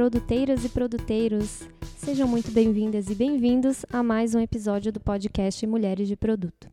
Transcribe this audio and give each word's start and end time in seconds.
produteiras 0.00 0.64
e 0.64 0.68
produteiros. 0.70 1.68
Sejam 1.98 2.26
muito 2.26 2.50
bem-vindas 2.50 3.10
e 3.10 3.14
bem-vindos 3.14 3.84
a 3.92 4.02
mais 4.02 4.34
um 4.34 4.40
episódio 4.40 4.90
do 4.90 4.98
podcast 4.98 5.66
Mulheres 5.66 6.08
de 6.08 6.16
Produto. 6.16 6.70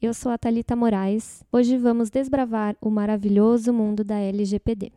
Eu 0.00 0.14
sou 0.14 0.30
a 0.30 0.38
Thalita 0.38 0.76
Moraes. 0.76 1.42
Hoje 1.50 1.76
vamos 1.76 2.08
desbravar 2.08 2.76
o 2.80 2.88
maravilhoso 2.88 3.72
mundo 3.72 4.04
da 4.04 4.14
LGPD. 4.14 4.92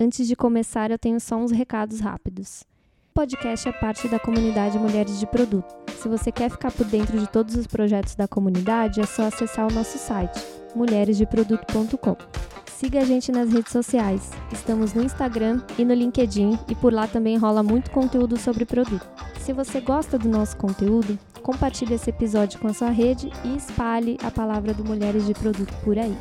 Antes 0.00 0.26
de 0.26 0.34
começar, 0.34 0.90
eu 0.90 0.98
tenho 0.98 1.20
só 1.20 1.36
uns 1.36 1.52
recados 1.52 2.00
rápidos. 2.00 2.64
O 3.12 3.14
podcast 3.14 3.68
é 3.68 3.72
parte 3.72 4.08
da 4.08 4.18
comunidade 4.18 4.80
Mulheres 4.80 5.20
de 5.20 5.28
Produto. 5.28 5.72
Se 5.92 6.08
você 6.08 6.32
quer 6.32 6.50
ficar 6.50 6.72
por 6.72 6.86
dentro 6.86 7.20
de 7.20 7.28
todos 7.28 7.54
os 7.54 7.68
projetos 7.68 8.16
da 8.16 8.26
comunidade, 8.26 9.00
é 9.00 9.06
só 9.06 9.26
acessar 9.26 9.64
o 9.64 9.72
nosso 9.72 9.96
site, 9.96 10.44
mulheresdeproduto.com. 10.74 12.57
Siga 12.78 13.00
a 13.00 13.04
gente 13.04 13.32
nas 13.32 13.52
redes 13.52 13.72
sociais. 13.72 14.30
Estamos 14.52 14.94
no 14.94 15.02
Instagram 15.02 15.60
e 15.76 15.84
no 15.84 15.92
LinkedIn 15.92 16.56
e 16.68 16.76
por 16.76 16.92
lá 16.92 17.08
também 17.08 17.36
rola 17.36 17.60
muito 17.60 17.90
conteúdo 17.90 18.36
sobre 18.36 18.64
produto. 18.64 19.04
Se 19.40 19.52
você 19.52 19.80
gosta 19.80 20.16
do 20.16 20.28
nosso 20.28 20.56
conteúdo, 20.56 21.18
compartilhe 21.42 21.94
esse 21.94 22.10
episódio 22.10 22.60
com 22.60 22.68
a 22.68 22.72
sua 22.72 22.90
rede 22.90 23.32
e 23.44 23.56
espalhe 23.56 24.16
a 24.22 24.30
palavra 24.30 24.72
do 24.72 24.84
Mulheres 24.84 25.26
de 25.26 25.34
Produto 25.34 25.74
por 25.82 25.98
aí. 25.98 26.16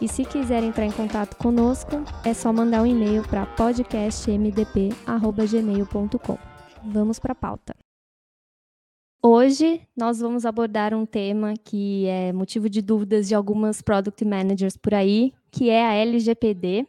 E 0.00 0.08
se 0.08 0.24
quiser 0.24 0.64
entrar 0.64 0.86
em 0.86 0.90
contato 0.90 1.36
conosco, 1.36 2.02
é 2.24 2.32
só 2.32 2.50
mandar 2.50 2.80
um 2.80 2.86
e-mail 2.86 3.22
para 3.28 3.44
podcastmdp@gmail.com. 3.44 6.38
Vamos 6.82 7.18
para 7.18 7.32
a 7.32 7.36
pauta. 7.36 7.76
Hoje 9.22 9.82
nós 9.94 10.18
vamos 10.18 10.46
abordar 10.46 10.94
um 10.94 11.04
tema 11.04 11.52
que 11.62 12.06
é 12.06 12.32
motivo 12.32 12.70
de 12.70 12.80
dúvidas 12.80 13.28
de 13.28 13.34
algumas 13.34 13.82
product 13.82 14.24
managers 14.24 14.78
por 14.78 14.94
aí, 14.94 15.34
que 15.50 15.70
é 15.70 15.86
a 15.86 15.94
LGPD. 15.94 16.86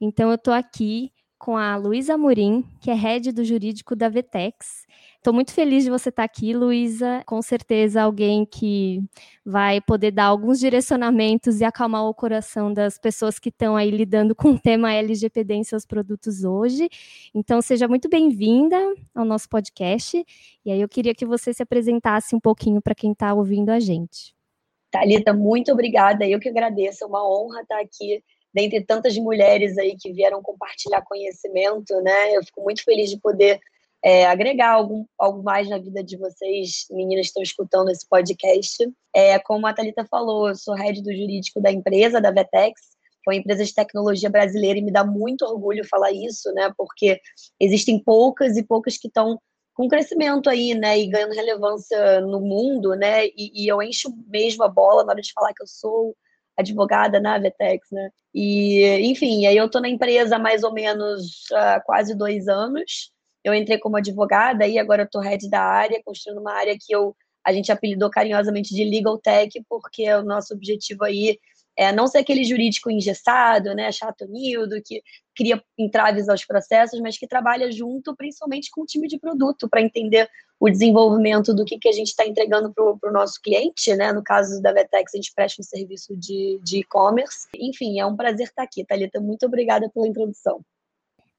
Então 0.00 0.30
eu 0.30 0.36
estou 0.36 0.54
aqui 0.54 1.12
com 1.38 1.56
a 1.56 1.74
Luísa 1.76 2.14
Amorim, 2.14 2.62
que 2.82 2.90
é 2.90 2.94
head 2.94 3.32
do 3.32 3.42
jurídico 3.42 3.96
da 3.96 4.10
Vetex. 4.10 4.86
Estou 5.16 5.32
muito 5.32 5.52
feliz 5.52 5.84
de 5.84 5.90
você 5.90 6.10
estar 6.10 6.24
aqui, 6.24 6.52
Luísa. 6.54 7.22
Com 7.26 7.40
certeza, 7.42 8.02
alguém 8.02 8.44
que 8.46 9.02
vai 9.44 9.80
poder 9.80 10.10
dar 10.10 10.24
alguns 10.26 10.58
direcionamentos 10.58 11.60
e 11.60 11.64
acalmar 11.64 12.04
o 12.04 12.14
coração 12.14 12.72
das 12.72 12.98
pessoas 12.98 13.38
que 13.38 13.48
estão 13.48 13.76
aí 13.76 13.90
lidando 13.90 14.34
com 14.34 14.52
o 14.52 14.58
tema 14.58 14.92
LGPD 14.92 15.54
em 15.54 15.64
seus 15.64 15.86
produtos 15.86 16.44
hoje. 16.44 16.88
Então, 17.34 17.60
seja 17.62 17.88
muito 17.88 18.08
bem-vinda 18.08 18.76
ao 19.14 19.24
nosso 19.24 19.48
podcast. 19.48 20.24
E 20.64 20.70
aí, 20.70 20.80
eu 20.80 20.88
queria 20.88 21.14
que 21.14 21.26
você 21.26 21.52
se 21.52 21.62
apresentasse 21.62 22.34
um 22.34 22.40
pouquinho 22.40 22.82
para 22.82 22.94
quem 22.94 23.12
está 23.12 23.32
ouvindo 23.34 23.70
a 23.70 23.80
gente. 23.80 24.34
Thalita, 24.90 25.32
muito 25.32 25.72
obrigada. 25.72 26.26
Eu 26.26 26.40
que 26.40 26.48
agradeço. 26.48 27.04
É 27.04 27.06
uma 27.06 27.26
honra 27.28 27.62
estar 27.62 27.80
aqui 27.80 28.22
dentre 28.52 28.84
tantas 28.84 29.16
mulheres 29.16 29.78
aí 29.78 29.96
que 29.96 30.12
vieram 30.12 30.42
compartilhar 30.42 31.02
conhecimento, 31.02 32.00
né? 32.02 32.36
Eu 32.36 32.44
fico 32.44 32.62
muito 32.62 32.82
feliz 32.82 33.08
de 33.08 33.18
poder 33.20 33.60
é, 34.02 34.26
agregar 34.26 34.70
algum, 34.70 35.04
algo 35.18 35.42
mais 35.42 35.68
na 35.68 35.78
vida 35.78 36.02
de 36.02 36.16
vocês, 36.16 36.86
meninas 36.90 37.26
que 37.26 37.28
estão 37.28 37.42
escutando 37.42 37.90
esse 37.90 38.06
podcast. 38.08 38.90
É, 39.14 39.38
como 39.38 39.66
a 39.66 39.72
Thalita 39.72 40.04
falou, 40.10 40.48
eu 40.48 40.56
sou 40.56 40.74
head 40.74 41.02
do 41.02 41.12
jurídico 41.12 41.60
da 41.60 41.70
empresa, 41.70 42.20
da 42.20 42.30
Vetex, 42.30 42.80
que 43.22 43.30
é 43.30 43.32
uma 43.32 43.36
empresa 43.36 43.64
de 43.64 43.74
tecnologia 43.74 44.30
brasileira, 44.30 44.78
e 44.78 44.82
me 44.82 44.90
dá 44.90 45.04
muito 45.04 45.44
orgulho 45.44 45.86
falar 45.86 46.10
isso, 46.12 46.50
né? 46.52 46.72
Porque 46.76 47.20
existem 47.60 48.02
poucas 48.02 48.56
e 48.56 48.62
poucas 48.62 48.96
que 48.96 49.08
estão 49.08 49.38
com 49.80 49.88
crescimento 49.88 50.50
aí, 50.50 50.74
né? 50.74 50.98
E 50.98 51.08
ganhando 51.08 51.34
relevância 51.34 52.20
no 52.20 52.40
mundo, 52.40 52.94
né? 52.94 53.26
E, 53.28 53.64
e 53.64 53.68
eu 53.68 53.82
encho 53.82 54.12
mesmo 54.28 54.62
a 54.62 54.68
bola 54.68 55.04
na 55.04 55.12
hora 55.12 55.22
de 55.22 55.32
falar 55.32 55.54
que 55.54 55.62
eu 55.62 55.66
sou 55.66 56.14
advogada 56.56 57.18
na 57.18 57.38
Vetex, 57.38 57.88
né? 57.90 58.10
E, 58.34 58.84
enfim, 59.10 59.46
aí 59.46 59.56
eu 59.56 59.70
tô 59.70 59.80
na 59.80 59.88
empresa 59.88 60.36
há 60.36 60.38
mais 60.38 60.62
ou 60.62 60.72
menos 60.72 61.46
há 61.52 61.80
quase 61.80 62.14
dois 62.14 62.46
anos 62.46 63.10
eu 63.42 63.54
entrei 63.54 63.78
como 63.78 63.96
advogada 63.96 64.66
e 64.66 64.78
agora 64.78 65.02
eu 65.02 65.08
tô 65.08 65.18
head 65.20 65.48
da 65.48 65.62
área, 65.62 66.02
construindo 66.04 66.40
uma 66.40 66.52
área 66.52 66.76
que 66.78 66.94
eu, 66.94 67.16
a 67.44 67.52
gente 67.52 67.72
apelidou 67.72 68.10
carinhosamente 68.10 68.74
de 68.74 68.84
Legal 68.84 69.18
Tech, 69.18 69.50
porque 69.68 70.12
o 70.12 70.22
nosso 70.22 70.54
objetivo 70.54 71.04
aí 71.04 71.38
é 71.76 71.92
não 71.92 72.06
ser 72.06 72.18
aquele 72.18 72.44
jurídico 72.44 72.90
engessado, 72.90 73.74
né, 73.74 73.90
chato-nildo, 73.90 74.82
que 74.84 75.02
cria 75.34 75.62
entraves 75.78 76.28
aos 76.28 76.44
processos, 76.44 77.00
mas 77.00 77.16
que 77.16 77.26
trabalha 77.26 77.70
junto, 77.72 78.14
principalmente 78.14 78.70
com 78.70 78.82
o 78.82 78.86
time 78.86 79.08
de 79.08 79.18
produto, 79.18 79.68
para 79.68 79.80
entender 79.80 80.28
o 80.58 80.68
desenvolvimento 80.68 81.54
do 81.54 81.64
que, 81.64 81.78
que 81.78 81.88
a 81.88 81.92
gente 81.92 82.08
está 82.08 82.26
entregando 82.26 82.72
para 82.74 83.10
o 83.10 83.12
nosso 83.12 83.40
cliente, 83.42 83.94
né? 83.96 84.12
No 84.12 84.22
caso 84.22 84.60
da 84.60 84.72
Vetex, 84.72 85.14
a 85.14 85.16
gente 85.16 85.32
presta 85.34 85.62
um 85.62 85.64
serviço 85.64 86.14
de 86.16 86.60
e-commerce. 86.74 87.48
Enfim, 87.56 87.98
é 87.98 88.04
um 88.04 88.14
prazer 88.14 88.46
estar 88.46 88.62
aqui, 88.62 88.84
Thalita. 88.84 89.20
Muito 89.20 89.46
obrigada 89.46 89.88
pela 89.88 90.06
introdução. 90.06 90.60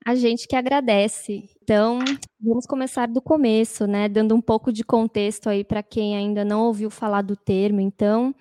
A 0.03 0.15
gente 0.15 0.47
que 0.47 0.55
agradece. 0.55 1.47
Então, 1.61 1.99
vamos 2.39 2.65
começar 2.65 3.07
do 3.07 3.21
começo, 3.21 3.85
né? 3.85 4.09
Dando 4.09 4.33
um 4.33 4.41
pouco 4.41 4.73
de 4.73 4.83
contexto 4.83 5.47
aí 5.47 5.63
para 5.63 5.83
quem 5.83 6.17
ainda 6.17 6.43
não 6.43 6.65
ouviu 6.65 6.89
falar 6.89 7.21
do 7.21 7.35
termo. 7.35 7.79
Então, 7.79 8.33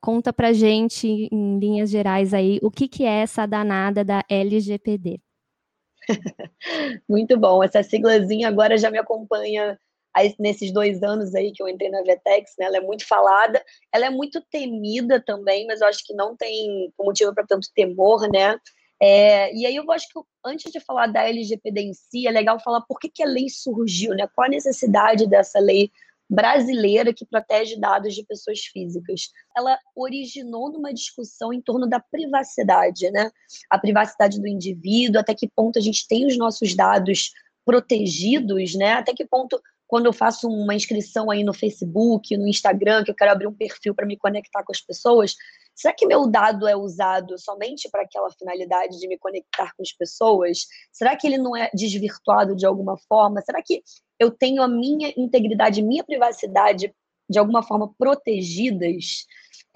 conta 0.00 0.32
para 0.32 0.52
gente, 0.52 1.28
em 1.30 1.58
linhas 1.58 1.90
gerais 1.90 2.32
aí, 2.32 2.58
o 2.62 2.70
que, 2.70 2.88
que 2.88 3.04
é 3.04 3.20
essa 3.20 3.46
danada 3.46 4.04
da 4.04 4.24
LGPD. 4.28 5.20
Muito 7.08 7.38
bom. 7.38 7.62
Essa 7.62 7.82
siglazinha 7.82 8.48
agora 8.48 8.76
já 8.78 8.90
me 8.90 8.98
acompanha 8.98 9.78
nesses 10.38 10.72
dois 10.72 11.02
anos 11.02 11.34
aí 11.34 11.52
que 11.52 11.62
eu 11.62 11.68
entrei 11.68 11.90
na 11.90 12.02
Vetex, 12.02 12.54
né? 12.58 12.66
Ela 12.66 12.78
é 12.78 12.80
muito 12.80 13.06
falada, 13.06 13.62
ela 13.92 14.06
é 14.06 14.10
muito 14.10 14.40
temida 14.50 15.22
também, 15.24 15.66
mas 15.66 15.80
eu 15.80 15.86
acho 15.86 16.04
que 16.04 16.14
não 16.14 16.36
tem 16.36 16.92
motivo 16.98 17.32
para 17.32 17.46
tanto 17.46 17.68
temor, 17.74 18.28
né? 18.32 18.58
É, 19.00 19.54
e 19.54 19.64
aí 19.64 19.76
eu 19.76 19.88
acho 19.92 20.08
que 20.08 20.20
antes 20.44 20.72
de 20.72 20.80
falar 20.80 21.06
da 21.06 21.28
LGPD 21.28 21.82
em 21.82 21.94
si, 21.94 22.26
é 22.26 22.32
legal 22.32 22.58
falar 22.58 22.80
por 22.80 22.98
que, 22.98 23.08
que 23.08 23.22
a 23.22 23.26
lei 23.26 23.48
surgiu, 23.48 24.12
né? 24.14 24.28
Qual 24.34 24.46
a 24.46 24.50
necessidade 24.50 25.28
dessa 25.28 25.60
lei 25.60 25.90
brasileira 26.28 27.14
que 27.14 27.24
protege 27.24 27.78
dados 27.78 28.14
de 28.14 28.24
pessoas 28.24 28.60
físicas. 28.60 29.30
Ela 29.56 29.78
originou 29.96 30.70
numa 30.70 30.92
discussão 30.92 31.52
em 31.52 31.60
torno 31.60 31.88
da 31.88 32.00
privacidade, 32.00 33.10
né? 33.10 33.30
A 33.70 33.78
privacidade 33.78 34.40
do 34.40 34.46
indivíduo, 34.46 35.20
até 35.20 35.34
que 35.34 35.48
ponto 35.48 35.78
a 35.78 35.82
gente 35.82 36.06
tem 36.06 36.26
os 36.26 36.36
nossos 36.36 36.74
dados 36.74 37.32
protegidos, 37.64 38.74
né? 38.74 38.92
Até 38.92 39.14
que 39.14 39.26
ponto 39.26 39.60
quando 39.88 40.04
eu 40.04 40.12
faço 40.12 40.46
uma 40.46 40.74
inscrição 40.74 41.30
aí 41.30 41.42
no 41.42 41.54
Facebook, 41.54 42.36
no 42.36 42.46
Instagram, 42.46 43.02
que 43.02 43.10
eu 43.10 43.14
quero 43.14 43.32
abrir 43.32 43.46
um 43.46 43.54
perfil 43.54 43.94
para 43.94 44.04
me 44.04 44.18
conectar 44.18 44.62
com 44.62 44.70
as 44.70 44.82
pessoas, 44.82 45.34
será 45.74 45.94
que 45.94 46.06
meu 46.06 46.26
dado 46.26 46.68
é 46.68 46.76
usado 46.76 47.38
somente 47.38 47.88
para 47.90 48.02
aquela 48.02 48.30
finalidade 48.30 48.98
de 48.98 49.08
me 49.08 49.16
conectar 49.16 49.72
com 49.74 49.82
as 49.82 49.90
pessoas? 49.90 50.66
Será 50.92 51.16
que 51.16 51.26
ele 51.26 51.38
não 51.38 51.56
é 51.56 51.70
desvirtuado 51.72 52.54
de 52.54 52.66
alguma 52.66 52.98
forma? 53.08 53.40
Será 53.40 53.62
que 53.62 53.82
eu 54.18 54.30
tenho 54.30 54.62
a 54.62 54.68
minha 54.68 55.12
integridade, 55.16 55.82
minha 55.82 56.04
privacidade 56.04 56.94
de 57.28 57.38
alguma 57.38 57.62
forma 57.62 57.92
protegidas? 57.98 59.26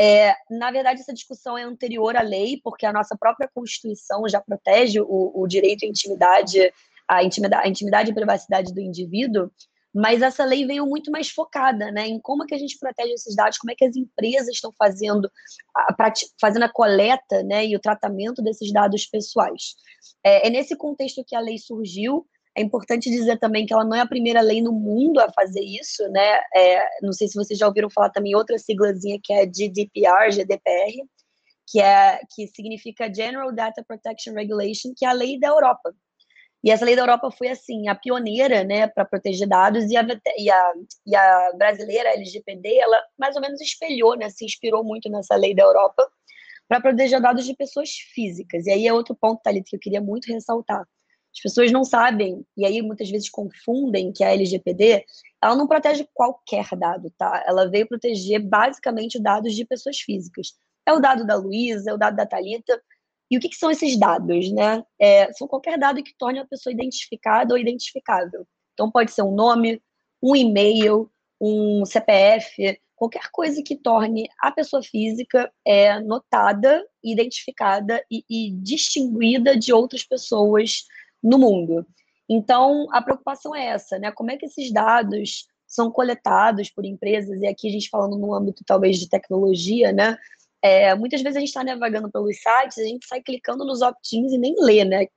É, 0.01 0.35
na 0.51 0.71
verdade, 0.71 1.01
essa 1.01 1.13
discussão 1.13 1.57
é 1.57 1.63
anterior 1.63 2.17
à 2.17 2.23
lei, 2.23 2.61
porque 2.63 2.87
a 2.87 2.93
nossa 2.93 3.17
própria 3.17 3.49
Constituição 3.55 4.29
já 4.29 4.41
protege 4.41 5.01
o, 5.01 5.33
o 5.35 5.47
direito 5.47 5.85
à 5.85 5.89
intimidade, 5.89 6.73
a 7.07 7.23
intimidade, 7.23 7.67
a 7.67 7.69
intimidade 7.69 8.11
e 8.11 8.15
privacidade 8.15 8.73
do 8.73 8.81
indivíduo. 8.81 9.51
Mas 9.95 10.23
essa 10.23 10.45
lei 10.45 10.65
veio 10.67 10.87
muito 10.87 11.11
mais 11.11 11.29
focada 11.29 11.91
né, 11.91 12.07
em 12.09 12.19
como 12.19 12.43
é 12.43 12.47
que 12.47 12.55
a 12.55 12.59
gente 12.59 12.79
protege 12.79 13.13
esses 13.13 13.37
dados, 13.37 13.59
como 13.59 13.71
é 13.71 13.75
que 13.75 13.85
as 13.85 13.95
empresas 13.95 14.49
estão 14.49 14.73
fazendo 14.73 15.31
a, 15.77 16.13
fazendo 16.41 16.63
a 16.63 16.73
coleta 16.73 17.43
né, 17.43 17.67
e 17.67 17.77
o 17.77 17.81
tratamento 17.81 18.43
desses 18.43 18.73
dados 18.73 19.05
pessoais. 19.05 19.75
É, 20.25 20.47
é 20.47 20.51
nesse 20.51 20.75
contexto 20.75 21.23
que 21.27 21.37
a 21.37 21.41
lei 21.41 21.59
surgiu. 21.59 22.27
É 22.55 22.61
importante 22.61 23.11
dizer 23.11 23.39
também 23.39 23.65
que 23.65 23.73
ela 23.73 23.85
não 23.85 23.97
é 23.97 24.01
a 24.01 24.07
primeira 24.07 24.41
lei 24.41 24.61
no 24.61 24.73
mundo 24.73 25.21
a 25.21 25.33
fazer 25.33 25.63
isso, 25.63 26.07
né? 26.11 26.41
É, 26.55 26.87
não 27.03 27.13
sei 27.13 27.27
se 27.29 27.35
vocês 27.35 27.59
já 27.59 27.67
ouviram 27.67 27.89
falar 27.91 28.11
também 28.11 28.35
outra 28.35 28.59
siglazinha 28.59 29.19
que 29.23 29.33
é 29.33 29.47
GDPR, 29.47 30.31
GDPR, 30.31 31.03
que 31.67 31.81
é 31.81 32.21
que 32.35 32.47
significa 32.49 33.13
General 33.13 33.51
Data 33.53 33.83
Protection 33.87 34.35
Regulation, 34.35 34.93
que 34.97 35.07
é 35.07 35.09
a 35.09 35.13
lei 35.13 35.39
da 35.41 35.49
Europa. 35.49 35.95
E 36.65 36.71
essa 36.71 36.85
lei 36.85 36.95
da 36.95 37.03
Europa 37.03 37.31
foi, 37.31 37.49
assim, 37.49 37.89
a 37.89 37.95
pioneira, 37.95 38.63
né, 38.63 38.87
para 38.87 39.05
proteger 39.05 39.49
dados, 39.49 39.91
e 39.91 39.97
a, 39.97 40.07
e, 40.39 40.51
a, 40.51 40.73
e 41.07 41.17
a 41.17 41.53
brasileira, 41.57 42.11
a 42.11 42.13
LGPD, 42.13 42.77
ela 42.79 43.03
mais 43.19 43.35
ou 43.35 43.43
menos 43.43 43.61
espelhou, 43.61 44.17
né, 44.17 44.31
se 44.31 44.45
inspirou 44.45 44.85
muito 44.85 45.11
nessa 45.11 45.35
lei 45.35 45.55
da 45.55 45.65
Europa 45.65 46.09
para 46.69 46.81
proteger 46.81 47.21
dados 47.21 47.45
de 47.45 47.55
pessoas 47.57 47.91
físicas. 48.15 48.67
E 48.67 48.71
aí 48.71 48.87
é 48.87 48.93
outro 48.93 49.15
ponto, 49.15 49.43
Thalita, 49.43 49.71
que 49.71 49.77
eu 49.77 49.81
queria 49.81 50.01
muito 50.01 50.33
ressaltar. 50.33 50.87
As 51.35 51.41
pessoas 51.41 51.73
não 51.73 51.83
sabem, 51.83 52.45
e 52.57 52.65
aí 52.67 52.83
muitas 52.83 53.11
vezes 53.11 53.31
confundem 53.31 54.13
que 54.13 54.23
a 54.23 54.33
LGPD, 54.33 55.05
ela 55.43 55.57
não 55.57 55.67
protege 55.67 56.07
qualquer 56.13 56.69
dado, 56.77 57.11
tá? 57.17 57.43
Ela 57.47 57.69
veio 57.69 57.89
proteger 57.89 58.41
basicamente 58.41 59.21
dados 59.21 59.55
de 59.55 59.65
pessoas 59.65 59.99
físicas. 59.99 60.55
É 60.87 60.93
o 60.93 61.01
dado 61.01 61.27
da 61.27 61.35
Luísa, 61.35 61.91
é 61.91 61.95
o 61.95 61.99
dado 61.99 62.17
da 62.17 62.27
Talita, 62.27 62.81
e 63.31 63.39
o 63.39 63.41
que, 63.41 63.49
que 63.49 63.57
são 63.57 63.71
esses 63.71 63.99
dados, 63.99 64.53
né? 64.53 64.85
É, 65.01 65.33
são 65.33 65.49
qualquer 65.49 65.79
dado 65.79 66.03
que 66.03 66.15
torne 66.19 66.39
a 66.39 66.47
pessoa 66.47 66.73
identificada 66.73 67.55
ou 67.55 67.59
identificável. 67.59 68.47
Então, 68.75 68.91
pode 68.91 69.11
ser 69.11 69.23
um 69.23 69.35
nome, 69.35 69.81
um 70.23 70.37
e-mail, 70.37 71.11
um 71.41 71.83
CPF, 71.87 72.79
qualquer 72.95 73.31
coisa 73.33 73.63
que 73.65 73.75
torne 73.75 74.29
a 74.39 74.53
pessoa 74.53 74.83
física 74.83 75.51
é, 75.67 75.99
notada, 76.01 76.87
identificada 77.03 78.05
e, 78.11 78.23
e 78.29 78.51
distinguida 78.53 79.57
de 79.57 79.73
outras 79.73 80.05
pessoas 80.05 80.85
no 81.23 81.39
mundo. 81.39 81.87
Então, 82.29 82.87
a 82.93 83.03
preocupação 83.03 83.55
é 83.55 83.67
essa, 83.67 83.99
né? 83.99 84.11
Como 84.13 84.31
é 84.31 84.37
que 84.37 84.47
esses 84.47 84.73
dados 84.73 85.47
são 85.67 85.91
coletados 85.91 86.71
por 86.71 86.85
empresas, 86.85 87.41
e 87.41 87.47
aqui 87.47 87.69
a 87.69 87.73
gente 87.73 87.89
falando 87.89 88.19
no 88.19 88.35
âmbito 88.35 88.63
talvez 88.67 88.99
de 88.99 89.09
tecnologia, 89.09 89.93
né? 89.93 90.17
É, 90.65 90.95
muitas 90.95 91.23
vezes 91.23 91.37
a 91.37 91.41
gente 91.41 91.49
está 91.49 91.65
navegando 91.65 92.11
pelos 92.11 92.37
sites, 92.37 92.79
a 92.79 92.85
gente 92.85 93.07
sai 93.07 93.21
clicando 93.21 93.65
nos 93.65 93.83
opt-ins 93.83 94.33
e 94.33 94.39
nem 94.39 94.55
lê, 94.59 94.85
né? 94.85 95.05
O 95.05 95.09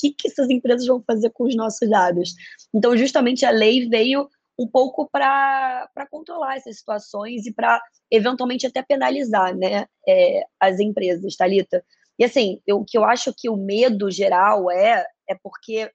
que, 0.00 0.12
que 0.12 0.28
essas 0.28 0.48
empresas 0.48 0.86
vão 0.86 1.02
fazer 1.06 1.30
com 1.30 1.44
os 1.44 1.54
nossos 1.54 1.88
dados? 1.90 2.34
Então, 2.72 2.96
justamente 2.96 3.44
a 3.44 3.50
lei 3.50 3.88
veio 3.88 4.28
um 4.58 4.66
pouco 4.66 5.08
para 5.10 5.88
controlar 6.10 6.56
essas 6.56 6.78
situações 6.78 7.46
e 7.46 7.52
para 7.52 7.80
eventualmente 8.10 8.66
até 8.66 8.82
penalizar 8.82 9.54
né, 9.54 9.86
é, 10.06 10.46
as 10.60 10.78
empresas, 10.78 11.36
Thalita. 11.36 11.84
E 12.18 12.24
assim, 12.24 12.60
o 12.70 12.84
que 12.84 12.96
eu 12.96 13.04
acho 13.04 13.32
que 13.36 13.48
o 13.48 13.56
medo 13.56 14.10
geral 14.10 14.70
é, 14.70 15.04
é 15.28 15.34
porque 15.42 15.90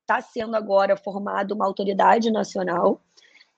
está 0.00 0.20
sendo 0.20 0.54
agora 0.54 0.96
formada 0.96 1.54
uma 1.54 1.66
autoridade 1.66 2.30
nacional 2.30 3.00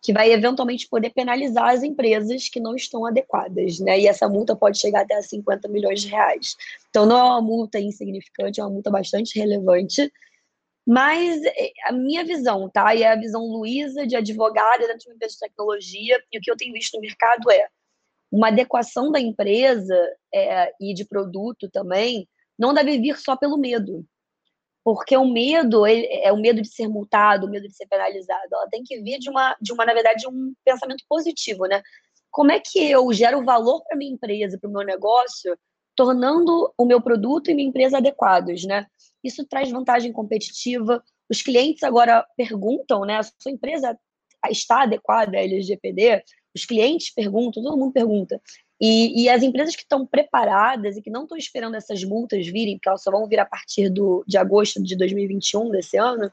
que 0.02 0.12
vai 0.12 0.30
eventualmente 0.30 0.88
poder 0.88 1.10
penalizar 1.10 1.70
as 1.70 1.82
empresas 1.82 2.48
que 2.48 2.60
não 2.60 2.76
estão 2.76 3.04
adequadas, 3.04 3.80
né? 3.80 3.98
E 3.98 4.06
essa 4.06 4.28
multa 4.28 4.54
pode 4.54 4.78
chegar 4.78 5.02
até 5.02 5.16
a 5.16 5.22
50 5.22 5.66
milhões 5.68 6.00
de 6.00 6.08
reais. 6.08 6.54
Então 6.88 7.04
não 7.04 7.18
é 7.18 7.22
uma 7.24 7.42
multa 7.42 7.80
insignificante, 7.80 8.60
é 8.60 8.64
uma 8.64 8.70
multa 8.70 8.90
bastante 8.90 9.36
relevante. 9.36 10.10
Mas 10.86 11.42
é, 11.44 11.72
a 11.86 11.92
minha 11.92 12.24
visão, 12.24 12.70
tá? 12.70 12.94
E 12.94 13.02
é 13.02 13.10
a 13.10 13.16
visão 13.16 13.44
Luísa, 13.44 14.06
de 14.06 14.14
advogada 14.14 14.86
dentro 14.86 14.98
de 14.98 15.08
uma 15.08 15.16
empresa 15.16 15.34
de 15.34 15.40
tecnologia, 15.40 16.22
e 16.32 16.38
o 16.38 16.40
que 16.40 16.50
eu 16.50 16.56
tenho 16.56 16.72
visto 16.72 16.94
no 16.94 17.00
mercado 17.00 17.50
é 17.50 17.66
uma 18.36 18.48
adequação 18.48 19.10
da 19.10 19.18
empresa 19.18 19.96
é, 20.32 20.70
e 20.78 20.92
de 20.92 21.06
produto 21.06 21.70
também 21.70 22.28
não 22.58 22.74
deve 22.74 22.98
vir 22.98 23.16
só 23.16 23.34
pelo 23.34 23.56
medo. 23.56 24.04
Porque 24.84 25.16
o 25.16 25.26
medo 25.26 25.86
é 25.86 26.30
o 26.30 26.36
medo 26.36 26.60
de 26.60 26.68
ser 26.68 26.86
multado, 26.86 27.46
o 27.46 27.50
medo 27.50 27.66
de 27.66 27.74
ser 27.74 27.86
penalizado. 27.86 28.48
Ela 28.52 28.68
tem 28.68 28.84
que 28.84 29.00
vir 29.00 29.18
de 29.18 29.30
uma, 29.30 29.56
de 29.60 29.72
uma 29.72 29.86
na 29.86 29.94
verdade, 29.94 30.20
de 30.20 30.28
um 30.28 30.52
pensamento 30.64 31.02
positivo, 31.08 31.64
né? 31.64 31.82
Como 32.30 32.52
é 32.52 32.60
que 32.60 32.90
eu 32.90 33.10
gero 33.12 33.42
valor 33.42 33.82
para 33.82 33.96
minha 33.96 34.12
empresa, 34.12 34.58
para 34.60 34.68
o 34.68 34.72
meu 34.72 34.84
negócio, 34.84 35.58
tornando 35.96 36.72
o 36.78 36.84
meu 36.84 37.00
produto 37.00 37.50
e 37.50 37.54
minha 37.54 37.68
empresa 37.68 37.96
adequados, 37.96 38.64
né? 38.64 38.86
Isso 39.24 39.44
traz 39.46 39.70
vantagem 39.70 40.12
competitiva. 40.12 41.02
Os 41.28 41.40
clientes 41.40 41.82
agora 41.82 42.24
perguntam, 42.36 43.00
né? 43.00 43.16
A 43.16 43.22
sua 43.22 43.50
empresa 43.50 43.98
está 44.50 44.82
adequada 44.82 45.38
à 45.38 45.40
LGPD? 45.40 46.22
Os 46.56 46.64
clientes 46.64 47.10
perguntam, 47.10 47.62
todo 47.62 47.76
mundo 47.76 47.92
pergunta. 47.92 48.40
E, 48.80 49.24
e, 49.24 49.28
as 49.28 49.42
empresas 49.42 49.76
que 49.76 49.82
estão 49.82 50.06
preparadas 50.06 50.96
e 50.96 51.02
que 51.02 51.10
não 51.10 51.22
estão 51.22 51.36
esperando 51.36 51.76
essas 51.76 52.02
multas 52.02 52.46
virem, 52.46 52.76
porque 52.76 52.88
elas 52.88 53.02
só 53.02 53.10
vão 53.10 53.26
vir 53.28 53.38
a 53.38 53.46
partir 53.46 53.90
do, 53.90 54.24
de 54.26 54.38
agosto 54.38 54.82
de 54.82 54.96
2021 54.96 55.70
desse 55.70 55.98
ano, 55.98 56.30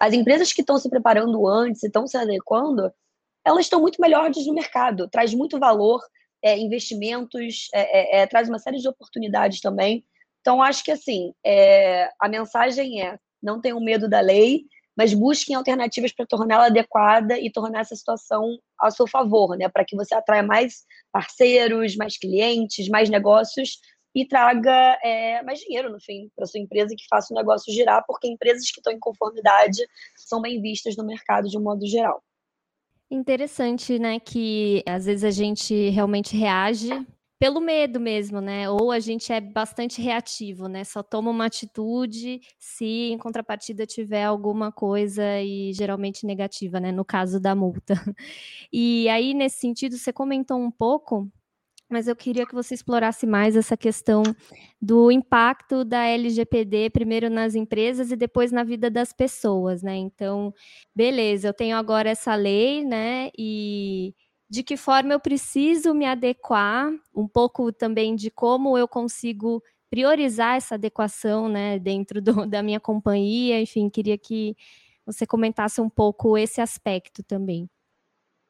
as 0.00 0.12
empresas 0.14 0.52
que 0.52 0.62
estão 0.62 0.78
se 0.78 0.88
preparando 0.88 1.46
antes 1.46 1.82
e 1.82 1.86
estão 1.86 2.06
se 2.06 2.16
adequando, 2.16 2.90
elas 3.44 3.66
estão 3.66 3.80
muito 3.80 4.00
melhores 4.00 4.46
no 4.46 4.54
mercado, 4.54 5.08
traz 5.08 5.34
muito 5.34 5.58
valor, 5.58 6.00
é, 6.42 6.58
investimentos, 6.58 7.68
é, 7.74 8.18
é, 8.18 8.22
é 8.22 8.26
traz 8.26 8.48
uma 8.48 8.58
série 8.58 8.78
de 8.78 8.88
oportunidades 8.88 9.60
também. 9.60 10.04
Então, 10.40 10.62
acho 10.62 10.82
que 10.82 10.90
assim, 10.90 11.34
é, 11.44 12.10
a 12.18 12.28
mensagem 12.28 13.02
é: 13.02 13.18
não 13.42 13.60
tenham 13.60 13.80
medo 13.80 14.08
da 14.08 14.20
lei, 14.20 14.64
mas 14.98 15.14
busquem 15.14 15.54
alternativas 15.54 16.12
para 16.12 16.26
torná-la 16.26 16.66
adequada 16.66 17.38
e 17.38 17.52
tornar 17.52 17.82
essa 17.82 17.94
situação 17.94 18.58
a 18.80 18.90
seu 18.90 19.06
favor, 19.06 19.56
né? 19.56 19.68
Para 19.68 19.84
que 19.84 19.94
você 19.94 20.12
atraia 20.12 20.42
mais 20.42 20.84
parceiros, 21.12 21.94
mais 21.94 22.18
clientes, 22.18 22.88
mais 22.88 23.08
negócios 23.08 23.78
e 24.12 24.26
traga 24.26 24.98
é, 25.04 25.40
mais 25.44 25.60
dinheiro, 25.60 25.92
no 25.92 26.00
fim, 26.00 26.28
para 26.34 26.46
sua 26.46 26.58
empresa 26.58 26.96
que 26.98 27.06
faça 27.08 27.32
o 27.32 27.36
negócio 27.36 27.72
girar, 27.72 28.02
porque 28.08 28.26
empresas 28.26 28.68
que 28.72 28.80
estão 28.80 28.92
em 28.92 28.98
conformidade 28.98 29.86
são 30.16 30.42
bem 30.42 30.60
vistas 30.60 30.96
no 30.96 31.06
mercado 31.06 31.48
de 31.48 31.56
um 31.56 31.62
modo 31.62 31.86
geral. 31.86 32.20
Interessante, 33.08 34.00
né, 34.00 34.18
que 34.18 34.82
às 34.84 35.06
vezes 35.06 35.22
a 35.22 35.30
gente 35.30 35.90
realmente 35.90 36.36
reage 36.36 36.90
pelo 37.38 37.60
medo 37.60 38.00
mesmo, 38.00 38.40
né? 38.40 38.68
Ou 38.70 38.90
a 38.90 38.98
gente 39.00 39.32
é 39.32 39.40
bastante 39.40 40.02
reativo, 40.02 40.66
né? 40.68 40.84
Só 40.84 41.02
toma 41.02 41.30
uma 41.30 41.46
atitude 41.46 42.40
se 42.58 42.84
em 43.12 43.18
contrapartida 43.18 43.86
tiver 43.86 44.24
alguma 44.24 44.72
coisa 44.72 45.22
e 45.40 45.72
geralmente 45.72 46.26
negativa, 46.26 46.80
né? 46.80 46.90
No 46.92 47.04
caso 47.04 47.40
da 47.40 47.54
multa. 47.54 47.94
E 48.72 49.08
aí, 49.08 49.34
nesse 49.34 49.58
sentido, 49.60 49.96
você 49.96 50.12
comentou 50.12 50.58
um 50.58 50.70
pouco, 50.70 51.30
mas 51.90 52.08
eu 52.08 52.16
queria 52.16 52.46
que 52.46 52.54
você 52.54 52.74
explorasse 52.74 53.26
mais 53.26 53.56
essa 53.56 53.76
questão 53.76 54.22
do 54.80 55.10
impacto 55.10 55.84
da 55.84 56.04
LGPD, 56.06 56.90
primeiro 56.90 57.30
nas 57.30 57.54
empresas 57.54 58.10
e 58.12 58.16
depois 58.16 58.52
na 58.52 58.64
vida 58.64 58.90
das 58.90 59.12
pessoas, 59.12 59.82
né? 59.82 59.96
Então, 59.96 60.52
beleza, 60.94 61.48
eu 61.48 61.54
tenho 61.54 61.76
agora 61.76 62.10
essa 62.10 62.34
lei, 62.34 62.84
né? 62.84 63.30
E 63.38 64.14
de 64.48 64.62
que 64.62 64.76
forma 64.76 65.12
eu 65.12 65.20
preciso 65.20 65.94
me 65.94 66.06
adequar, 66.06 66.90
um 67.14 67.28
pouco 67.28 67.72
também 67.72 68.16
de 68.16 68.30
como 68.30 68.78
eu 68.78 68.88
consigo 68.88 69.62
priorizar 69.90 70.56
essa 70.56 70.74
adequação 70.74 71.48
né, 71.48 71.78
dentro 71.78 72.20
do, 72.22 72.46
da 72.46 72.62
minha 72.62 72.80
companhia. 72.80 73.60
Enfim, 73.60 73.88
queria 73.88 74.16
que 74.16 74.56
você 75.04 75.26
comentasse 75.26 75.80
um 75.80 75.88
pouco 75.88 76.36
esse 76.36 76.60
aspecto 76.60 77.22
também. 77.22 77.68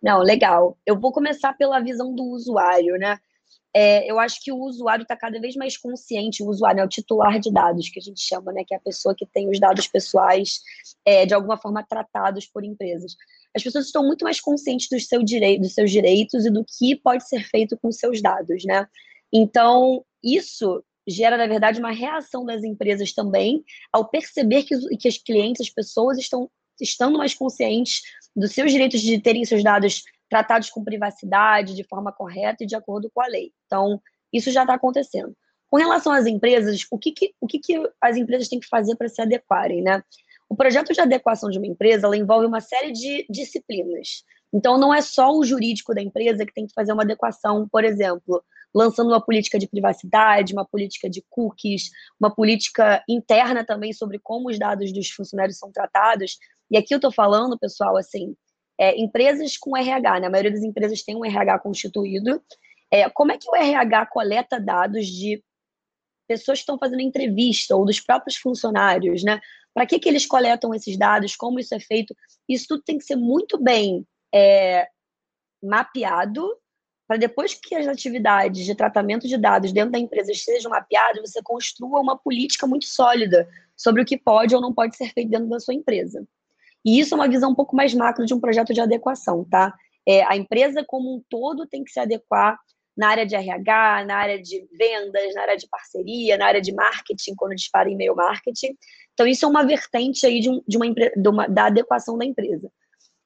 Não, 0.03 0.21
legal. 0.21 0.79
Eu 0.87 0.99
vou 0.99 1.13
começar 1.13 1.53
pela 1.55 1.81
visão 1.81 2.15
do 2.15 2.25
usuário, 2.25 2.97
né? 2.99 3.19
É, 3.79 4.11
eu 4.11 4.19
acho 4.19 4.43
que 4.43 4.51
o 4.51 4.59
usuário 4.59 5.03
está 5.03 5.17
cada 5.17 5.39
vez 5.41 5.55
mais 5.55 5.77
consciente, 5.77 6.43
o 6.43 6.49
usuário 6.49 6.81
é 6.81 6.85
o 6.85 6.89
titular 6.89 7.39
de 7.39 7.53
dados, 7.53 7.89
que 7.89 8.01
a 8.01 8.03
gente 8.03 8.21
chama, 8.21 8.53
né? 8.53 8.65
Que 8.67 8.75
é 8.75 8.77
a 8.77 8.81
pessoa 8.81 9.15
que 9.15 9.27
tem 9.27 9.49
os 9.49 9.61
dados 9.61 9.87
pessoais 9.87 10.61
é, 11.05 11.25
de 11.25 11.35
alguma 11.35 11.57
forma 11.57 11.85
tratados 11.89 12.47
por 12.47 12.65
empresas 12.65 13.15
as 13.55 13.63
pessoas 13.63 13.87
estão 13.87 14.05
muito 14.05 14.25
mais 14.25 14.41
conscientes 14.41 14.89
dos, 14.89 15.07
seu 15.07 15.21
dos 15.21 15.75
seus 15.75 15.91
direitos 15.91 16.47
e 16.47 16.51
do 16.51 16.65
que 16.65 16.97
pode 16.97 17.29
ser 17.29 17.43
feito 17.45 17.77
com 17.77 17.91
seus 17.91 18.23
dados, 18.23 18.65
né? 18.65 18.87
Então, 19.33 20.05
isso 20.23 20.83
gera, 21.07 21.37
na 21.37 21.47
verdade, 21.47 21.81
uma 21.81 21.91
reação 21.91 22.45
das 22.45 22.63
empresas 22.63 23.13
também 23.13 23.65
ao 23.93 24.09
perceber 24.09 24.63
que, 24.65 24.77
que 24.97 25.09
os 25.09 25.19
clientes, 25.19 25.67
as 25.67 25.71
pessoas 25.71 26.19
estão 26.19 26.51
estando 26.81 27.19
mais 27.19 27.35
conscientes 27.35 28.03
dos 28.37 28.53
seus 28.53 28.71
direitos 28.71 29.01
de 29.01 29.21
terem 29.21 29.45
seus 29.45 29.65
dados 29.65 30.05
tratados 30.29 30.71
com 30.71 30.85
privacidade, 30.85 31.75
de 31.75 31.85
forma 31.85 32.13
correta 32.13 32.65
e 32.65 32.67
de 32.67 32.77
acordo 32.77 33.11
com 33.13 33.21
a 33.21 33.27
lei. 33.27 33.53
Então, 33.67 34.01
isso 34.33 34.51
já 34.51 34.63
está 34.63 34.75
acontecendo. 34.75 35.35
Com 35.69 35.77
relação 35.77 36.13
às 36.13 36.27
empresas, 36.27 36.87
o 36.91 36.99
que, 36.99 37.13
que 37.13 37.35
o 37.41 37.47
que, 37.47 37.59
que 37.59 37.91
as 38.01 38.17
empresas 38.17 38.49
têm 38.49 38.61
que 38.61 38.69
fazer 38.69 38.97
para 38.97 39.09
se 39.09 39.21
adequarem, 39.21 39.83
né? 39.83 40.03
O 40.49 40.57
projeto 40.57 40.95
de 40.95 41.01
adequação 41.01 41.51
de 41.51 41.59
uma 41.59 41.67
empresa 41.67 42.07
ela 42.07 42.17
envolve 42.17 42.47
uma 42.47 42.61
série 42.61 42.91
de 42.91 43.27
disciplinas. 43.29 44.25
Então, 44.53 44.79
não 44.79 44.95
é 44.95 45.03
só 45.03 45.31
o 45.31 45.45
jurídico 45.45 45.95
da 45.95 46.01
empresa 46.01 46.47
que 46.47 46.55
tem 46.55 46.67
que 46.67 46.73
fazer 46.73 46.93
uma 46.93 47.03
adequação, 47.03 47.69
por 47.69 47.85
exemplo, 47.85 48.43
lançando 48.75 49.09
uma 49.09 49.21
política 49.21 49.59
de 49.59 49.67
privacidade, 49.67 50.55
uma 50.55 50.65
política 50.65 51.09
de 51.09 51.23
cookies, 51.29 51.91
uma 52.19 52.35
política 52.35 53.03
interna 53.07 53.65
também 53.65 53.93
sobre 53.93 54.19
como 54.19 54.49
os 54.49 54.59
dados 54.59 54.91
dos 54.93 55.11
funcionários 55.11 55.59
são 55.59 55.71
tratados. 55.71 56.39
E 56.71 56.79
aqui 56.79 56.95
eu 56.95 56.99
estou 56.99 57.13
falando, 57.13 57.59
pessoal, 57.59 57.97
assim, 57.97 58.35
é, 58.79 58.99
empresas 58.99 59.57
com 59.57 59.77
RH, 59.77 60.21
né? 60.21 60.27
A 60.27 60.31
maioria 60.31 60.53
das 60.53 60.63
empresas 60.63 61.03
tem 61.03 61.17
um 61.17 61.25
RH 61.25 61.59
constituído. 61.59 62.43
É, 62.91 63.09
como 63.11 63.33
é 63.33 63.39
que 63.39 63.51
o 63.51 63.57
RH 63.57 64.07
coleta 64.07 64.61
dados 64.61 65.07
de 65.07 65.43
pessoas 66.29 66.59
que 66.59 66.63
estão 66.63 66.79
fazendo 66.79 67.01
entrevista 67.01 67.75
ou 67.75 67.85
dos 67.85 68.01
próprios 68.01 68.37
funcionários, 68.37 69.25
né? 69.25 69.41
Para 69.75 69.87
que, 69.87 69.99
que 69.99 70.09
eles 70.09 70.27
coletam 70.27 70.75
esses 70.75 70.97
dados? 70.97 71.37
Como 71.37 71.59
isso 71.59 71.75
é 71.75 71.81
feito? 71.81 72.15
Isso 72.49 72.67
tudo 72.69 72.83
tem 72.83 72.99
que 72.99 73.05
ser 73.05 73.17
muito 73.17 73.59
bem 73.63 74.07
é, 74.35 74.89
mapeado 75.63 76.49
para 77.09 77.17
depois 77.17 77.55
que 77.55 77.75
as 77.75 77.89
atividades 77.89 78.67
de 78.67 78.75
tratamento 78.75 79.27
de 79.27 79.39
dados 79.39 79.73
dentro 79.73 79.93
da 79.93 79.99
empresa 79.99 80.31
sejam 80.35 80.71
mapeadas, 80.71 81.23
você 81.23 81.41
construa 81.43 82.01
uma 82.01 82.19
política 82.19 82.67
muito 82.67 82.85
sólida 82.85 83.49
sobre 83.75 84.03
o 84.03 84.05
que 84.05 84.19
pode 84.19 84.55
ou 84.55 84.61
não 84.61 84.75
pode 84.75 84.95
ser 84.95 85.11
feito 85.15 85.31
dentro 85.31 85.49
da 85.49 85.59
sua 85.59 85.73
empresa. 85.73 86.23
E 86.89 86.99
isso 86.99 87.15
é 87.15 87.17
uma 87.17 87.29
visão 87.29 87.51
um 87.51 87.55
pouco 87.55 87.77
mais 87.77 87.93
macro 87.93 88.25
de 88.25 88.33
um 88.33 88.41
projeto 88.41 88.73
de 88.73 88.81
adequação, 88.81 89.45
tá? 89.45 89.75
É, 90.07 90.25
a 90.25 90.35
empresa 90.35 90.83
como 90.83 91.15
um 91.15 91.23
todo 91.29 91.67
tem 91.67 91.85
que 91.85 91.91
se 91.91 92.01
adequar 92.01 92.59
na 92.97 93.11
área 93.11 93.27
de 93.27 93.37
RH, 93.37 94.07
na 94.07 94.17
área 94.17 94.43
de 94.43 94.67
vendas, 94.73 95.35
na 95.35 95.43
área 95.43 95.57
de 95.59 95.69
parceria, 95.69 96.39
na 96.39 96.47
área 96.47 96.63
de 96.63 96.73
marketing, 96.73 97.35
quando 97.35 97.55
dispara 97.55 97.91
e-mail 97.91 98.17
marketing. 98.17 98.75
Então, 99.13 99.27
isso 99.27 99.45
é 99.45 99.49
uma 99.49 99.67
vertente 99.67 100.25
aí 100.25 100.41
de, 100.41 100.49
um, 100.49 100.63
de, 100.67 100.79
uma, 100.79 100.87
de 100.95 101.29
uma, 101.29 101.47
da 101.47 101.67
adequação 101.67 102.17
da 102.17 102.25
empresa. 102.25 102.73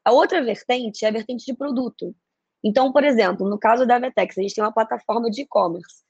A 0.04 0.10
outra 0.10 0.42
vertente 0.42 1.04
é 1.04 1.08
a 1.08 1.12
vertente 1.12 1.46
de 1.46 1.54
produto. 1.54 2.16
Então, 2.64 2.90
por 2.90 3.04
exemplo, 3.04 3.48
no 3.48 3.60
caso 3.60 3.86
da 3.86 4.00
Vetex, 4.00 4.36
a 4.36 4.42
gente 4.42 4.56
tem 4.56 4.64
uma 4.64 4.74
plataforma 4.74 5.30
de 5.30 5.42
e-commerce. 5.42 6.02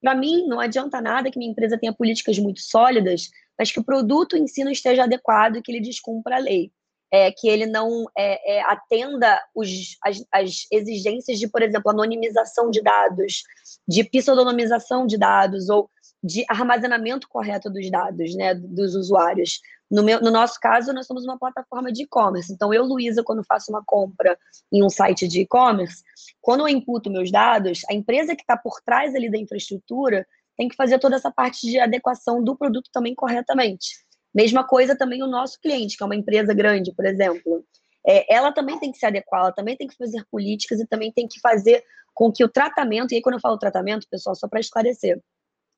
Para 0.00 0.14
mim, 0.14 0.46
não 0.46 0.60
adianta 0.60 1.00
nada 1.00 1.28
que 1.28 1.40
minha 1.40 1.50
empresa 1.50 1.76
tenha 1.76 1.92
políticas 1.92 2.38
muito 2.38 2.60
sólidas, 2.60 3.30
mas 3.58 3.72
que 3.72 3.80
o 3.80 3.84
produto 3.84 4.36
em 4.36 4.46
si 4.46 4.62
não 4.62 4.70
esteja 4.70 5.02
adequado 5.02 5.56
e 5.56 5.62
que 5.62 5.72
ele 5.72 5.80
descumpra 5.80 6.36
a 6.36 6.38
lei 6.38 6.70
é, 7.10 7.32
que 7.32 7.48
ele 7.48 7.66
não 7.66 8.06
é, 8.16 8.58
é, 8.58 8.62
atenda 8.62 9.40
os, 9.54 9.96
as, 10.04 10.24
as, 10.32 10.66
exigências 10.70 11.38
de, 11.38 11.48
por 11.48 11.62
exemplo, 11.62 11.90
anonimização 11.90 12.70
de 12.70 12.80
dados, 12.80 13.42
de 13.86 14.04
pseudonimização 14.04 15.06
de 15.06 15.18
dados, 15.18 15.68
ou 15.68 15.90
de 16.22 16.44
armazenamento 16.48 17.28
correto 17.28 17.70
dos 17.70 17.90
dados, 17.90 18.34
né, 18.34 18.54
dos 18.54 18.94
usuários. 18.94 19.60
No, 19.90 20.04
meu, 20.04 20.20
no 20.20 20.30
nosso 20.30 20.60
caso, 20.60 20.92
nós 20.92 21.06
somos 21.06 21.24
uma 21.24 21.38
plataforma 21.38 21.90
de 21.90 22.04
e-commerce. 22.04 22.52
Então, 22.52 22.72
eu, 22.72 22.84
Luísa, 22.84 23.24
quando 23.24 23.42
faço 23.42 23.72
uma 23.72 23.82
compra 23.84 24.38
em 24.72 24.84
um 24.84 24.90
site 24.90 25.26
de 25.26 25.40
e-commerce, 25.40 26.04
quando 26.40 26.60
eu 26.60 26.68
imputo 26.68 27.10
meus 27.10 27.32
dados, 27.32 27.80
a 27.90 27.94
empresa 27.94 28.36
que 28.36 28.42
está 28.42 28.56
por 28.56 28.80
trás 28.84 29.14
ali 29.14 29.30
da 29.30 29.38
infraestrutura 29.38 30.26
tem 30.56 30.68
que 30.68 30.76
fazer 30.76 30.98
toda 30.98 31.16
essa 31.16 31.30
parte 31.30 31.66
de 31.66 31.80
adequação 31.80 32.44
do 32.44 32.54
produto 32.54 32.90
também 32.92 33.14
corretamente. 33.14 34.04
Mesma 34.34 34.66
coisa 34.66 34.96
também 34.96 35.22
o 35.22 35.26
nosso 35.26 35.60
cliente, 35.60 35.96
que 35.96 36.02
é 36.02 36.06
uma 36.06 36.16
empresa 36.16 36.54
grande, 36.54 36.92
por 36.94 37.04
exemplo. 37.04 37.64
É, 38.06 38.34
ela 38.34 38.52
também 38.52 38.78
tem 38.78 38.92
que 38.92 38.98
se 38.98 39.06
adequar, 39.06 39.40
ela 39.40 39.52
também 39.52 39.76
tem 39.76 39.86
que 39.86 39.96
fazer 39.96 40.24
políticas 40.30 40.80
e 40.80 40.86
também 40.86 41.12
tem 41.12 41.28
que 41.28 41.40
fazer 41.40 41.84
com 42.14 42.30
que 42.32 42.44
o 42.44 42.48
tratamento, 42.48 43.12
e 43.12 43.16
aí 43.16 43.22
quando 43.22 43.34
eu 43.34 43.40
falo 43.40 43.58
tratamento, 43.58 44.06
pessoal, 44.10 44.34
só 44.34 44.48
para 44.48 44.60
esclarecer, 44.60 45.20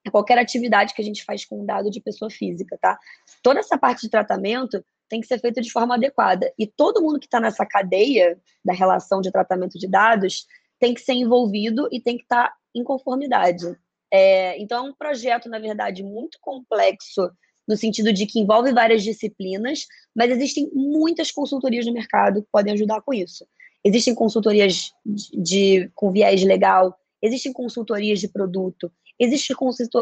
é 0.04 0.10
qualquer 0.10 0.38
atividade 0.38 0.94
que 0.94 1.02
a 1.02 1.04
gente 1.04 1.24
faz 1.24 1.44
com 1.44 1.62
um 1.62 1.66
dado 1.66 1.90
de 1.90 2.00
pessoa 2.00 2.30
física, 2.30 2.76
tá? 2.80 2.98
Toda 3.42 3.60
essa 3.60 3.78
parte 3.78 4.02
de 4.02 4.10
tratamento 4.10 4.84
tem 5.08 5.20
que 5.20 5.26
ser 5.26 5.38
feita 5.38 5.60
de 5.60 5.70
forma 5.70 5.94
adequada. 5.94 6.52
E 6.58 6.66
todo 6.66 7.02
mundo 7.02 7.20
que 7.20 7.26
está 7.26 7.38
nessa 7.38 7.64
cadeia 7.64 8.40
da 8.64 8.72
relação 8.72 9.20
de 9.20 9.30
tratamento 9.30 9.78
de 9.78 9.86
dados 9.86 10.46
tem 10.80 10.94
que 10.94 11.00
ser 11.00 11.12
envolvido 11.12 11.88
e 11.92 12.00
tem 12.00 12.16
que 12.16 12.24
estar 12.24 12.48
tá 12.48 12.56
em 12.74 12.82
conformidade. 12.82 13.66
É, 14.10 14.60
então, 14.60 14.86
é 14.86 14.90
um 14.90 14.94
projeto, 14.94 15.48
na 15.48 15.58
verdade, 15.58 16.02
muito 16.02 16.38
complexo, 16.40 17.30
no 17.72 17.76
sentido 17.76 18.12
de 18.12 18.26
que 18.26 18.38
envolve 18.38 18.72
várias 18.72 19.02
disciplinas, 19.02 19.86
mas 20.14 20.30
existem 20.30 20.70
muitas 20.72 21.30
consultorias 21.30 21.86
no 21.86 21.92
mercado 21.92 22.42
que 22.42 22.48
podem 22.52 22.74
ajudar 22.74 23.00
com 23.02 23.12
isso. 23.12 23.46
Existem 23.84 24.14
consultorias 24.14 24.92
de, 25.04 25.42
de 25.42 25.90
com 25.94 26.12
viés 26.12 26.42
legal, 26.44 26.94
existem 27.20 27.52
consultorias 27.52 28.20
de 28.20 28.28
produto, 28.28 28.92
Existem 29.22 29.54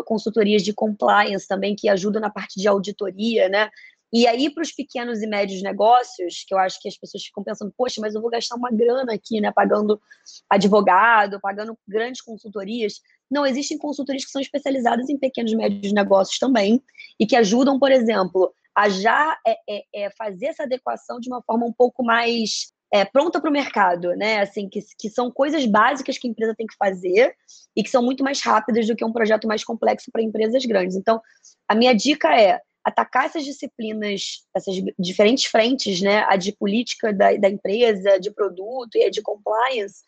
consultorias 0.07 0.63
de 0.63 0.73
compliance 0.73 1.47
também 1.47 1.77
que 1.77 1.91
ajudam 1.91 2.23
na 2.23 2.31
parte 2.31 2.59
de 2.59 2.67
auditoria, 2.67 3.51
né? 3.51 3.69
E 4.13 4.27
aí, 4.27 4.49
para 4.49 4.63
os 4.63 4.73
pequenos 4.73 5.23
e 5.23 5.27
médios 5.27 5.63
negócios, 5.63 6.43
que 6.49 6.55
eu 6.55 6.59
acho 6.59 6.81
que 6.81 6.89
as 6.89 6.97
pessoas 6.97 7.25
ficam 7.25 7.45
pensando, 7.45 7.73
poxa, 7.77 8.01
mas 8.01 8.15
eu 8.15 8.21
vou 8.23 8.31
gastar 8.31 8.57
uma 8.57 8.71
grana 8.71 9.13
aqui, 9.13 9.41
né? 9.41 9.53
Pagando 9.53 10.01
advogado, 10.49 11.39
pagando 11.39 11.79
grandes 11.87 12.23
consultorias. 12.23 13.01
Não, 13.31 13.47
existem 13.47 13.79
consultorias 13.79 14.25
que 14.25 14.31
são 14.31 14.41
especializadas 14.41 15.09
em 15.09 15.17
pequenos 15.17 15.53
e 15.53 15.57
médios 15.57 15.93
negócios 15.93 16.39
também, 16.39 16.83
e 17.19 17.27
que 17.27 17.37
ajudam, 17.37 17.79
por 17.79 17.93
exemplo, 17.93 18.53
a 18.75 18.89
já 18.89 19.39
é, 19.47 19.57
é, 19.69 19.85
é 19.95 20.11
fazer 20.11 20.47
essa 20.47 20.65
adequação 20.65 21.21
de 21.21 21.29
uma 21.29 21.43
forma 21.43 21.67
um 21.67 21.73
pouco 21.73 22.03
mais 22.03 22.73
é, 22.93 23.05
pronta 23.05 23.41
para 23.41 23.51
o 23.51 23.53
mercado, 23.53 24.15
né? 24.17 24.41
Assim, 24.41 24.69
que, 24.69 24.81
que 24.99 25.09
são 25.09 25.31
coisas 25.31 25.65
básicas 25.65 26.19
que 26.19 26.27
a 26.27 26.31
empresa 26.31 26.55
tem 26.57 26.67
que 26.67 26.77
fazer 26.77 27.35
e 27.77 27.83
que 27.83 27.91
são 27.91 28.03
muito 28.03 28.25
mais 28.25 28.41
rápidas 28.41 28.87
do 28.87 28.97
que 28.97 29.05
um 29.05 29.13
projeto 29.13 29.47
mais 29.47 29.63
complexo 29.63 30.11
para 30.11 30.23
empresas 30.23 30.65
grandes. 30.65 30.97
Então, 30.97 31.21
a 31.69 31.75
minha 31.75 31.95
dica 31.95 32.35
é 32.37 32.61
atacar 32.83 33.27
essas 33.27 33.45
disciplinas, 33.45 34.45
essas 34.55 34.75
diferentes 34.99 35.45
frentes, 35.45 36.01
né? 36.01 36.25
A 36.29 36.37
de 36.37 36.53
política 36.53 37.13
da, 37.13 37.33
da 37.37 37.49
empresa, 37.49 38.19
de 38.19 38.31
produto 38.33 38.97
e 38.97 39.05
a 39.05 39.11
de 39.11 39.23
compliance, 39.23 40.03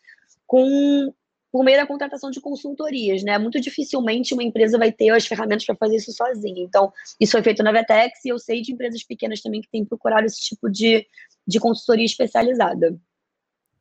com 0.45 1.13
por 1.53 1.63
meio 1.63 1.77
da 1.77 1.85
contratação 1.85 2.31
de 2.31 2.41
consultorias, 2.41 3.21
né? 3.21 3.37
Muito 3.37 3.61
dificilmente 3.61 4.33
uma 4.33 4.41
empresa 4.41 4.75
vai 4.75 4.91
ter 4.91 5.11
as 5.11 5.27
ferramentas 5.27 5.63
para 5.63 5.75
fazer 5.75 5.97
isso 5.97 6.11
sozinha. 6.11 6.63
Então, 6.63 6.91
isso 7.19 7.33
foi 7.33 7.43
feito 7.43 7.61
na 7.61 7.71
Vetex 7.71 8.25
e 8.25 8.29
eu 8.29 8.39
sei 8.39 8.59
de 8.63 8.73
empresas 8.73 9.03
pequenas 9.03 9.39
também 9.39 9.61
que 9.61 9.69
têm 9.69 9.85
procurado 9.85 10.25
esse 10.25 10.41
tipo 10.41 10.67
de, 10.67 11.05
de 11.47 11.59
consultoria 11.59 12.05
especializada. 12.05 12.99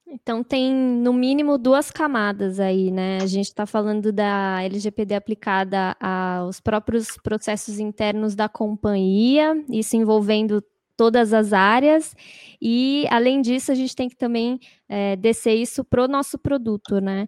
Então 0.06 0.44
tem 0.44 0.74
no 0.74 1.14
mínimo 1.14 1.56
duas 1.56 1.90
camadas 1.90 2.60
aí, 2.60 2.90
né? 2.90 3.16
A 3.22 3.26
gente 3.26 3.46
está 3.46 3.64
falando 3.64 4.12
da 4.12 4.62
LGPD 4.62 5.14
aplicada 5.14 5.96
aos 5.98 6.60
próprios 6.60 7.16
processos 7.22 7.78
internos 7.78 8.34
da 8.34 8.50
companhia, 8.50 9.54
isso 9.70 9.96
envolvendo 9.96 10.62
todas 10.96 11.32
as 11.32 11.52
áreas, 11.52 12.14
e 12.60 13.06
além 13.10 13.40
disso, 13.42 13.72
a 13.72 13.74
gente 13.74 13.96
tem 13.96 14.08
que 14.08 14.16
também 14.16 14.58
é, 14.88 15.16
descer 15.16 15.54
isso 15.54 15.84
para 15.84 16.04
o 16.04 16.08
nosso 16.08 16.38
produto, 16.38 17.00
né? 17.00 17.26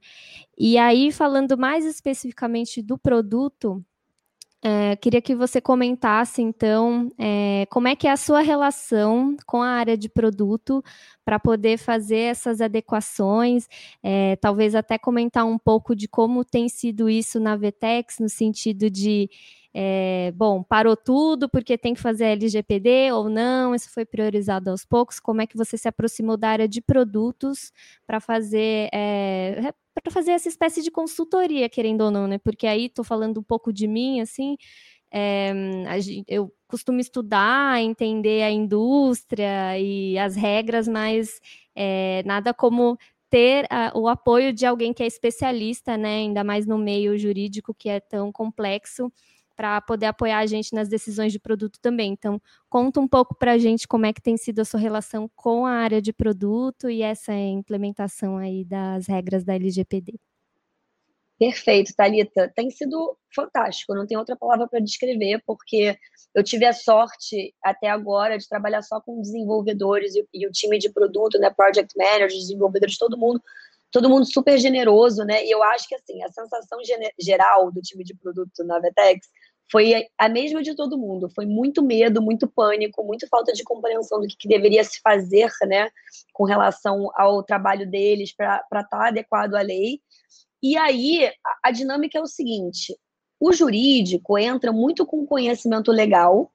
E 0.59 0.79
aí, 0.79 1.11
falando 1.13 1.59
mais 1.59 1.85
especificamente 1.85 2.83
do 2.83 2.99
produto, 2.99 3.85
é, 4.67 4.97
queria 4.97 5.21
que 5.21 5.35
você 5.35 5.61
comentasse, 5.61 6.41
então, 6.41 7.11
é, 7.19 7.67
como 7.71 7.87
é 7.87 7.95
que 7.95 8.09
é 8.09 8.13
a 8.13 8.17
sua 8.17 8.41
relação 8.41 9.37
com 9.47 9.61
a 9.63 9.69
área 9.69 9.95
de 9.95 10.09
produto 10.09 10.83
para 11.23 11.39
poder 11.39 11.77
fazer 11.77 12.17
essas 12.31 12.63
adequações, 12.63 13.69
é, 14.03 14.37
talvez 14.37 14.75
até 14.75 14.97
comentar 14.97 15.45
um 15.45 15.59
pouco 15.59 15.95
de 15.95 16.09
como 16.09 16.47
tem 16.47 16.67
sido 16.71 17.11
isso 17.11 17.39
na 17.39 17.57
Vetex, 17.57 18.19
no 18.19 18.29
sentido 18.29 18.89
de 18.89 19.29
é, 19.77 20.33
bom, 20.37 20.63
parou 20.63 20.97
tudo 20.97 21.49
porque 21.49 21.77
tem 21.77 21.95
que 21.95 22.01
fazer 22.01 22.27
LGPD 22.27 23.11
ou 23.13 23.29
não, 23.29 23.75
isso 23.75 23.91
foi 23.91 24.05
priorizado 24.07 24.71
aos 24.71 24.85
poucos, 24.85 25.19
como 25.19 25.43
é 25.43 25.49
que 25.49 25.57
você 25.57 25.77
se 25.77 25.89
aproximou 25.89 26.37
da 26.37 26.49
área 26.49 26.69
de 26.69 26.81
produtos 26.81 27.73
para 28.07 28.21
fazer 28.21 28.89
é, 28.95 29.73
para 29.93 30.13
fazer 30.13 30.31
essa 30.33 30.49
espécie 30.49 30.81
de 30.81 30.91
consultoria, 30.93 31.69
querendo 31.69 32.03
ou 32.03 32.11
não, 32.11 32.29
né? 32.29 32.39
Porque 32.39 32.67
aí 32.69 32.87
estou 32.87 33.05
falando 33.05 33.39
um 33.41 33.43
pouco 33.43 33.73
de 33.73 33.89
mim, 33.89 34.21
assim, 34.21 34.57
é, 35.13 35.53
eu 36.29 36.53
costumo 36.69 37.01
estudar, 37.01 37.81
entender 37.81 38.43
a 38.43 38.51
indústria 38.51 39.79
e 39.79 40.17
as 40.19 40.37
regras, 40.37 40.87
mas 40.87 41.41
é, 41.75 42.23
nada 42.25 42.55
como 42.55 42.97
ter 43.31 43.67
o 43.95 44.09
apoio 44.09 44.53
de 44.53 44.65
alguém 44.67 44.93
que 44.93 45.03
é 45.03 45.07
especialista, 45.07 45.97
né? 45.97 46.19
Ainda 46.19 46.45
mais 46.45 46.67
no 46.67 46.79
meio 46.79 47.19
jurídico 47.19 47.75
que 47.75 47.89
é 47.89 47.99
tão 47.99 48.31
complexo 48.31 49.11
para 49.57 49.81
poder 49.81 50.07
apoiar 50.07 50.39
a 50.39 50.47
gente 50.47 50.75
nas 50.75 50.89
decisões 50.89 51.33
de 51.33 51.39
produto 51.39 51.79
também. 51.81 52.13
Então, 52.13 52.41
conta 52.69 53.01
um 53.01 53.09
pouco 53.09 53.35
para 53.35 53.53
a 53.53 53.59
gente 53.59 53.87
como 53.87 54.07
é 54.07 54.13
que 54.13 54.23
tem 54.23 54.37
sido 54.37 54.61
a 54.61 54.65
sua 54.65 54.81
relação 54.81 55.31
com 55.35 55.67
a 55.67 55.73
área 55.73 56.01
de 56.01 56.13
produto 56.13 56.91
e 56.91 57.03
essa 57.03 57.33
implementação 57.33 58.37
aí 58.37 58.65
das 58.65 59.07
regras 59.07 59.45
da 59.45 59.55
LGPD. 59.55 60.15
Perfeito, 61.39 61.93
Talita. 61.97 62.53
Tem 62.55 62.71
sido 62.71 63.19
fantástico. 63.35 63.95
Não 63.95 64.07
tem 64.07 64.17
outra 64.17 64.37
palavra 64.37 64.69
para 64.69 64.81
descrever, 64.81 65.43
porque 65.45 65.97
eu 66.35 66.45
tive 66.45 66.65
a 66.65 66.73
sorte 66.73 67.55
até 67.63 67.89
agora 67.89 68.39
de 68.39 68.49
trabalhar 68.49 68.83
só 68.83 69.01
com 69.01 69.21
desenvolvedores 69.21 70.15
e, 70.15 70.27
e 70.33 70.47
o 70.47 70.51
time 70.51 70.79
de 70.79 70.91
produto, 70.91 71.39
né, 71.39 71.51
project 71.51 71.97
managers, 71.97 72.35
desenvolvedores, 72.35 72.97
todo 72.97 73.19
mundo, 73.19 73.43
todo 73.91 74.09
mundo 74.09 74.25
super 74.27 74.59
generoso, 74.59 75.25
né? 75.25 75.45
E 75.45 75.51
eu 75.51 75.63
acho 75.63 75.89
que 75.89 75.95
assim 75.95 76.23
a 76.23 76.33
sensação 76.33 76.79
geral 77.21 77.71
do 77.71 77.81
time 77.81 78.05
de 78.05 78.15
produto 78.15 78.65
na 78.65 78.79
Vetex 78.79 79.29
foi 79.71 80.07
a 80.19 80.29
mesma 80.29 80.63
de 80.63 80.75
todo 80.75 80.99
mundo. 80.99 81.29
Foi 81.35 81.47
muito 81.47 81.83
medo, 81.83 82.23
muito 82.23 82.47
pânico, 82.47 83.03
muito 83.05 83.27
falta 83.29 83.53
de 83.53 83.65
compreensão 83.65 84.21
do 84.21 84.27
que, 84.27 84.37
que 84.37 84.49
deveria 84.49 84.85
se 84.85 85.01
fazer, 85.01 85.51
né, 85.67 85.91
com 86.33 86.45
relação 86.45 87.11
ao 87.15 87.43
trabalho 87.43 87.89
deles 87.91 88.35
para 88.35 88.65
estar 88.73 88.85
tá 88.85 89.09
adequado 89.09 89.55
à 89.55 89.63
lei. 89.63 90.01
E 90.63 90.77
aí 90.77 91.27
a, 91.27 91.69
a 91.69 91.71
dinâmica 91.71 92.19
é 92.19 92.23
o 92.23 92.27
seguinte: 92.27 92.97
o 93.41 93.53
jurídico 93.53 94.39
entra 94.39 94.73
muito 94.73 95.05
com 95.05 95.27
conhecimento 95.27 95.91
legal 95.91 96.51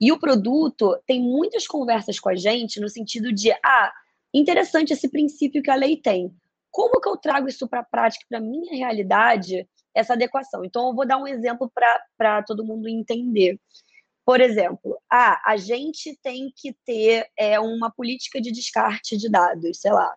e 0.00 0.10
o 0.10 0.18
produto 0.18 0.98
tem 1.06 1.20
muitas 1.20 1.66
conversas 1.66 2.18
com 2.18 2.30
a 2.30 2.34
gente 2.34 2.80
no 2.80 2.88
sentido 2.88 3.32
de 3.32 3.52
ah, 3.52 3.92
interessante 4.32 4.92
esse 4.92 5.08
princípio 5.08 5.62
que 5.62 5.70
a 5.70 5.74
lei 5.74 5.96
tem. 5.96 6.34
Como 6.70 7.00
que 7.00 7.08
eu 7.08 7.16
trago 7.16 7.48
isso 7.48 7.68
para 7.68 7.80
a 7.80 7.84
prática, 7.84 8.24
para 8.28 8.40
minha 8.40 8.72
realidade, 8.72 9.68
essa 9.94 10.14
adequação? 10.14 10.64
Então, 10.64 10.88
eu 10.88 10.94
vou 10.94 11.06
dar 11.06 11.18
um 11.18 11.26
exemplo 11.26 11.70
para 12.16 12.42
todo 12.42 12.64
mundo 12.64 12.88
entender. 12.88 13.58
Por 14.24 14.40
exemplo, 14.40 14.98
ah, 15.10 15.40
a 15.44 15.56
gente 15.56 16.16
tem 16.22 16.52
que 16.54 16.74
ter 16.84 17.26
é, 17.36 17.58
uma 17.58 17.90
política 17.90 18.40
de 18.40 18.52
descarte 18.52 19.16
de 19.16 19.28
dados, 19.28 19.80
sei 19.80 19.92
lá, 19.92 20.14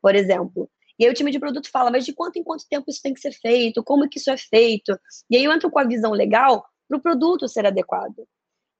por 0.00 0.14
exemplo. 0.14 0.70
E 0.98 1.04
aí 1.04 1.10
o 1.10 1.14
time 1.14 1.30
de 1.30 1.38
produto 1.38 1.70
fala, 1.70 1.90
mas 1.90 2.04
de 2.04 2.12
quanto 2.12 2.38
em 2.38 2.44
quanto 2.44 2.68
tempo 2.68 2.90
isso 2.90 3.00
tem 3.02 3.14
que 3.14 3.20
ser 3.20 3.32
feito? 3.32 3.82
Como 3.84 4.08
que 4.08 4.18
isso 4.18 4.30
é 4.30 4.36
feito? 4.36 4.98
E 5.30 5.36
aí 5.36 5.44
eu 5.44 5.52
entro 5.52 5.70
com 5.70 5.78
a 5.78 5.84
visão 5.84 6.12
legal 6.12 6.64
para 6.88 6.98
o 6.98 7.00
produto 7.00 7.48
ser 7.48 7.66
adequado. 7.66 8.26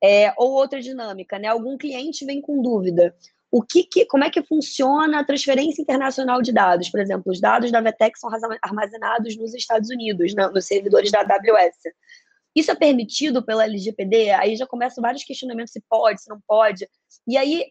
É, 0.02 0.32
ou 0.36 0.52
outra 0.52 0.80
dinâmica, 0.80 1.38
né? 1.38 1.48
Algum 1.48 1.76
cliente 1.76 2.24
vem 2.24 2.40
com 2.40 2.62
dúvida 2.62 3.14
o 3.50 3.62
que, 3.62 3.84
que, 3.84 4.04
como 4.04 4.24
é 4.24 4.30
que 4.30 4.42
funciona 4.42 5.20
a 5.20 5.24
transferência 5.24 5.80
internacional 5.80 6.42
de 6.42 6.52
dados. 6.52 6.90
Por 6.90 7.00
exemplo, 7.00 7.32
os 7.32 7.40
dados 7.40 7.72
da 7.72 7.80
VTEC 7.80 8.18
são 8.18 8.30
armazenados 8.62 9.36
nos 9.36 9.54
Estados 9.54 9.88
Unidos, 9.88 10.34
nos 10.34 10.66
servidores 10.66 11.10
da 11.10 11.20
AWS. 11.20 11.76
Isso 12.54 12.70
é 12.70 12.74
permitido 12.74 13.42
pela 13.42 13.64
LGPD? 13.64 14.30
Aí 14.30 14.56
já 14.56 14.66
começam 14.66 15.00
vários 15.00 15.24
questionamentos 15.24 15.72
se 15.72 15.82
pode, 15.88 16.22
se 16.22 16.28
não 16.28 16.40
pode. 16.46 16.88
E 17.26 17.36
aí 17.38 17.66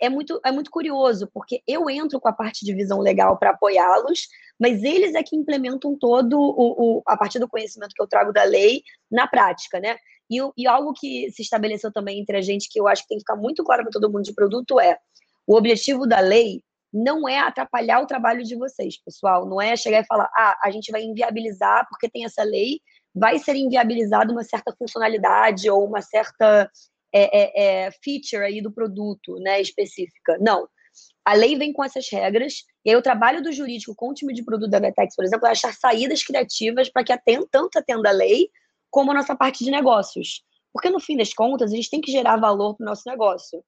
é 0.00 0.08
muito, 0.08 0.40
é 0.44 0.52
muito 0.52 0.70
curioso, 0.70 1.28
porque 1.32 1.62
eu 1.66 1.88
entro 1.88 2.20
com 2.20 2.28
a 2.28 2.32
parte 2.32 2.64
de 2.64 2.74
visão 2.74 3.00
legal 3.00 3.38
para 3.38 3.50
apoiá-los, 3.50 4.28
mas 4.60 4.82
eles 4.84 5.14
é 5.14 5.22
que 5.22 5.36
implementam 5.36 5.96
todo 5.98 6.38
o, 6.38 6.98
o, 6.98 7.02
a 7.06 7.16
partir 7.16 7.38
do 7.38 7.48
conhecimento 7.48 7.94
que 7.94 8.02
eu 8.02 8.06
trago 8.06 8.32
da 8.32 8.44
lei 8.44 8.82
na 9.10 9.26
prática, 9.26 9.80
né? 9.80 9.96
E, 10.30 10.38
e 10.56 10.66
algo 10.66 10.92
que 10.92 11.30
se 11.30 11.42
estabeleceu 11.42 11.92
também 11.92 12.20
entre 12.20 12.36
a 12.36 12.40
gente, 12.40 12.68
que 12.70 12.80
eu 12.80 12.88
acho 12.88 13.02
que 13.02 13.08
tem 13.08 13.18
que 13.18 13.22
ficar 13.22 13.36
muito 13.36 13.62
claro 13.64 13.82
para 13.82 13.92
todo 13.92 14.10
mundo 14.10 14.24
de 14.24 14.34
produto, 14.34 14.80
é 14.80 14.98
o 15.46 15.56
objetivo 15.56 16.06
da 16.06 16.20
lei 16.20 16.62
não 16.92 17.28
é 17.28 17.38
atrapalhar 17.38 18.00
o 18.00 18.06
trabalho 18.06 18.42
de 18.42 18.56
vocês, 18.56 18.96
pessoal. 19.02 19.46
Não 19.46 19.60
é 19.60 19.76
chegar 19.76 20.00
e 20.00 20.06
falar, 20.06 20.30
ah, 20.34 20.58
a 20.62 20.70
gente 20.70 20.90
vai 20.90 21.02
inviabilizar 21.02 21.86
porque 21.90 22.08
tem 22.08 22.24
essa 22.24 22.42
lei, 22.42 22.80
vai 23.14 23.38
ser 23.38 23.54
inviabilizada 23.54 24.32
uma 24.32 24.44
certa 24.44 24.74
funcionalidade 24.78 25.68
ou 25.68 25.84
uma 25.86 26.00
certa 26.00 26.70
é, 27.12 27.38
é, 27.38 27.86
é, 27.86 27.90
feature 28.02 28.42
aí 28.42 28.62
do 28.62 28.72
produto, 28.72 29.36
né, 29.40 29.60
específica. 29.60 30.38
Não. 30.40 30.68
A 31.24 31.34
lei 31.34 31.56
vem 31.56 31.72
com 31.72 31.84
essas 31.84 32.08
regras, 32.10 32.64
e 32.84 32.90
aí 32.90 32.96
o 32.96 33.02
trabalho 33.02 33.42
do 33.42 33.52
jurídico 33.52 33.94
com 33.94 34.10
o 34.10 34.14
time 34.14 34.32
de 34.32 34.44
produto 34.44 34.70
da 34.70 34.78
Vetex, 34.78 35.14
por 35.14 35.24
exemplo, 35.24 35.46
é 35.46 35.50
achar 35.50 35.74
saídas 35.74 36.22
criativas 36.22 36.88
para 36.88 37.04
que 37.04 37.12
atenda, 37.12 37.46
tanto 37.50 37.78
atenda 37.78 38.08
a 38.08 38.12
lei, 38.12 38.48
como 38.96 39.10
a 39.10 39.14
nossa 39.14 39.36
parte 39.36 39.62
de 39.62 39.70
negócios. 39.70 40.42
Porque, 40.72 40.88
no 40.88 40.98
fim 40.98 41.18
das 41.18 41.34
contas, 41.34 41.70
a 41.70 41.76
gente 41.76 41.90
tem 41.90 42.00
que 42.00 42.10
gerar 42.10 42.38
valor 42.38 42.74
para 42.74 42.84
o 42.84 42.86
nosso 42.86 43.02
negócio. 43.06 43.62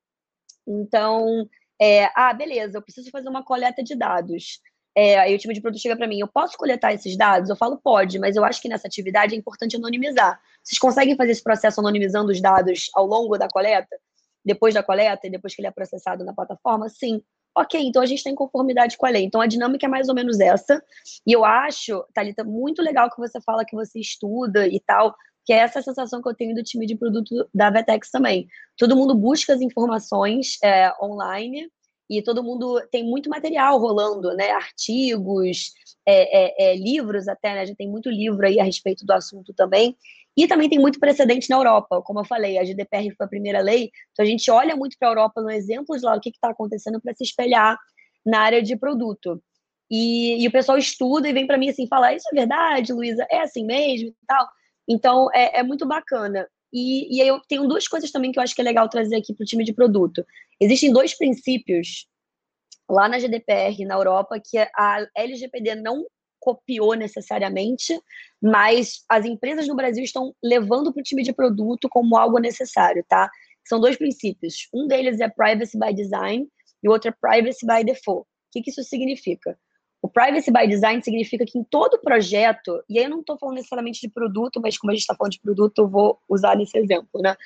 Então, 0.67 1.47
é, 1.79 2.09
ah, 2.17 2.33
beleza, 2.33 2.79
eu 2.79 2.83
preciso 2.83 3.11
fazer 3.11 3.29
uma 3.29 3.45
coleta 3.45 3.83
de 3.83 3.95
dados. 3.95 4.59
É, 4.97 5.19
aí 5.19 5.35
o 5.35 5.39
time 5.39 5.53
de 5.53 5.61
produto 5.61 5.83
chega 5.83 5.95
para 5.95 6.09
mim, 6.09 6.19
eu 6.19 6.29
posso 6.29 6.57
coletar 6.57 6.95
esses 6.95 7.15
dados? 7.15 7.51
Eu 7.51 7.57
falo, 7.57 7.77
pode, 7.77 8.19
mas 8.19 8.37
eu 8.37 8.45
acho 8.45 8.63
que 8.63 8.71
nessa 8.71 8.89
atividade 8.89 9.35
é 9.35 9.39
importante 9.39 9.77
anonimizar. 9.77 10.41
Vocês 10.65 10.79
conseguem 10.79 11.15
fazer 11.15 11.33
esse 11.33 11.43
processo 11.43 11.79
anonimizando 11.79 12.33
os 12.33 12.41
dados 12.41 12.89
ao 12.95 13.05
longo 13.05 13.37
da 13.37 13.49
coleta? 13.49 14.01
Depois 14.43 14.73
da 14.73 14.83
coleta 14.83 15.27
e 15.27 15.31
depois 15.31 15.55
que 15.55 15.61
ele 15.61 15.69
é 15.69 15.71
processado 15.71 16.25
na 16.25 16.33
plataforma? 16.33 16.89
Sim. 16.89 17.23
Ok, 17.59 17.81
então 17.81 18.01
a 18.01 18.07
gente 18.07 18.19
está 18.19 18.31
em 18.31 18.37
conformidade 18.37 18.97
com 18.97 19.05
a 19.05 19.11
lei. 19.11 19.25
Então 19.25 19.41
a 19.41 19.47
dinâmica 19.49 19.85
é 19.85 19.89
mais 19.89 20.09
ou 20.09 20.15
menos 20.15 20.39
essa. 20.39 20.81
E 21.27 21.33
eu 21.33 21.45
acho, 21.45 22.05
Thalita, 22.15 22.45
muito 22.45 22.81
legal 22.81 23.11
que 23.11 23.19
você 23.19 23.41
fala 23.41 23.65
que 23.65 23.75
você 23.75 23.99
estuda 23.99 24.69
e 24.69 24.79
tal, 24.79 25.13
que 25.45 25.53
é 25.53 25.57
essa 25.57 25.83
sensação 25.83 26.23
que 26.23 26.29
eu 26.29 26.37
tenho 26.37 26.55
do 26.55 26.63
time 26.63 26.87
de 26.87 26.95
produto 26.95 27.49
da 27.53 27.69
Vetex 27.69 28.13
também. 28.13 28.47
Todo 28.77 28.95
mundo 28.95 29.13
busca 29.13 29.53
as 29.53 29.61
informações 29.61 30.57
é, 30.63 30.93
online 31.03 31.69
e 32.09 32.23
todo 32.23 32.43
mundo 32.43 32.81
tem 32.91 33.05
muito 33.05 33.29
material 33.29 33.79
rolando, 33.79 34.35
né? 34.35 34.51
Artigos, 34.51 35.73
é, 36.07 36.71
é, 36.71 36.73
é, 36.73 36.77
livros 36.77 37.29
até, 37.29 37.55
né? 37.55 37.61
A 37.61 37.65
gente 37.67 37.77
tem 37.77 37.89
muito 37.89 38.09
livro 38.09 38.47
aí 38.47 38.59
a 38.59 38.65
respeito 38.65 39.05
do 39.05 39.13
assunto 39.13 39.53
também. 39.53 39.97
E 40.37 40.47
também 40.47 40.69
tem 40.69 40.79
muito 40.79 41.01
precedente 41.01 41.51
na 41.51 41.57
Europa, 41.57 42.01
como 42.03 42.21
eu 42.21 42.25
falei, 42.25 42.59
a 42.59 42.65
GDPR 42.65 43.13
foi 43.17 43.27
a 43.27 43.29
primeira 43.29 43.61
lei, 43.61 43.91
então 44.13 44.25
a 44.25 44.29
gente 44.29 44.49
olha 44.53 44.77
muito 44.77 44.97
para 44.97 45.09
a 45.09 45.11
Europa 45.11 45.43
no 45.43 45.51
exemplo 45.51 45.99
de 45.99 46.05
lá 46.05 46.15
o 46.15 46.21
que 46.21 46.29
está 46.29 46.51
acontecendo 46.51 47.01
para 47.01 47.13
se 47.13 47.25
espelhar 47.25 47.77
na 48.25 48.43
área 48.43 48.63
de 48.63 48.77
produto. 48.77 49.43
E, 49.91 50.41
e 50.41 50.47
o 50.47 50.53
pessoal 50.53 50.79
estuda 50.79 51.29
e 51.29 51.33
vem 51.33 51.45
para 51.45 51.59
mim 51.59 51.71
assim, 51.71 51.89
falar, 51.89 52.15
isso 52.15 52.29
é 52.33 52.37
verdade, 52.37 52.93
Luísa, 52.93 53.27
é 53.29 53.41
assim 53.41 53.65
mesmo 53.65 54.11
e 54.11 54.27
tal. 54.29 54.49
Então, 54.87 55.29
é, 55.35 55.59
é 55.59 55.63
muito 55.65 55.85
bacana. 55.87 56.49
E, 56.73 57.17
e 57.17 57.23
aí 57.23 57.29
eu 57.29 57.41
tenho 57.49 57.67
duas 57.67 57.89
coisas 57.89 58.11
também 58.11 58.31
que 58.31 58.39
eu 58.39 58.43
acho 58.43 58.55
que 58.55 58.61
é 58.61 58.65
legal 58.65 58.89
trazer 58.89 59.17
aqui 59.17 59.35
para 59.35 59.45
o 59.45 59.47
time 59.47 59.65
de 59.65 59.73
produto. 59.73 60.25
Existem 60.61 60.93
dois 60.93 61.17
princípios 61.17 62.07
lá 62.89 63.09
na 63.09 63.19
GDPR, 63.19 63.85
na 63.85 63.95
Europa, 63.95 64.41
que 64.43 64.59
a 64.59 65.07
LGPD 65.15 65.75
não 65.77 66.07
copiou 66.41 66.95
necessariamente, 66.95 67.99
mas 68.41 69.05
as 69.09 69.25
empresas 69.25 69.67
no 69.67 69.77
Brasil 69.77 70.03
estão 70.05 70.35
levando 70.43 70.93
para 70.93 71.01
o 71.01 71.03
time 71.03 71.23
de 71.23 71.33
produto 71.33 71.89
como 71.89 72.17
algo 72.17 72.39
necessário, 72.39 73.05
tá? 73.09 73.31
São 73.67 73.81
dois 73.81 73.97
princípios. 73.97 74.69
Um 74.73 74.87
deles 74.87 75.21
é 75.21 75.29
privacy 75.29 75.79
by 75.79 75.93
design 75.93 76.49
e 76.83 76.89
o 76.89 76.93
outro 76.93 77.11
é 77.11 77.15
privacy 77.21 77.67
by 77.67 77.85
default. 77.85 78.23
O 78.23 78.27
que, 78.53 78.63
que 78.63 78.71
isso 78.71 78.83
significa? 78.83 79.59
O 80.01 80.09
privacy 80.09 80.53
by 80.53 80.67
design 80.69 81.03
significa 81.03 81.45
que 81.45 81.59
em 81.59 81.65
todo 81.65 81.99
projeto, 81.99 82.83
e 82.89 82.99
aí 82.99 83.05
eu 83.05 83.11
não 83.11 83.21
estou 83.21 83.37
falando 83.37 83.57
necessariamente 83.57 84.01
de 84.01 84.09
produto, 84.09 84.61
mas 84.61 84.79
como 84.79 84.93
a 84.93 84.95
gente 84.95 85.03
está 85.03 85.15
falando 85.15 85.33
de 85.33 85.41
produto, 85.41 85.79
eu 85.79 85.89
vou 85.89 86.21
usar 86.29 86.57
nesse 86.57 86.79
exemplo, 86.79 87.21
né? 87.21 87.37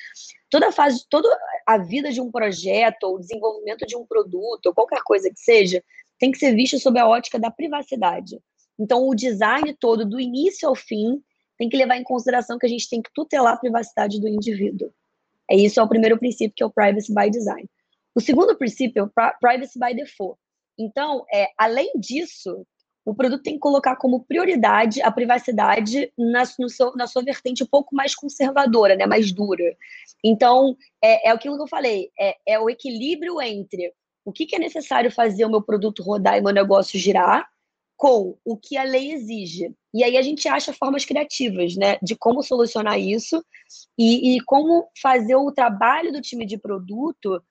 Toda 0.51 0.69
a 0.69 0.73
fase, 0.73 1.07
toda 1.09 1.29
a 1.67 1.79
vida 1.79 2.13
de 2.13 2.21
um 2.21 2.31
projeto, 2.31 3.05
ou 3.05 3.19
desenvolvimento 3.19 3.87
de 3.87 3.97
um 3.97 4.05
produto, 4.05 4.67
ou 4.67 4.75
qualquer 4.75 5.03
coisa 5.03 5.31
que 5.31 5.41
seja, 5.41 5.83
tem 6.19 6.31
que 6.31 6.39
ser 6.39 6.55
visto 6.55 6.79
sob 6.79 6.99
a 6.99 7.09
ótica 7.09 7.39
da 7.39 7.51
privacidade. 7.51 8.39
Então, 8.79 9.09
o 9.09 9.15
design 9.15 9.75
todo, 9.75 10.05
do 10.05 10.21
início 10.21 10.69
ao 10.69 10.75
fim, 10.75 11.23
tem 11.57 11.71
que 11.71 11.77
levar 11.77 11.97
em 11.97 12.05
consideração 12.05 12.59
que 12.59 12.67
a 12.67 12.69
gente 12.69 12.89
tem 12.89 13.01
que 13.01 13.11
tutelar 13.15 13.55
a 13.55 13.59
privacidade 13.59 14.21
do 14.21 14.29
indivíduo. 14.29 14.93
É 15.51 15.57
isso 15.57 15.81
é 15.81 15.83
o 15.83 15.89
primeiro 15.89 16.19
princípio, 16.19 16.55
que 16.55 16.63
é 16.63 16.67
o 16.67 16.71
privacy 16.71 17.15
by 17.15 17.31
design. 17.31 17.69
O 18.15 18.21
segundo 18.21 18.57
princípio 18.57 19.01
é 19.01 19.05
o 19.05 19.39
privacy 19.41 19.79
by 19.79 19.95
default. 19.95 20.39
Então, 20.79 21.25
é, 21.33 21.49
além 21.59 21.93
disso, 21.97 22.67
o 23.05 23.15
produto 23.15 23.43
tem 23.43 23.55
que 23.55 23.61
colocar 23.61 23.97
como 23.97 24.25
prioridade 24.25 25.03
a 25.03 25.11
privacidade 25.11 26.13
na, 26.17 26.45
seu, 26.45 26.95
na 26.95 27.07
sua 27.07 27.23
vertente 27.23 27.63
um 27.63 27.67
pouco 27.67 27.95
mais 27.95 28.15
conservadora, 28.15 28.95
né, 28.95 29.07
mais 29.07 29.33
dura. 29.33 29.77
Então, 30.23 30.77
é, 31.03 31.29
é 31.29 31.31
aquilo 31.31 31.57
que 31.57 31.63
eu 31.63 31.69
falei, 31.69 32.11
é, 32.19 32.37
é 32.47 32.61
o 32.61 32.71
equilíbrio 32.71 33.41
entre 33.41 33.93
o 34.25 34.33
que, 34.33 34.47
que 34.47 34.55
é 34.55 34.59
necessário 34.59 35.11
fazer 35.11 35.45
o 35.45 35.51
meu 35.51 35.63
produto 35.63 36.03
rodar 36.03 36.39
e 36.39 36.41
meu 36.41 36.53
negócio 36.53 36.99
girar, 36.99 37.49
com 37.97 38.37
o 38.45 38.57
que 38.57 38.77
a 38.77 38.83
lei 38.83 39.13
exige. 39.13 39.73
E 39.95 40.03
aí 40.03 40.17
a 40.17 40.23
gente 40.23 40.49
acha 40.49 40.73
formas 40.73 41.05
criativas, 41.05 41.77
né, 41.77 41.99
de 42.03 42.17
como 42.17 42.43
solucionar 42.43 42.99
isso 42.99 43.45
e, 43.99 44.37
e 44.37 44.41
como 44.41 44.89
fazer 45.01 45.37
o 45.37 45.53
trabalho 45.53 46.13
do 46.13 46.21
time 46.21 46.47
de 46.47 46.59
produto 46.59 47.43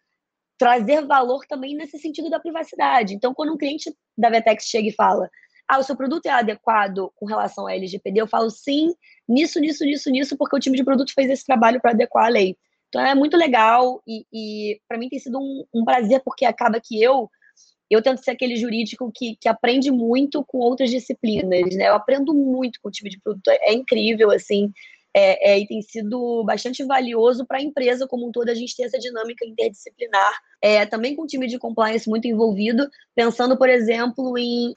trazer 0.61 1.03
valor 1.07 1.43
também 1.47 1.75
nesse 1.75 1.97
sentido 1.97 2.29
da 2.29 2.39
privacidade. 2.39 3.15
Então, 3.15 3.33
quando 3.33 3.51
um 3.51 3.57
cliente 3.57 3.91
da 4.15 4.29
Vetex 4.29 4.65
chega 4.65 4.89
e 4.89 4.93
fala, 4.93 5.27
ah, 5.67 5.79
o 5.79 5.83
seu 5.83 5.95
produto 5.95 6.27
é 6.27 6.29
adequado 6.29 7.11
com 7.15 7.25
relação 7.25 7.65
à 7.65 7.73
LGPD, 7.73 8.21
eu 8.21 8.27
falo 8.27 8.51
sim, 8.51 8.93
nisso, 9.27 9.59
nisso, 9.59 9.83
nisso, 9.83 10.11
nisso, 10.11 10.37
porque 10.37 10.55
o 10.55 10.59
time 10.59 10.77
de 10.77 10.83
produto 10.83 11.15
fez 11.15 11.31
esse 11.31 11.43
trabalho 11.43 11.81
para 11.81 11.91
adequar 11.91 12.25
a 12.25 12.29
lei. 12.29 12.55
Então, 12.89 13.01
é 13.03 13.15
muito 13.15 13.35
legal 13.35 14.03
e, 14.07 14.23
e 14.31 14.79
para 14.87 14.99
mim 14.99 15.09
tem 15.09 15.17
sido 15.17 15.39
um, 15.39 15.65
um, 15.73 15.83
prazer, 15.83 16.21
porque 16.23 16.45
acaba 16.45 16.79
que 16.79 17.01
eu 17.01 17.27
eu 17.89 18.01
tento 18.01 18.23
ser 18.23 18.31
aquele 18.31 18.55
jurídico 18.55 19.11
que, 19.13 19.35
que 19.35 19.49
aprende 19.49 19.91
muito 19.91 20.45
com 20.45 20.59
outras 20.59 20.91
disciplinas, 20.91 21.75
né? 21.75 21.89
Eu 21.89 21.95
aprendo 21.95 22.33
muito 22.33 22.79
com 22.81 22.87
o 22.87 22.91
time 22.91 23.09
de 23.09 23.19
produto, 23.19 23.49
é, 23.49 23.71
é 23.71 23.73
incrível, 23.73 24.29
assim, 24.29 24.71
é, 25.13 25.51
é, 25.51 25.59
e 25.59 25.67
tem 25.67 25.81
sido 25.81 26.43
bastante 26.45 26.83
valioso 26.83 27.45
para 27.45 27.57
a 27.57 27.61
empresa 27.61 28.07
como 28.07 28.27
um 28.27 28.31
todo 28.31 28.49
a 28.49 28.55
gente 28.55 28.75
ter 28.75 28.83
essa 28.83 28.97
dinâmica 28.97 29.45
interdisciplinar, 29.45 30.33
é, 30.61 30.85
também 30.85 31.15
com 31.15 31.23
o 31.23 31.27
time 31.27 31.47
de 31.47 31.59
compliance 31.59 32.09
muito 32.09 32.27
envolvido, 32.27 32.89
pensando, 33.13 33.57
por 33.57 33.69
exemplo, 33.69 34.37
em, 34.37 34.75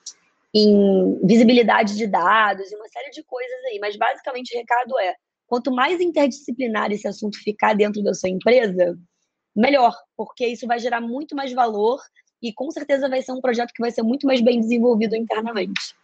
em 0.53 1.21
visibilidade 1.25 1.97
de 1.97 2.07
dados 2.07 2.71
e 2.71 2.77
uma 2.77 2.89
série 2.89 3.11
de 3.11 3.23
coisas 3.23 3.65
aí. 3.67 3.79
Mas 3.81 3.97
basicamente 3.97 4.55
o 4.55 4.59
recado 4.59 4.99
é: 4.99 5.15
quanto 5.47 5.73
mais 5.73 6.01
interdisciplinar 6.01 6.91
esse 6.91 7.07
assunto 7.07 7.39
ficar 7.39 7.75
dentro 7.75 8.03
da 8.03 8.13
sua 8.13 8.29
empresa, 8.29 8.99
melhor, 9.55 9.97
porque 10.17 10.47
isso 10.47 10.67
vai 10.67 10.81
gerar 10.81 11.01
muito 11.01 11.37
mais 11.37 11.53
valor 11.53 12.01
e 12.43 12.53
com 12.53 12.71
certeza 12.73 13.09
vai 13.09 13.23
ser 13.23 13.33
um 13.33 13.41
projeto 13.41 13.73
que 13.73 13.81
vai 13.81 13.91
ser 13.91 14.03
muito 14.03 14.27
mais 14.27 14.41
bem 14.41 14.61
desenvolvido 14.61 15.15
internamente 15.15 15.95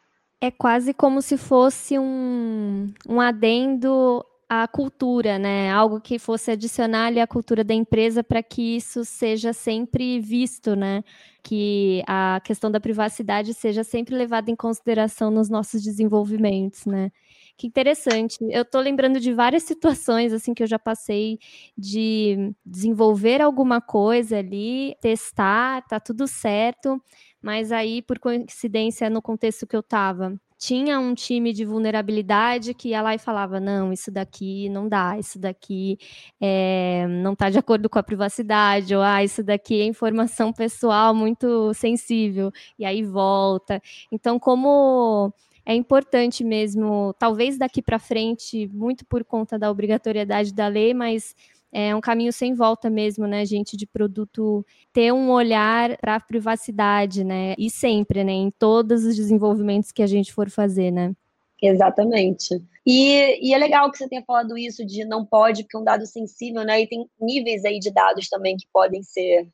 é 0.41 0.51
quase 0.51 0.95
como 0.95 1.21
se 1.21 1.37
fosse 1.37 1.99
um, 1.99 2.93
um 3.09 3.21
adendo 3.21 4.25
à 4.49 4.67
cultura, 4.67 5.39
né? 5.39 5.71
Algo 5.71 6.01
que 6.01 6.19
fosse 6.19 6.51
adicionar 6.51 7.07
ali 7.07 7.21
à 7.21 7.27
cultura 7.27 7.63
da 7.63 7.75
empresa 7.75 8.25
para 8.25 8.43
que 8.43 8.77
isso 8.77 9.05
seja 9.05 9.53
sempre 9.53 10.19
visto, 10.19 10.75
né? 10.75 11.05
Que 11.43 12.03
a 12.07 12.41
questão 12.43 12.71
da 12.71 12.81
privacidade 12.81 13.55
seja 13.55 13.85
sempre 13.85 14.17
levada 14.17 14.51
em 14.51 14.57
consideração 14.57 15.31
nos 15.31 15.49
nossos 15.49 15.83
desenvolvimentos, 15.83 16.87
né? 16.87 17.13
Que 17.57 17.67
interessante. 17.67 18.39
Eu 18.51 18.63
estou 18.63 18.81
lembrando 18.81 19.21
de 19.21 19.33
várias 19.35 19.63
situações 19.65 20.33
assim 20.33 20.55
que 20.55 20.63
eu 20.63 20.67
já 20.67 20.79
passei 20.79 21.39
de 21.77 22.53
desenvolver 22.65 23.43
alguma 23.43 23.81
coisa 23.81 24.39
ali, 24.39 24.97
testar, 25.01 25.83
tá 25.87 26.01
tudo 26.01 26.27
certo 26.27 27.01
mas 27.43 27.73
aí, 27.73 28.03
por 28.03 28.19
coincidência, 28.19 29.09
no 29.11 29.23
contexto 29.23 29.67
que 29.67 29.77
eu 29.77 29.81
estava, 29.81 30.35
tinha 30.61 31.01
um 31.01 31.15
time 31.15 31.55
de 31.55 31.65
vulnerabilidade 31.65 32.75
que 32.75 32.91
ia 32.91 33.01
lá 33.01 33.15
e 33.15 33.19
falava: 33.19 33.59
não, 33.59 33.93
isso 33.93 34.11
daqui 34.11 34.69
não 34.69 34.87
dá, 34.89 35.19
isso 35.19 35.39
daqui 35.39 35.99
é, 36.41 37.07
não 37.09 37.33
está 37.33 37.49
de 37.49 37.59
acordo 37.59 37.89
com 37.89 37.99
a 37.99 38.03
privacidade, 38.03 38.95
ou 38.95 39.03
ah, 39.03 39.25
isso 39.25 39.43
daqui 39.43 39.81
é 39.81 39.85
informação 39.87 40.53
pessoal 40.53 41.15
muito 41.15 41.73
sensível, 41.75 42.53
e 42.79 42.85
aí 42.85 43.03
volta. 43.03 43.81
Então, 44.13 44.39
como 44.39 45.33
é 45.65 45.75
importante 45.75 46.45
mesmo, 46.45 47.15
talvez 47.19 47.57
daqui 47.57 47.81
para 47.81 47.99
frente, 47.99 48.69
muito 48.69 49.07
por 49.07 49.25
conta 49.25 49.59
da 49.59 49.71
obrigatoriedade 49.71 50.53
da 50.53 50.69
lei, 50.69 50.93
mas 50.93 51.35
é 51.73 51.95
um 51.95 52.01
caminho 52.01 52.33
sem 52.33 52.55
volta 52.55 52.91
mesmo, 52.91 53.27
né, 53.27 53.45
gente, 53.45 53.77
de 53.77 53.87
produto 53.87 54.65
ter 54.93 55.13
um 55.13 55.31
olhar 55.31 55.97
para 55.99 56.17
a 56.17 56.21
privacidade, 56.21 57.25
né, 57.25 57.55
e 57.59 57.71
sempre, 57.71 58.25
né, 58.25 58.33
em 58.33 58.51
todos 58.51 59.05
os 59.05 59.17
desenvolvimentos 59.17 59.93
que 59.93 60.03
a 60.03 60.07
gente 60.07 60.33
for 60.33 60.51
fazer, 60.51 60.91
né. 60.91 61.15
Exatamente. 61.63 62.61
E, 62.87 63.49
e, 63.49 63.55
é 63.55 63.59
legal 63.59 63.91
que 63.91 63.99
você 63.99 64.09
tenha 64.09 64.25
falado 64.25 64.57
isso 64.57 64.85
de 64.85 65.05
não 65.05 65.25
pode, 65.25 65.63
porque 65.63 65.77
é 65.77 65.81
um 65.81 65.85
dado 65.85 66.07
sensível, 66.07 66.65
né? 66.65 66.81
E 66.81 66.87
tem 66.87 67.07
níveis 67.21 67.65
aí 67.65 67.79
de 67.79 67.93
dados 67.93 68.29
também 68.29 68.57
que 68.57 68.67
podem 68.73 69.03
ser 69.03 69.47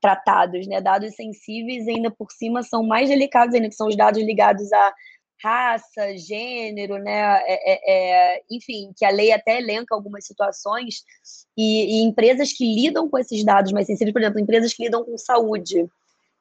tratados, 0.00 0.66
né? 0.66 0.80
Dados 0.80 1.14
sensíveis 1.14 1.88
ainda 1.88 2.10
por 2.10 2.30
cima 2.30 2.62
são 2.62 2.82
mais 2.82 3.08
delicados 3.08 3.54
ainda, 3.54 3.68
que 3.68 3.74
são 3.74 3.88
os 3.88 3.96
dados 3.96 4.22
ligados 4.22 4.70
a 4.72 4.94
raça, 5.42 6.16
gênero, 6.16 6.98
né? 6.98 7.42
É, 7.46 7.72
é, 7.72 8.34
é, 8.36 8.42
enfim, 8.50 8.92
que 8.96 9.04
a 9.04 9.10
lei 9.10 9.32
até 9.32 9.58
elenca 9.58 9.94
algumas 9.94 10.26
situações, 10.26 11.02
e, 11.56 11.98
e, 11.98 12.02
empresas 12.02 12.52
que 12.52 12.64
lidam 12.64 13.08
com 13.08 13.18
esses 13.18 13.44
dados 13.44 13.72
mais 13.72 13.86
sensíveis, 13.86 14.12
por 14.12 14.22
exemplo, 14.22 14.40
empresas 14.40 14.72
que 14.72 14.84
lidam 14.84 15.04
com 15.04 15.16
saúde, 15.16 15.88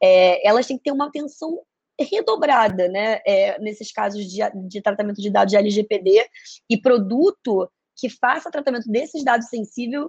é, 0.02 0.48
elas 0.48 0.66
têm 0.68 0.78
que 0.78 0.84
ter 0.84 0.92
uma 0.92 1.08
atenção 1.08 1.62
redobrada, 2.00 2.88
né? 2.88 3.20
É, 3.26 3.60
nesses 3.60 3.92
casos 3.92 4.26
de, 4.26 4.40
de 4.68 4.82
tratamento 4.82 5.22
de 5.22 5.30
dados 5.30 5.52
de 5.52 5.58
LGPD 5.58 6.26
e 6.70 6.78
produto 6.78 7.70
que 7.96 8.10
faça 8.10 8.52
tratamento 8.52 8.90
desses 8.90 9.24
dados 9.24 9.50
sensíveis 9.50 10.06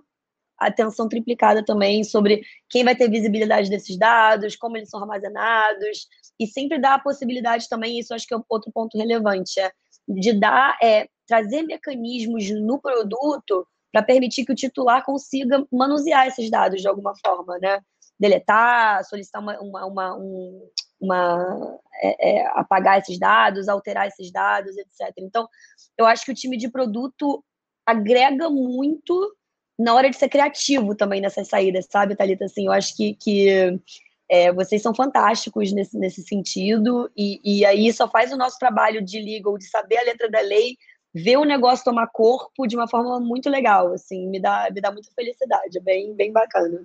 atenção 0.60 1.08
triplicada 1.08 1.64
também 1.64 2.04
sobre 2.04 2.42
quem 2.68 2.84
vai 2.84 2.94
ter 2.94 3.10
visibilidade 3.10 3.70
desses 3.70 3.96
dados, 3.96 4.54
como 4.56 4.76
eles 4.76 4.90
são 4.90 5.00
armazenados, 5.00 6.06
e 6.38 6.46
sempre 6.46 6.78
dá 6.78 6.94
a 6.94 6.98
possibilidade 6.98 7.68
também, 7.68 7.98
isso 7.98 8.14
acho 8.14 8.26
que 8.26 8.34
é 8.34 8.38
outro 8.48 8.70
ponto 8.72 8.96
relevante, 8.96 9.58
é 9.58 9.72
de 10.08 10.32
dar, 10.32 10.76
é, 10.82 11.08
trazer 11.26 11.62
mecanismos 11.62 12.50
no 12.50 12.80
produto 12.80 13.66
para 13.92 14.02
permitir 14.02 14.44
que 14.44 14.52
o 14.52 14.56
titular 14.56 15.04
consiga 15.04 15.66
manusear 15.72 16.26
esses 16.26 16.50
dados 16.50 16.80
de 16.80 16.88
alguma 16.88 17.12
forma, 17.24 17.58
né? 17.58 17.80
Deletar, 18.18 19.04
solicitar 19.04 19.42
uma, 19.42 19.58
uma, 19.60 19.86
uma, 19.86 20.16
um, 20.16 20.68
uma 21.00 21.78
é, 22.02 22.30
é, 22.30 22.46
apagar 22.54 22.98
esses 22.98 23.18
dados, 23.18 23.68
alterar 23.68 24.06
esses 24.06 24.30
dados, 24.30 24.76
etc. 24.76 25.12
Então, 25.18 25.48
eu 25.96 26.06
acho 26.06 26.24
que 26.24 26.32
o 26.32 26.34
time 26.34 26.56
de 26.56 26.70
produto 26.70 27.44
agrega 27.86 28.48
muito 28.48 29.34
na 29.80 29.94
hora 29.94 30.10
de 30.10 30.16
ser 30.16 30.28
criativo 30.28 30.94
também 30.94 31.20
nessas 31.20 31.48
saídas, 31.48 31.86
sabe, 31.90 32.14
Thalita? 32.14 32.44
Assim, 32.44 32.66
eu 32.66 32.72
acho 32.72 32.94
que, 32.94 33.14
que 33.14 33.80
é, 34.28 34.52
vocês 34.52 34.82
são 34.82 34.94
fantásticos 34.94 35.72
nesse, 35.72 35.98
nesse 35.98 36.22
sentido, 36.22 37.10
e, 37.16 37.40
e 37.42 37.64
aí 37.64 37.90
só 37.92 38.06
faz 38.06 38.30
o 38.30 38.36
nosso 38.36 38.58
trabalho 38.58 39.02
de 39.02 39.20
legal, 39.20 39.56
de 39.56 39.64
saber 39.68 39.96
a 39.96 40.04
letra 40.04 40.30
da 40.30 40.40
lei, 40.40 40.76
ver 41.14 41.38
o 41.38 41.44
negócio 41.44 41.84
tomar 41.84 42.08
corpo 42.08 42.66
de 42.66 42.76
uma 42.76 42.86
forma 42.86 43.18
muito 43.18 43.48
legal, 43.48 43.92
assim, 43.92 44.28
me 44.28 44.38
dá, 44.38 44.68
me 44.70 44.80
dá 44.80 44.92
muita 44.92 45.10
felicidade, 45.12 45.78
é 45.78 45.80
bem, 45.80 46.14
bem 46.14 46.30
bacana. 46.30 46.84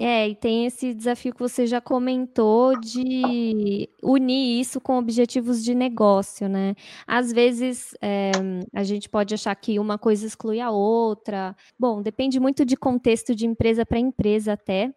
É, 0.00 0.28
e 0.28 0.34
tem 0.36 0.64
esse 0.64 0.94
desafio 0.94 1.34
que 1.34 1.40
você 1.40 1.66
já 1.66 1.80
comentou 1.80 2.78
de 2.78 3.88
unir 4.00 4.60
isso 4.60 4.80
com 4.80 4.96
objetivos 4.96 5.64
de 5.64 5.74
negócio, 5.74 6.48
né? 6.48 6.76
Às 7.04 7.32
vezes 7.32 7.96
é, 8.00 8.30
a 8.72 8.84
gente 8.84 9.08
pode 9.08 9.34
achar 9.34 9.52
que 9.56 9.76
uma 9.76 9.98
coisa 9.98 10.24
exclui 10.24 10.60
a 10.60 10.70
outra. 10.70 11.56
Bom, 11.76 12.00
depende 12.00 12.38
muito 12.38 12.64
de 12.64 12.76
contexto 12.76 13.34
de 13.34 13.44
empresa 13.44 13.84
para 13.84 13.98
empresa 13.98 14.52
até, 14.52 14.94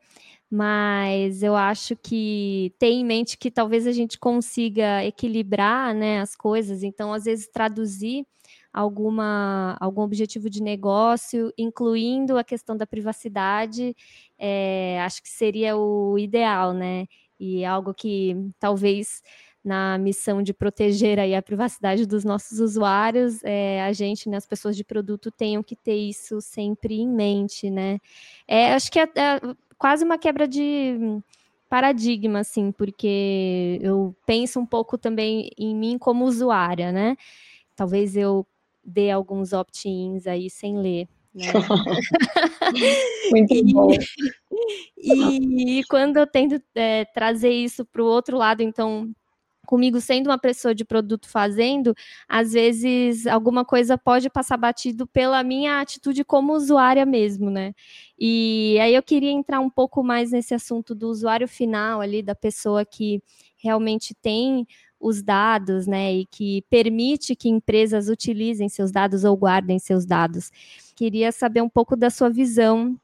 mas 0.52 1.42
eu 1.42 1.56
acho 1.56 1.96
que 1.96 2.72
tem 2.78 3.02
em 3.02 3.06
mente 3.06 3.40
que 3.40 3.50
talvez 3.50 3.88
a 3.88 3.92
gente 3.92 4.20
consiga 4.20 5.04
equilibrar 5.04 5.96
né, 5.96 6.20
as 6.20 6.36
coisas, 6.36 6.84
então 6.84 7.12
às 7.12 7.24
vezes 7.24 7.50
traduzir 7.52 8.24
alguma, 8.73 9.75
algum 9.79 10.01
objetivo 10.01 10.49
de 10.49 10.62
negócio, 10.62 11.53
incluindo 11.57 12.38
a 12.38 12.43
questão 12.43 12.75
da 12.77 12.88
privacidade, 12.88 13.95
é, 14.38 15.01
acho 15.01 15.21
que 15.21 15.29
seria 15.29 15.75
o 15.77 16.17
ideal, 16.17 16.73
né? 16.73 17.07
E 17.39 17.65
algo 17.65 17.93
que 17.93 18.36
talvez 18.60 19.21
na 19.63 19.97
missão 19.97 20.41
de 20.41 20.53
proteger 20.53 21.19
aí 21.19 21.36
a 21.36 21.41
privacidade 21.41 22.05
dos 22.07 22.23
nossos 22.23 22.60
usuários, 22.60 23.43
é, 23.43 23.81
a 23.84 23.93
gente, 23.93 24.27
né, 24.27 24.38
as 24.38 24.45
pessoas 24.45 24.75
de 24.75 24.84
produto 24.84 25.29
tenham 25.31 25.62
que 25.62 25.75
ter 25.75 25.95
isso 25.95 26.41
sempre 26.41 26.99
em 26.99 27.07
mente, 27.07 27.69
né? 27.69 27.99
É, 28.47 28.73
acho 28.73 28.91
que 28.91 28.99
é, 28.99 29.03
é 29.03 29.39
quase 29.77 30.03
uma 30.03 30.17
quebra 30.17 30.47
de 30.47 31.21
paradigma, 31.69 32.39
assim, 32.39 32.71
porque 32.71 33.79
eu 33.81 34.15
penso 34.25 34.60
um 34.60 34.65
pouco 34.65 34.97
também 34.97 35.49
em 35.57 35.75
mim 35.75 35.97
como 35.97 36.25
usuária, 36.25 36.91
né? 36.91 37.15
Talvez 37.75 38.15
eu 38.17 38.45
dê 38.84 39.12
alguns 39.12 39.54
opt-ins 39.54 40.28
aí 40.28 40.50
sem 40.50 40.78
ler. 40.78 41.08
Né? 41.34 41.46
Muito 43.32 43.54
e, 43.54 43.74
bom. 43.74 43.89
E, 44.98 45.80
e, 45.80 45.84
quando 45.86 46.17
eu 46.17 46.28
tento 46.28 46.62
é, 46.76 47.06
trazer 47.06 47.52
isso 47.52 47.86
para 47.86 48.04
o 48.04 48.06
outro 48.06 48.38
lado, 48.38 48.62
então, 48.62 49.10
comigo 49.65 50.02
sendo 50.02 50.30
uma 50.30 50.38
pessoa 50.38 50.76
de 50.76 50.84
produto 50.84 51.30
fazendo, 51.30 51.96
às 52.28 52.52
vezes 52.52 53.26
alguma 53.26 53.63
coisa 53.63 53.98
pode 53.98 54.30
passar 54.30 54.58
batido 54.58 55.08
pela 55.08 55.41
minha 55.44 55.80
atitude 55.80 56.26
como 56.26 56.54
usuária 56.54 57.06
mesmo, 57.06 57.50
né? 57.50 57.74
E 58.20 58.78
aí 58.82 58.94
eu 58.94 59.02
queria 59.02 59.32
entrar 59.32 59.62
um 59.62 59.70
pouco 59.70 60.04
mais 60.04 60.32
nesse 60.32 60.54
assunto 60.54 60.94
do 60.94 61.08
usuário 61.08 61.48
final 61.48 62.02
ali, 62.02 62.22
da 62.22 62.36
pessoa 62.36 62.84
que 62.86 63.24
realmente 63.58 64.13
tem 64.13 64.67
os 65.02 65.22
dados, 65.22 65.88
né, 65.88 66.14
e 66.14 66.26
que 66.26 66.64
permite 66.70 67.36
que 67.36 67.50
empresas 67.50 68.08
utilizem 68.08 68.70
seus 68.70 68.92
dados 68.92 69.24
ou 69.24 69.36
guardem 69.36 69.80
seus 69.80 70.06
dados. 70.06 70.52
Queria 70.96 71.32
saber 71.32 71.62
um 71.62 71.70
pouco 71.70 71.96
da 71.96 72.10
sua 72.10 72.30
visão. 72.30 72.96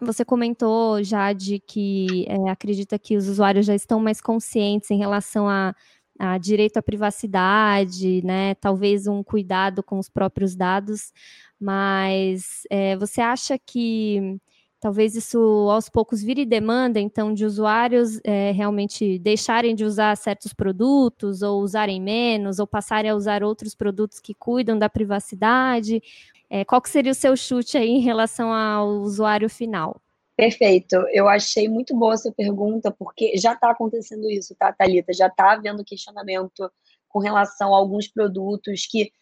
Você 0.00 0.24
comentou 0.24 1.02
já 1.02 1.32
de 1.32 1.58
que 1.58 2.24
é, 2.28 2.50
acredita 2.50 2.98
que 2.98 3.16
os 3.16 3.28
usuários 3.28 3.66
já 3.66 3.74
estão 3.74 3.98
mais 4.00 4.20
conscientes 4.20 4.90
em 4.90 4.98
relação 4.98 5.48
a, 5.48 5.74
a 6.18 6.38
direito 6.38 6.76
à 6.76 6.82
privacidade, 6.82 8.22
né? 8.24 8.54
Talvez 8.56 9.06
um 9.06 9.22
cuidado 9.22 9.82
com 9.82 9.98
os 9.98 10.08
próprios 10.08 10.54
dados, 10.54 11.12
mas 11.58 12.62
é, 12.70 12.96
você 12.96 13.20
acha 13.20 13.58
que 13.58 14.38
Talvez 14.80 15.14
isso 15.14 15.38
aos 15.70 15.90
poucos 15.90 16.22
vire 16.22 16.46
demanda, 16.46 16.98
então, 16.98 17.34
de 17.34 17.44
usuários 17.44 18.18
é, 18.24 18.50
realmente 18.52 19.18
deixarem 19.18 19.74
de 19.74 19.84
usar 19.84 20.16
certos 20.16 20.54
produtos, 20.54 21.42
ou 21.42 21.60
usarem 21.60 22.00
menos, 22.00 22.58
ou 22.58 22.66
passarem 22.66 23.10
a 23.10 23.14
usar 23.14 23.44
outros 23.44 23.74
produtos 23.74 24.18
que 24.20 24.32
cuidam 24.32 24.78
da 24.78 24.88
privacidade. 24.88 26.02
É, 26.48 26.64
qual 26.64 26.80
que 26.80 26.88
seria 26.88 27.12
o 27.12 27.14
seu 27.14 27.36
chute 27.36 27.76
aí 27.76 27.90
em 27.90 28.00
relação 28.00 28.54
ao 28.54 28.88
usuário 29.02 29.50
final? 29.50 30.00
Perfeito. 30.34 30.96
Eu 31.12 31.28
achei 31.28 31.68
muito 31.68 31.94
boa 31.94 32.14
essa 32.14 32.32
pergunta, 32.32 32.90
porque 32.90 33.36
já 33.36 33.52
está 33.52 33.70
acontecendo 33.70 34.30
isso, 34.30 34.54
tá, 34.58 34.72
Thalita? 34.72 35.12
Já 35.12 35.26
está 35.26 35.52
havendo 35.52 35.84
questionamento 35.84 36.72
com 37.06 37.18
relação 37.18 37.74
a 37.74 37.76
alguns 37.76 38.08
produtos 38.08 38.86
que 38.86 39.12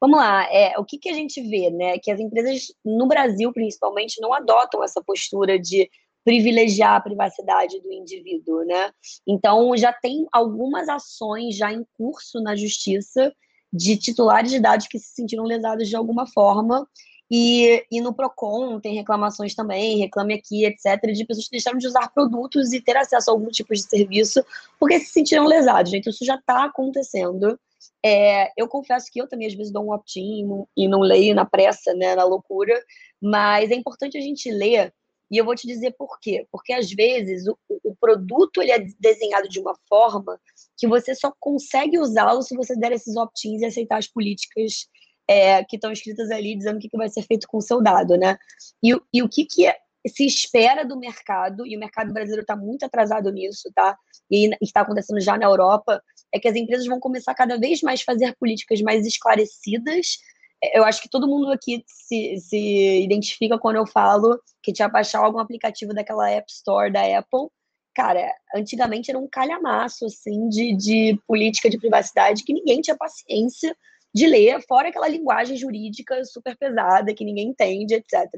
Vamos 0.00 0.18
lá, 0.18 0.44
é, 0.50 0.78
o 0.78 0.84
que, 0.84 0.98
que 0.98 1.10
a 1.10 1.14
gente 1.14 1.42
vê, 1.42 1.70
né? 1.70 1.98
Que 1.98 2.10
as 2.10 2.18
empresas, 2.18 2.72
no 2.84 3.06
Brasil 3.06 3.52
principalmente, 3.52 4.20
não 4.20 4.32
adotam 4.32 4.82
essa 4.82 5.02
postura 5.02 5.58
de 5.58 5.90
privilegiar 6.24 6.96
a 6.96 7.00
privacidade 7.00 7.80
do 7.80 7.92
indivíduo, 7.92 8.64
né? 8.64 8.92
Então, 9.26 9.76
já 9.76 9.92
tem 9.92 10.26
algumas 10.32 10.88
ações 10.88 11.56
já 11.56 11.72
em 11.72 11.84
curso 11.96 12.40
na 12.40 12.56
justiça 12.56 13.32
de 13.72 13.96
titulares 13.96 14.50
de 14.50 14.58
dados 14.58 14.86
que 14.88 14.98
se 14.98 15.14
sentiram 15.14 15.44
lesados 15.44 15.88
de 15.88 15.96
alguma 15.96 16.26
forma. 16.26 16.86
E, 17.30 17.84
e 17.90 18.00
no 18.00 18.12
PROCON 18.12 18.80
tem 18.80 18.94
reclamações 18.94 19.54
também, 19.54 19.98
reclame 19.98 20.34
aqui, 20.34 20.64
etc., 20.64 21.12
de 21.12 21.24
pessoas 21.24 21.46
que 21.46 21.52
deixaram 21.52 21.78
de 21.78 21.86
usar 21.86 22.10
produtos 22.12 22.72
e 22.72 22.80
ter 22.80 22.96
acesso 22.96 23.30
a 23.30 23.32
algum 23.32 23.48
tipo 23.48 23.72
de 23.72 23.82
serviço 23.82 24.44
porque 24.80 24.98
se 24.98 25.12
sentiram 25.12 25.46
lesados. 25.46 25.92
Então, 25.92 26.10
isso 26.10 26.24
já 26.24 26.34
está 26.34 26.64
acontecendo. 26.64 27.58
É, 28.04 28.50
eu 28.56 28.66
confesso 28.66 29.10
que 29.12 29.20
eu 29.20 29.28
também 29.28 29.46
às 29.46 29.54
vezes 29.54 29.72
dou 29.72 29.84
um 29.84 29.92
opt-in 29.92 30.64
e 30.76 30.88
não 30.88 31.00
leio 31.00 31.34
na 31.34 31.44
pressa, 31.44 31.92
né, 31.94 32.14
na 32.14 32.24
loucura, 32.24 32.82
mas 33.20 33.70
é 33.70 33.74
importante 33.74 34.16
a 34.16 34.20
gente 34.20 34.50
ler 34.50 34.92
e 35.30 35.36
eu 35.38 35.44
vou 35.44 35.54
te 35.54 35.66
dizer 35.66 35.94
por 35.96 36.18
quê. 36.18 36.46
Porque 36.50 36.72
às 36.72 36.90
vezes 36.90 37.46
o, 37.46 37.56
o 37.84 37.94
produto 37.94 38.60
ele 38.60 38.72
é 38.72 38.84
desenhado 38.98 39.48
de 39.48 39.60
uma 39.60 39.74
forma 39.88 40.40
que 40.76 40.88
você 40.88 41.14
só 41.14 41.32
consegue 41.38 41.98
usá-lo 41.98 42.42
se 42.42 42.56
você 42.56 42.74
der 42.74 42.92
esses 42.92 43.16
opt-ins 43.16 43.60
e 43.62 43.66
aceitar 43.66 43.98
as 43.98 44.08
políticas 44.08 44.88
é, 45.28 45.62
que 45.62 45.76
estão 45.76 45.92
escritas 45.92 46.30
ali 46.30 46.56
dizendo 46.56 46.76
o 46.76 46.80
que, 46.80 46.88
que 46.88 46.96
vai 46.96 47.08
ser 47.08 47.22
feito 47.22 47.46
com 47.46 47.58
o 47.58 47.62
seu 47.62 47.80
dado, 47.80 48.16
né? 48.16 48.36
E, 48.82 48.96
e 49.12 49.22
o 49.22 49.28
que, 49.28 49.44
que 49.44 49.66
é, 49.66 49.76
se 50.08 50.24
espera 50.24 50.84
do 50.84 50.98
mercado, 50.98 51.66
e 51.66 51.76
o 51.76 51.80
mercado 51.80 52.12
brasileiro 52.12 52.42
está 52.42 52.56
muito 52.56 52.84
atrasado 52.84 53.30
nisso, 53.30 53.70
tá? 53.74 53.96
E 54.30 54.50
está 54.62 54.80
acontecendo 54.80 55.20
já 55.20 55.36
na 55.36 55.46
Europa, 55.46 56.02
é 56.32 56.38
que 56.38 56.48
as 56.48 56.56
empresas 56.56 56.86
vão 56.86 57.00
começar 57.00 57.34
cada 57.34 57.58
vez 57.58 57.82
mais 57.82 58.00
a 58.00 58.04
fazer 58.04 58.34
políticas 58.38 58.80
mais 58.80 59.06
esclarecidas. 59.06 60.18
É, 60.62 60.78
eu 60.78 60.84
acho 60.84 61.02
que 61.02 61.08
todo 61.08 61.28
mundo 61.28 61.50
aqui 61.50 61.84
se, 61.86 62.36
se 62.38 63.02
identifica 63.02 63.58
quando 63.58 63.76
eu 63.76 63.86
falo 63.86 64.40
que 64.62 64.72
tinha 64.72 64.88
baixar 64.88 65.20
algum 65.20 65.38
aplicativo 65.38 65.92
daquela 65.92 66.30
App 66.30 66.50
Store 66.50 66.92
da 66.92 67.18
Apple. 67.18 67.48
Cara, 67.94 68.32
antigamente 68.54 69.10
era 69.10 69.18
um 69.18 69.28
calhamaço, 69.28 70.06
assim, 70.06 70.48
de, 70.48 70.76
de 70.76 71.20
política 71.26 71.68
de 71.68 71.78
privacidade 71.78 72.44
que 72.44 72.52
ninguém 72.52 72.80
tinha 72.80 72.96
paciência 72.96 73.76
de 74.14 74.26
ler, 74.26 74.60
fora 74.66 74.88
aquela 74.88 75.08
linguagem 75.08 75.56
jurídica 75.56 76.24
super 76.24 76.56
pesada 76.56 77.14
que 77.14 77.24
ninguém 77.24 77.48
entende, 77.48 77.94
etc. 77.94 78.28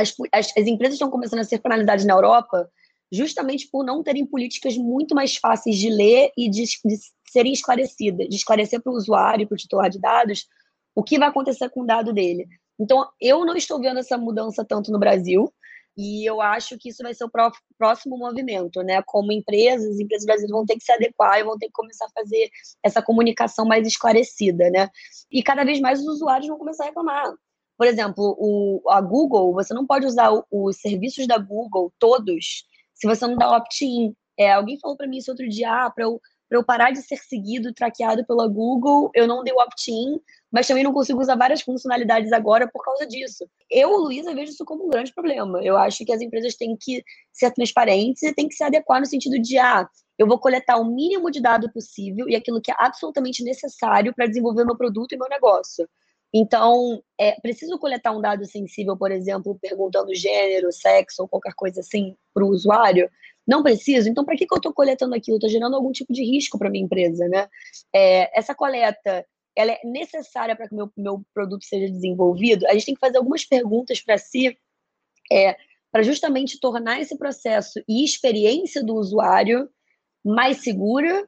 As, 0.00 0.14
as, 0.32 0.56
as 0.56 0.66
empresas 0.66 0.94
estão 0.94 1.10
começando 1.10 1.40
a 1.40 1.44
ser 1.44 1.58
penalizadas 1.58 2.04
na 2.04 2.14
Europa 2.14 2.68
justamente 3.10 3.68
por 3.70 3.84
não 3.84 4.02
terem 4.02 4.26
políticas 4.26 4.76
muito 4.76 5.14
mais 5.14 5.36
fáceis 5.36 5.76
de 5.76 5.88
ler 5.88 6.30
e 6.36 6.48
de, 6.48 6.64
de 6.64 6.98
serem 7.30 7.52
esclarecidas, 7.52 8.28
de 8.28 8.36
esclarecer 8.36 8.82
para 8.82 8.92
o 8.92 8.96
usuário, 8.96 9.46
para 9.46 9.54
o 9.54 9.58
titular 9.58 9.88
de 9.88 9.98
dados, 9.98 10.46
o 10.94 11.02
que 11.02 11.18
vai 11.18 11.28
acontecer 11.28 11.70
com 11.70 11.82
o 11.82 11.86
dado 11.86 12.12
dele. 12.12 12.46
Então, 12.78 13.08
eu 13.20 13.44
não 13.44 13.56
estou 13.56 13.80
vendo 13.80 13.98
essa 13.98 14.16
mudança 14.18 14.64
tanto 14.64 14.92
no 14.92 14.98
Brasil, 14.98 15.52
e 16.00 16.24
eu 16.24 16.40
acho 16.40 16.78
que 16.78 16.90
isso 16.90 17.02
vai 17.02 17.12
ser 17.12 17.24
o 17.24 17.30
próximo 17.76 18.16
movimento, 18.16 18.82
né? 18.84 19.02
Como 19.04 19.32
empresas, 19.32 19.94
as 19.94 19.98
empresas 19.98 20.24
brasileiras 20.24 20.56
vão 20.56 20.64
ter 20.64 20.76
que 20.76 20.84
se 20.84 20.92
adequar 20.92 21.40
e 21.40 21.42
vão 21.42 21.58
ter 21.58 21.66
que 21.66 21.72
começar 21.72 22.06
a 22.06 22.10
fazer 22.10 22.48
essa 22.84 23.02
comunicação 23.02 23.66
mais 23.66 23.84
esclarecida, 23.84 24.70
né? 24.70 24.88
E 25.28 25.42
cada 25.42 25.64
vez 25.64 25.80
mais 25.80 25.98
os 25.98 26.06
usuários 26.06 26.46
vão 26.46 26.56
começar 26.56 26.84
a 26.84 26.86
reclamar. 26.86 27.34
Por 27.78 27.86
exemplo, 27.86 28.36
o, 28.38 28.82
a 28.90 29.00
Google, 29.00 29.54
você 29.54 29.72
não 29.72 29.86
pode 29.86 30.04
usar 30.04 30.30
os 30.50 30.76
serviços 30.76 31.26
da 31.26 31.38
Google 31.38 31.92
todos 31.98 32.64
se 32.92 33.06
você 33.06 33.26
não 33.26 33.36
dá 33.36 33.56
opt-in. 33.56 34.12
É, 34.36 34.52
alguém 34.52 34.78
falou 34.78 34.96
para 34.96 35.06
mim 35.06 35.18
isso 35.18 35.30
outro 35.30 35.48
dia, 35.48 35.86
ah, 35.86 35.90
para 35.90 36.04
eu 36.04 36.20
eu 36.50 36.64
parar 36.64 36.90
de 36.90 37.02
ser 37.02 37.16
seguido, 37.16 37.74
traqueado 37.74 38.24
pela 38.24 38.48
Google, 38.48 39.10
eu 39.14 39.26
não 39.26 39.44
dei 39.44 39.52
o 39.52 39.58
opt-in, 39.58 40.18
mas 40.50 40.66
também 40.66 40.82
não 40.82 40.92
consigo 40.92 41.20
usar 41.20 41.36
várias 41.36 41.60
funcionalidades 41.60 42.32
agora 42.32 42.68
por 42.72 42.82
causa 42.82 43.06
disso. 43.06 43.46
Eu, 43.70 43.90
Luísa, 43.90 44.34
vejo 44.34 44.52
isso 44.52 44.64
como 44.64 44.86
um 44.86 44.88
grande 44.88 45.12
problema. 45.12 45.62
Eu 45.62 45.76
acho 45.76 46.04
que 46.04 46.12
as 46.12 46.22
empresas 46.22 46.56
têm 46.56 46.76
que 46.80 47.02
ser 47.32 47.52
transparentes 47.52 48.22
e 48.22 48.34
têm 48.34 48.48
que 48.48 48.54
se 48.54 48.64
adequar 48.64 49.00
no 49.00 49.06
sentido 49.06 49.38
de, 49.38 49.58
ah, 49.58 49.86
eu 50.16 50.26
vou 50.26 50.38
coletar 50.38 50.78
o 50.78 50.84
mínimo 50.84 51.30
de 51.30 51.40
dado 51.40 51.70
possível 51.70 52.26
e 52.28 52.34
aquilo 52.34 52.62
que 52.62 52.70
é 52.70 52.74
absolutamente 52.78 53.44
necessário 53.44 54.14
para 54.14 54.26
desenvolver 54.26 54.64
meu 54.64 54.76
produto 54.76 55.12
e 55.12 55.18
meu 55.18 55.28
negócio. 55.28 55.86
Então, 56.32 57.02
é 57.18 57.40
preciso 57.40 57.78
coletar 57.78 58.12
um 58.12 58.20
dado 58.20 58.44
sensível, 58.44 58.96
por 58.96 59.10
exemplo, 59.10 59.58
perguntando 59.60 60.14
gênero, 60.14 60.70
sexo 60.70 61.22
ou 61.22 61.28
qualquer 61.28 61.54
coisa 61.54 61.80
assim 61.80 62.14
para 62.34 62.44
o 62.44 62.48
usuário? 62.48 63.10
Não 63.46 63.62
preciso. 63.62 64.08
Então, 64.08 64.24
para 64.24 64.36
que, 64.36 64.46
que 64.46 64.52
eu 64.52 64.58
estou 64.58 64.74
coletando 64.74 65.14
aquilo? 65.14 65.38
Estou 65.38 65.48
gerando 65.48 65.74
algum 65.74 65.90
tipo 65.90 66.12
de 66.12 66.22
risco 66.22 66.58
para 66.58 66.68
minha 66.68 66.84
empresa, 66.84 67.26
né? 67.28 67.48
É, 67.94 68.38
essa 68.38 68.54
coleta, 68.54 69.26
ela 69.56 69.72
é 69.72 69.80
necessária 69.84 70.54
para 70.54 70.68
que 70.68 70.74
o 70.74 70.76
meu, 70.76 70.92
meu 70.96 71.22
produto 71.32 71.64
seja 71.64 71.90
desenvolvido? 71.90 72.66
A 72.66 72.74
gente 72.74 72.86
tem 72.86 72.94
que 72.94 73.00
fazer 73.00 73.16
algumas 73.16 73.46
perguntas 73.46 74.02
para 74.02 74.18
si, 74.18 74.56
é, 75.32 75.56
para 75.90 76.02
justamente 76.02 76.60
tornar 76.60 77.00
esse 77.00 77.16
processo 77.16 77.82
e 77.88 78.04
experiência 78.04 78.84
do 78.84 78.94
usuário 78.96 79.70
mais 80.22 80.58
segura 80.58 81.26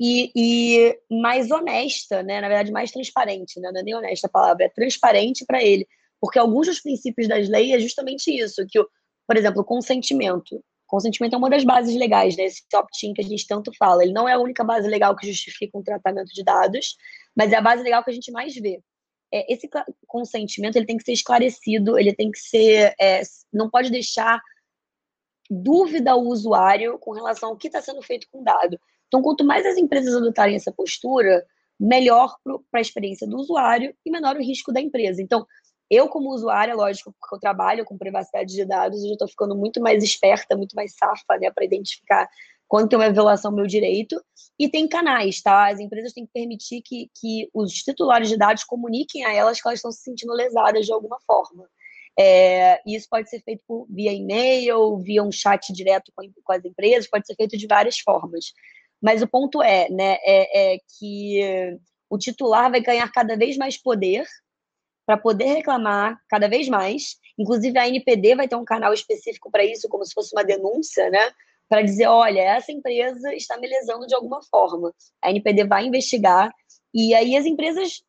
e, 0.00 0.30
e, 0.34 0.98
mais 1.10 1.50
honesta, 1.50 2.22
né? 2.22 2.40
Na 2.40 2.48
verdade, 2.48 2.70
mais 2.70 2.92
transparente, 2.92 3.58
né? 3.60 3.70
Não 3.72 3.80
é 3.80 3.82
nem 3.82 3.94
honesta 3.94 4.26
a 4.28 4.30
palavra, 4.30 4.66
é 4.66 4.68
transparente 4.68 5.44
para 5.44 5.62
ele. 5.62 5.86
Porque 6.20 6.38
alguns 6.38 6.66
dos 6.66 6.80
princípios 6.80 7.28
das 7.28 7.48
leis 7.48 7.72
é 7.72 7.78
justamente 7.78 8.30
isso, 8.30 8.64
que, 8.68 8.80
por 9.26 9.36
exemplo, 9.36 9.62
o 9.62 9.64
consentimento. 9.64 10.62
Consentimento 10.86 11.34
é 11.34 11.36
uma 11.36 11.50
das 11.50 11.64
bases 11.64 11.94
legais, 11.96 12.36
né? 12.36 12.44
Esse 12.44 12.62
opt-in 12.74 13.12
que 13.12 13.20
a 13.20 13.24
gente 13.24 13.46
tanto 13.46 13.72
fala. 13.76 14.02
Ele 14.02 14.12
não 14.12 14.28
é 14.28 14.32
a 14.32 14.38
única 14.38 14.64
base 14.64 14.88
legal 14.88 15.16
que 15.16 15.26
justifica 15.26 15.76
um 15.76 15.82
tratamento 15.82 16.32
de 16.32 16.42
dados, 16.44 16.96
mas 17.36 17.52
é 17.52 17.56
a 17.56 17.60
base 17.60 17.82
legal 17.82 18.02
que 18.02 18.10
a 18.10 18.14
gente 18.14 18.30
mais 18.30 18.54
vê. 18.54 18.80
É, 19.32 19.52
esse 19.52 19.68
consentimento 20.06 20.76
ele 20.76 20.86
tem 20.86 20.96
que 20.96 21.04
ser 21.04 21.12
esclarecido, 21.12 21.98
ele 21.98 22.14
tem 22.14 22.30
que 22.30 22.38
ser, 22.38 22.94
é, 22.98 23.20
não 23.52 23.68
pode 23.68 23.90
deixar 23.90 24.40
dúvida 25.50 26.12
ao 26.12 26.22
usuário 26.22 26.98
com 26.98 27.12
relação 27.12 27.50
ao 27.50 27.56
que 27.56 27.66
está 27.66 27.82
sendo 27.82 28.00
feito 28.02 28.26
com 28.30 28.40
o 28.40 28.44
dado. 28.44 28.78
Então, 29.08 29.22
quanto 29.22 29.44
mais 29.44 29.66
as 29.66 29.76
empresas 29.76 30.14
adotarem 30.14 30.54
essa 30.54 30.70
postura, 30.70 31.44
melhor 31.80 32.36
para 32.70 32.78
a 32.78 32.80
experiência 32.80 33.26
do 33.26 33.36
usuário 33.36 33.94
e 34.04 34.10
menor 34.10 34.36
o 34.36 34.42
risco 34.42 34.72
da 34.72 34.80
empresa. 34.80 35.22
Então, 35.22 35.46
eu, 35.90 36.08
como 36.08 36.30
usuária, 36.30 36.74
lógico, 36.74 37.14
porque 37.18 37.34
eu 37.34 37.40
trabalho 37.40 37.84
com 37.84 37.96
privacidade 37.96 38.54
de 38.54 38.64
dados, 38.64 39.00
eu 39.02 39.08
já 39.08 39.12
estou 39.14 39.28
ficando 39.28 39.56
muito 39.56 39.80
mais 39.80 40.02
esperta, 40.02 40.56
muito 40.56 40.74
mais 40.74 40.94
safa, 40.94 41.38
né, 41.40 41.50
para 41.50 41.64
identificar 41.64 42.28
quando 42.66 42.88
tem 42.90 42.98
uma 42.98 43.10
violação 43.10 43.50
ao 43.50 43.56
meu 43.56 43.66
direito. 43.66 44.22
E 44.58 44.68
tem 44.68 44.86
canais, 44.86 45.40
tá? 45.40 45.70
As 45.70 45.80
empresas 45.80 46.12
têm 46.12 46.26
que 46.26 46.32
permitir 46.32 46.82
que, 46.82 47.10
que 47.18 47.48
os 47.54 47.72
titulares 47.72 48.28
de 48.28 48.36
dados 48.36 48.64
comuniquem 48.64 49.24
a 49.24 49.32
elas 49.32 49.60
que 49.60 49.66
elas 49.66 49.78
estão 49.78 49.90
se 49.90 50.02
sentindo 50.02 50.32
lesadas 50.34 50.84
de 50.84 50.92
alguma 50.92 51.18
forma. 51.26 51.66
É, 52.18 52.82
isso 52.84 53.06
pode 53.08 53.30
ser 53.30 53.40
feito 53.42 53.62
por, 53.66 53.86
via 53.88 54.12
e-mail, 54.12 54.98
via 54.98 55.22
um 55.22 55.30
chat 55.30 55.72
direto 55.72 56.12
com, 56.14 56.28
com, 56.44 56.52
as 56.52 56.64
empresas, 56.64 57.08
pode 57.08 57.24
ser 57.26 57.36
feito 57.36 57.56
de 57.56 57.66
várias 57.66 58.00
formas. 58.00 58.52
Mas 59.00 59.22
o 59.22 59.28
ponto 59.28 59.62
é, 59.62 59.88
né, 59.90 60.18
é, 60.22 60.74
é 60.74 60.78
que 60.98 61.78
o 62.10 62.18
titular 62.18 62.70
vai 62.70 62.80
ganhar 62.80 63.10
cada 63.12 63.36
vez 63.36 63.56
mais 63.56 63.76
poder 63.76 64.26
para 65.08 65.16
poder 65.16 65.46
reclamar 65.46 66.20
cada 66.28 66.48
vez 66.48 66.68
mais. 66.68 67.16
Inclusive, 67.38 67.78
a 67.78 67.88
NPD 67.88 68.34
vai 68.34 68.46
ter 68.46 68.56
um 68.56 68.64
canal 68.64 68.92
específico 68.92 69.50
para 69.50 69.64
isso, 69.64 69.88
como 69.88 70.04
se 70.04 70.12
fosse 70.12 70.34
uma 70.34 70.44
denúncia, 70.44 71.08
né? 71.08 71.30
Para 71.66 71.80
dizer: 71.80 72.06
olha, 72.06 72.40
essa 72.40 72.70
empresa 72.70 73.34
está 73.34 73.56
me 73.56 73.66
lesando 73.66 74.06
de 74.06 74.14
alguma 74.14 74.42
forma. 74.42 74.92
A 75.22 75.30
NPD 75.30 75.64
vai 75.64 75.86
investigar. 75.86 76.52
E 76.92 77.14
aí, 77.14 77.36
as 77.38 77.46
empresas, 77.46 78.02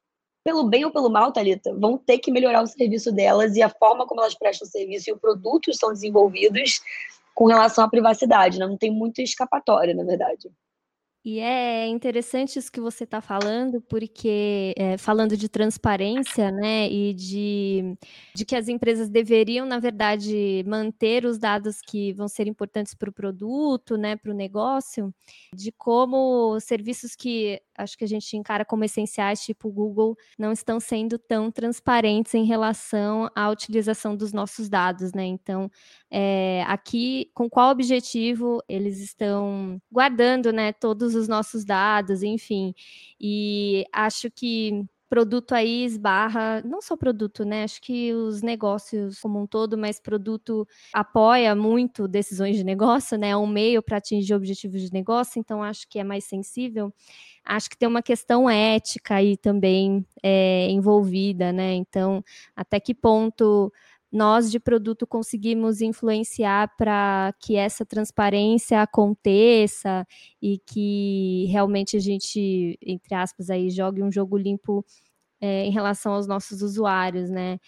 pelo 0.43 0.65
bem 0.65 0.83
ou 0.83 0.91
pelo 0.91 1.09
mal, 1.09 1.31
Thalita, 1.31 1.73
vão 1.73 1.97
ter 1.97 2.17
que 2.19 2.31
melhorar 2.31 2.63
o 2.63 2.67
serviço 2.67 3.13
delas 3.13 3.55
e 3.55 3.61
a 3.61 3.69
forma 3.69 4.05
como 4.05 4.19
elas 4.19 4.35
prestam 4.35 4.67
serviço 4.67 5.09
e 5.09 5.13
o 5.13 5.19
produto 5.19 5.73
são 5.73 5.93
desenvolvidos 5.93 6.81
com 7.33 7.45
relação 7.45 7.85
à 7.85 7.89
privacidade. 7.89 8.59
Né? 8.59 8.67
Não 8.67 8.77
tem 8.77 8.91
muita 8.91 9.21
escapatória, 9.21 9.93
na 9.93 10.03
verdade. 10.03 10.49
E 11.23 11.39
é 11.39 11.85
interessante 11.85 12.57
isso 12.57 12.71
que 12.71 12.79
você 12.79 13.03
está 13.03 13.19
falando, 13.19 13.81
porque 13.81 14.73
é, 14.77 14.97
falando 14.97 15.35
de 15.35 15.49
transparência, 15.49 16.49
né, 16.49 16.89
e 16.89 17.13
de, 17.13 17.97
de 18.33 18.45
que 18.45 18.55
as 18.55 18.69
empresas 18.69 19.09
deveriam, 19.09 19.65
na 19.65 19.79
verdade, 19.79 20.63
manter 20.65 21.25
os 21.25 21.37
dados 21.37 21.81
que 21.81 22.13
vão 22.13 22.29
ser 22.29 22.47
importantes 22.47 22.93
para 22.93 23.09
o 23.09 23.13
produto, 23.13 23.97
né, 23.97 24.15
para 24.15 24.31
o 24.31 24.35
negócio, 24.35 25.13
de 25.53 25.73
como 25.73 26.57
serviços 26.61 27.15
que 27.15 27.61
acho 27.79 27.97
que 27.97 28.03
a 28.03 28.07
gente 28.07 28.35
encara 28.37 28.65
como 28.65 28.83
essenciais, 28.83 29.41
tipo 29.41 29.71
Google, 29.71 30.15
não 30.37 30.51
estão 30.51 30.79
sendo 30.79 31.17
tão 31.17 31.51
transparentes 31.51 32.33
em 32.33 32.45
relação 32.45 33.29
à 33.35 33.49
utilização 33.49 34.15
dos 34.15 34.33
nossos 34.33 34.69
dados, 34.69 35.13
né? 35.13 35.25
Então, 35.25 35.69
é, 36.11 36.63
aqui, 36.67 37.31
com 37.33 37.49
qual 37.49 37.71
objetivo 37.71 38.61
eles 38.67 38.99
estão 38.99 39.81
guardando, 39.91 40.51
né, 40.51 40.73
todos 40.73 41.15
os 41.15 41.27
nossos 41.27 41.63
dados, 41.65 42.23
enfim. 42.23 42.73
E 43.19 43.85
acho 43.93 44.29
que 44.31 44.85
produto 45.09 45.53
aí 45.53 45.83
esbarra, 45.83 46.61
não 46.63 46.81
só 46.81 46.95
produto, 46.95 47.43
né? 47.43 47.63
Acho 47.63 47.81
que 47.81 48.13
os 48.13 48.41
negócios 48.43 49.19
como 49.19 49.41
um 49.41 49.47
todo, 49.47 49.77
mas 49.77 49.99
produto 49.99 50.67
apoia 50.93 51.55
muito 51.55 52.07
decisões 52.07 52.55
de 52.55 52.63
negócio, 52.63 53.17
né? 53.17 53.29
É 53.29 53.37
um 53.37 53.47
meio 53.47 53.81
para 53.81 53.97
atingir 53.97 54.33
objetivos 54.35 54.81
de 54.81 54.93
negócio, 54.93 55.39
então 55.39 55.63
acho 55.63 55.87
que 55.89 55.99
é 55.99 56.03
mais 56.03 56.25
sensível. 56.25 56.93
Acho 57.43 57.69
que 57.69 57.77
tem 57.77 57.87
uma 57.89 58.03
questão 58.03 58.49
ética 58.49 59.15
aí 59.15 59.35
também 59.35 60.05
é, 60.21 60.69
envolvida, 60.69 61.51
né? 61.51 61.73
Então, 61.73 62.23
até 62.55 62.79
que 62.79 62.93
ponto 62.93 63.73
nós 64.11 64.49
de 64.51 64.59
produto 64.59 65.05
conseguimos 65.05 65.81
influenciar 65.81 66.75
para 66.77 67.33
que 67.39 67.55
essa 67.55 67.85
transparência 67.85 68.81
aconteça 68.81 70.05
e 70.41 70.57
que 70.59 71.45
realmente 71.49 71.97
a 71.97 71.99
gente, 71.99 72.77
entre 72.85 73.13
aspas, 73.15 73.49
aí 73.49 73.69
jogue 73.69 74.01
um 74.03 74.11
jogo 74.11 74.37
limpo 74.37 74.83
é, 75.41 75.65
em 75.65 75.71
relação 75.71 76.13
aos 76.13 76.27
nossos 76.27 76.61
usuários, 76.61 77.29
né? 77.29 77.55
O 77.55 77.59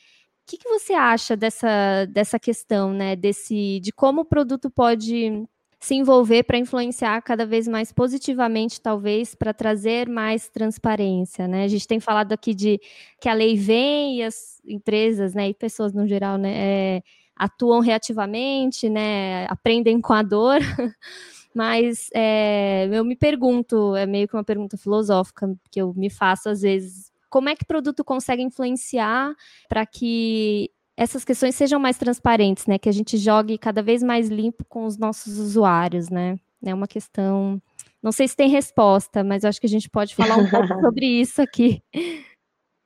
que, 0.48 0.58
que 0.58 0.70
você 0.70 0.94
acha 0.94 1.38
dessa, 1.38 2.06
dessa 2.08 2.40
questão, 2.40 2.94
né? 2.94 3.16
Desse, 3.16 3.80
de 3.80 3.92
como 3.94 4.22
o 4.22 4.26
produto 4.26 4.70
pode 4.70 5.46
se 5.82 5.96
envolver 5.96 6.44
para 6.44 6.60
influenciar 6.60 7.20
cada 7.24 7.44
vez 7.44 7.68
mais 7.68 7.92
positivamente, 7.92 8.80
talvez, 8.80 9.34
para 9.34 9.52
trazer 9.52 10.08
mais 10.08 10.48
transparência, 10.48 11.48
né? 11.48 11.64
A 11.64 11.68
gente 11.68 11.88
tem 11.88 12.00
falado 12.00 12.32
aqui 12.34 12.54
de 12.54 12.80
que 13.20 13.28
a 13.28 13.34
lei 13.34 13.58
vem 13.58 14.20
e 14.20 14.24
as 14.24 14.62
empresas, 14.64 15.34
né, 15.34 15.50
e 15.50 15.56
pessoas 15.56 15.92
no 15.92 16.08
geral, 16.08 16.38
né, 16.38 16.54
é, 16.98 17.04
atuam 17.36 17.80
reativamente, 17.80 18.88
né, 18.90 19.48
aprendem 19.48 20.00
com 20.00 20.14
a 20.14 20.22
dor. 20.22 20.60
Mas 21.54 22.10
é, 22.14 22.88
eu 22.92 23.04
me 23.04 23.16
pergunto, 23.16 23.96
é 23.96 24.06
meio 24.06 24.28
que 24.28 24.36
uma 24.36 24.44
pergunta 24.44 24.78
filosófica 24.78 25.52
que 25.72 25.82
eu 25.82 25.94
me 25.96 26.12
faço 26.12 26.48
às 26.48 26.62
vezes, 26.62 27.12
como 27.28 27.50
é 27.50 27.56
que 27.56 27.64
o 27.64 27.68
produto 27.68 28.04
consegue 28.04 28.44
influenciar 28.44 29.34
para 29.68 29.84
que 29.86 30.70
essas 30.98 31.24
questões 31.26 31.56
sejam 31.56 31.80
mais 31.80 31.98
transparentes, 31.98 32.66
né? 32.68 32.78
Que 32.78 32.90
a 32.90 32.92
gente 32.92 33.18
jogue 33.18 33.58
cada 33.58 33.82
vez 33.82 34.04
mais 34.04 34.30
limpo 34.30 34.66
com 34.66 34.86
os 34.86 34.98
nossos 34.98 35.38
usuários, 35.38 36.10
né? 36.10 36.38
É 36.64 36.74
uma 36.74 36.88
questão. 36.88 37.62
Não 38.02 38.12
sei 38.12 38.28
se 38.28 38.36
tem 38.36 38.50
resposta, 38.50 39.24
mas 39.24 39.46
acho 39.46 39.60
que 39.60 39.68
a 39.68 39.70
gente 39.70 39.90
pode 39.90 40.16
falar 40.16 40.38
um 40.38 40.50
pouco 40.50 40.68
sobre 40.82 41.06
isso 41.06 41.42
aqui. 41.42 41.82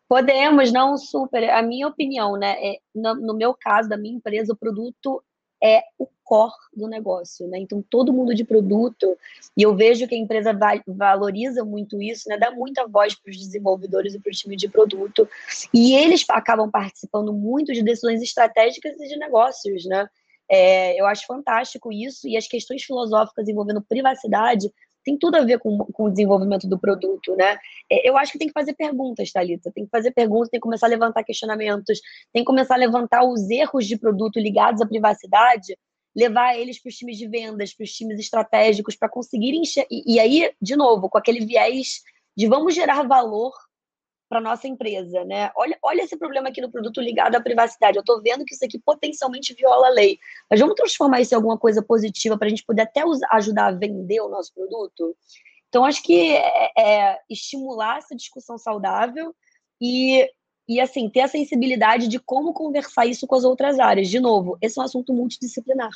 Podemos, 0.07 0.71
não 0.71 0.97
super. 0.97 1.49
A 1.49 1.61
minha 1.61 1.87
opinião, 1.87 2.37
né? 2.37 2.55
É, 2.59 2.77
no, 2.93 3.15
no 3.15 3.33
meu 3.35 3.53
caso, 3.53 3.89
da 3.89 3.97
minha 3.97 4.15
empresa, 4.15 4.53
o 4.53 4.57
produto 4.57 5.23
é 5.63 5.83
o 5.97 6.07
core 6.25 6.51
do 6.75 6.87
negócio, 6.87 7.47
né? 7.47 7.59
Então, 7.59 7.81
todo 7.89 8.11
mundo 8.11 8.35
de 8.35 8.43
produto, 8.43 9.17
e 9.55 9.61
eu 9.61 9.75
vejo 9.75 10.07
que 10.07 10.15
a 10.15 10.17
empresa 10.17 10.51
va 10.51 10.73
valoriza 10.87 11.63
muito 11.63 12.01
isso, 12.01 12.27
né? 12.27 12.37
Dá 12.37 12.51
muita 12.51 12.85
voz 12.87 13.15
para 13.15 13.31
os 13.31 13.37
desenvolvedores 13.37 14.15
e 14.15 14.19
para 14.19 14.29
o 14.29 14.33
time 14.33 14.57
de 14.57 14.67
produto, 14.67 15.29
e 15.73 15.93
eles 15.93 16.25
acabam 16.29 16.69
participando 16.69 17.31
muito 17.31 17.71
de 17.71 17.83
decisões 17.83 18.21
estratégicas 18.21 18.99
e 18.99 19.07
de 19.07 19.17
negócios, 19.17 19.85
né? 19.85 20.07
É, 20.49 20.99
eu 20.99 21.05
acho 21.05 21.25
fantástico 21.25 21.93
isso, 21.93 22.27
e 22.27 22.35
as 22.35 22.47
questões 22.47 22.83
filosóficas 22.83 23.47
envolvendo 23.47 23.81
privacidade 23.81 24.69
tem 25.05 25.17
tudo 25.17 25.35
a 25.35 25.43
ver 25.43 25.59
com, 25.59 25.77
com 25.77 26.05
o 26.05 26.09
desenvolvimento 26.09 26.67
do 26.67 26.79
produto, 26.79 27.35
né? 27.35 27.57
É, 27.89 28.09
eu 28.09 28.17
acho 28.17 28.31
que 28.31 28.39
tem 28.39 28.47
que 28.47 28.53
fazer 28.53 28.73
perguntas, 28.73 29.31
Thalita. 29.31 29.71
Tem 29.71 29.85
que 29.85 29.91
fazer 29.91 30.11
perguntas, 30.11 30.49
tem 30.49 30.59
que 30.59 30.63
começar 30.63 30.87
a 30.87 30.89
levantar 30.89 31.23
questionamentos, 31.23 32.01
tem 32.33 32.41
que 32.41 32.47
começar 32.47 32.73
a 32.73 32.79
levantar 32.79 33.23
os 33.23 33.47
erros 33.49 33.85
de 33.85 33.97
produto 33.97 34.39
ligados 34.39 34.81
à 34.81 34.85
privacidade, 34.85 35.77
levar 36.15 36.57
eles 36.57 36.79
para 36.79 36.89
os 36.89 36.95
times 36.95 37.17
de 37.17 37.27
vendas, 37.27 37.73
para 37.73 37.83
os 37.83 37.91
times 37.91 38.19
estratégicos, 38.19 38.95
para 38.95 39.09
conseguirem. 39.09 39.61
E, 39.91 40.15
e 40.15 40.19
aí, 40.19 40.51
de 40.61 40.75
novo, 40.75 41.09
com 41.09 41.17
aquele 41.17 41.45
viés 41.45 42.01
de 42.35 42.47
vamos 42.47 42.73
gerar 42.73 43.03
valor 43.03 43.53
para 44.27 44.41
nossa 44.41 44.67
empresa, 44.67 45.23
né? 45.23 45.51
Olha, 45.55 45.77
olha 45.83 46.01
esse 46.01 46.17
problema 46.17 46.49
aqui 46.49 46.59
no 46.59 46.71
produto 46.71 46.99
ligado 46.99 47.35
à 47.35 47.41
privacidade. 47.41 47.97
Eu 47.97 48.01
estou 48.01 48.21
vendo 48.21 48.43
que 48.43 48.55
isso 48.55 48.65
aqui 48.65 48.79
potencialmente 48.79 49.53
viola 49.53 49.87
a 49.87 49.91
lei. 49.91 50.17
Mas 50.49 50.59
vamos 50.59 50.75
transformar 50.75 51.21
isso 51.21 51.33
em 51.33 51.37
alguma 51.37 51.57
coisa 51.57 51.83
positiva 51.83 52.37
para 52.37 52.47
a 52.47 52.49
gente 52.49 52.65
poder 52.65 52.83
até 52.83 53.05
usar, 53.05 53.27
ajudar 53.31 53.67
a 53.67 53.71
vender 53.71 54.21
o 54.21 54.29
nosso 54.29 54.53
produto? 54.53 55.15
Então, 55.69 55.85
acho 55.85 56.01
que 56.01 56.35
é, 56.35 56.71
é 56.77 57.19
estimular 57.29 57.97
essa 57.97 58.15
discussão 58.15 58.57
saudável 58.57 59.35
e, 59.79 60.27
e, 60.67 60.79
assim, 60.79 61.09
ter 61.09 61.21
a 61.21 61.27
sensibilidade 61.27 62.07
de 62.07 62.19
como 62.19 62.53
conversar 62.53 63.05
isso 63.05 63.27
com 63.27 63.35
as 63.35 63.43
outras 63.43 63.79
áreas. 63.79 64.09
De 64.09 64.19
novo, 64.19 64.57
esse 64.61 64.79
é 64.79 64.81
um 64.81 64.85
assunto 64.85 65.13
multidisciplinar. 65.13 65.91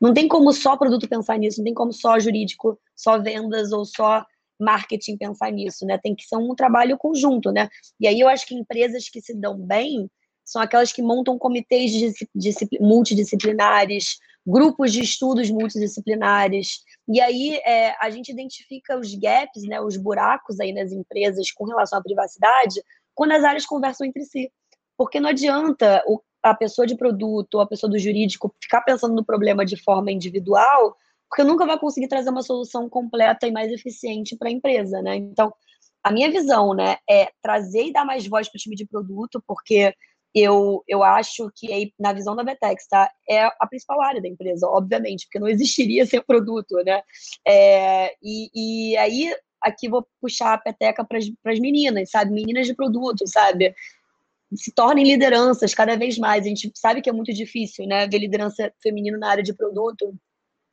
Não 0.00 0.12
tem 0.12 0.26
como 0.26 0.52
só 0.52 0.76
produto 0.76 1.08
pensar 1.08 1.38
nisso, 1.38 1.58
não 1.58 1.64
tem 1.64 1.74
como 1.74 1.92
só 1.92 2.18
jurídico, 2.18 2.78
só 2.96 3.18
vendas 3.18 3.70
ou 3.70 3.84
só 3.84 4.24
marketing 4.58 5.16
pensar 5.16 5.50
nisso, 5.50 5.84
né? 5.84 5.98
Tem 5.98 6.14
que 6.14 6.24
ser 6.24 6.36
um 6.36 6.54
trabalho 6.54 6.96
conjunto, 6.96 7.50
né? 7.50 7.68
E 8.00 8.06
aí 8.06 8.18
eu 8.20 8.28
acho 8.28 8.46
que 8.46 8.54
empresas 8.54 9.08
que 9.08 9.20
se 9.20 9.34
dão 9.34 9.56
bem 9.56 10.10
são 10.44 10.60
aquelas 10.60 10.92
que 10.92 11.02
montam 11.02 11.38
comitês 11.38 11.92
multidisciplinares, 12.80 14.18
grupos 14.46 14.92
de 14.92 15.02
estudos 15.02 15.50
multidisciplinares. 15.50 16.80
E 17.08 17.20
aí 17.20 17.60
é, 17.64 17.94
a 18.00 18.10
gente 18.10 18.30
identifica 18.30 18.98
os 18.98 19.14
gaps, 19.14 19.62
né, 19.64 19.80
os 19.80 19.96
buracos 19.96 20.58
aí 20.58 20.72
nas 20.72 20.92
empresas 20.92 21.50
com 21.52 21.64
relação 21.64 21.98
à 21.98 22.02
privacidade, 22.02 22.82
quando 23.14 23.32
as 23.32 23.44
áreas 23.44 23.66
conversam 23.66 24.06
entre 24.06 24.24
si. 24.24 24.50
Porque 24.96 25.20
não 25.20 25.30
adianta 25.30 26.02
o, 26.06 26.20
a 26.42 26.54
pessoa 26.54 26.86
de 26.86 26.96
produto 26.96 27.54
ou 27.54 27.60
a 27.60 27.66
pessoa 27.66 27.90
do 27.90 27.98
jurídico 27.98 28.54
ficar 28.60 28.82
pensando 28.82 29.14
no 29.14 29.24
problema 29.24 29.64
de 29.64 29.76
forma 29.76 30.10
individual, 30.10 30.96
porque 31.28 31.44
nunca 31.44 31.64
vai 31.64 31.78
conseguir 31.78 32.08
trazer 32.08 32.30
uma 32.30 32.42
solução 32.42 32.88
completa 32.88 33.46
e 33.46 33.52
mais 33.52 33.70
eficiente 33.70 34.36
para 34.36 34.48
a 34.48 34.52
empresa, 34.52 35.00
né? 35.00 35.16
Então, 35.16 35.52
a 36.02 36.10
minha 36.10 36.30
visão, 36.30 36.74
né, 36.74 36.96
é 37.08 37.30
trazer 37.40 37.86
e 37.86 37.92
dar 37.92 38.04
mais 38.04 38.26
voz 38.26 38.48
para 38.48 38.58
o 38.58 38.60
time 38.60 38.74
de 38.74 38.86
produto, 38.86 39.42
porque 39.46 39.94
eu, 40.34 40.82
eu 40.88 41.02
acho 41.02 41.50
que 41.54 41.92
na 41.98 42.12
visão 42.12 42.34
da 42.34 42.42
Vetex, 42.42 42.86
tá, 42.88 43.10
é 43.28 43.44
a 43.44 43.66
principal 43.68 44.00
área 44.00 44.20
da 44.20 44.28
empresa, 44.28 44.66
obviamente, 44.66 45.26
porque 45.26 45.38
não 45.38 45.48
existiria 45.48 46.04
sem 46.06 46.20
produto, 46.22 46.74
né? 46.84 47.02
É, 47.46 48.14
e, 48.22 48.92
e 48.92 48.96
aí, 48.96 49.34
aqui 49.62 49.88
vou 49.88 50.06
puxar 50.20 50.54
a 50.54 50.58
peteca 50.58 51.04
para 51.04 51.18
as 51.18 51.58
meninas, 51.60 52.10
sabe? 52.10 52.32
Meninas 52.32 52.66
de 52.66 52.74
produto, 52.74 53.26
sabe? 53.26 53.74
Se 54.54 54.72
tornem 54.72 55.04
lideranças 55.04 55.74
cada 55.74 55.96
vez 55.96 56.18
mais. 56.18 56.44
A 56.44 56.48
gente 56.48 56.70
sabe 56.74 57.00
que 57.00 57.08
é 57.08 57.12
muito 57.12 57.32
difícil, 57.32 57.86
né? 57.86 58.06
Ver 58.06 58.18
liderança 58.18 58.72
feminina 58.82 59.16
na 59.16 59.30
área 59.30 59.42
de 59.42 59.54
produto. 59.54 60.14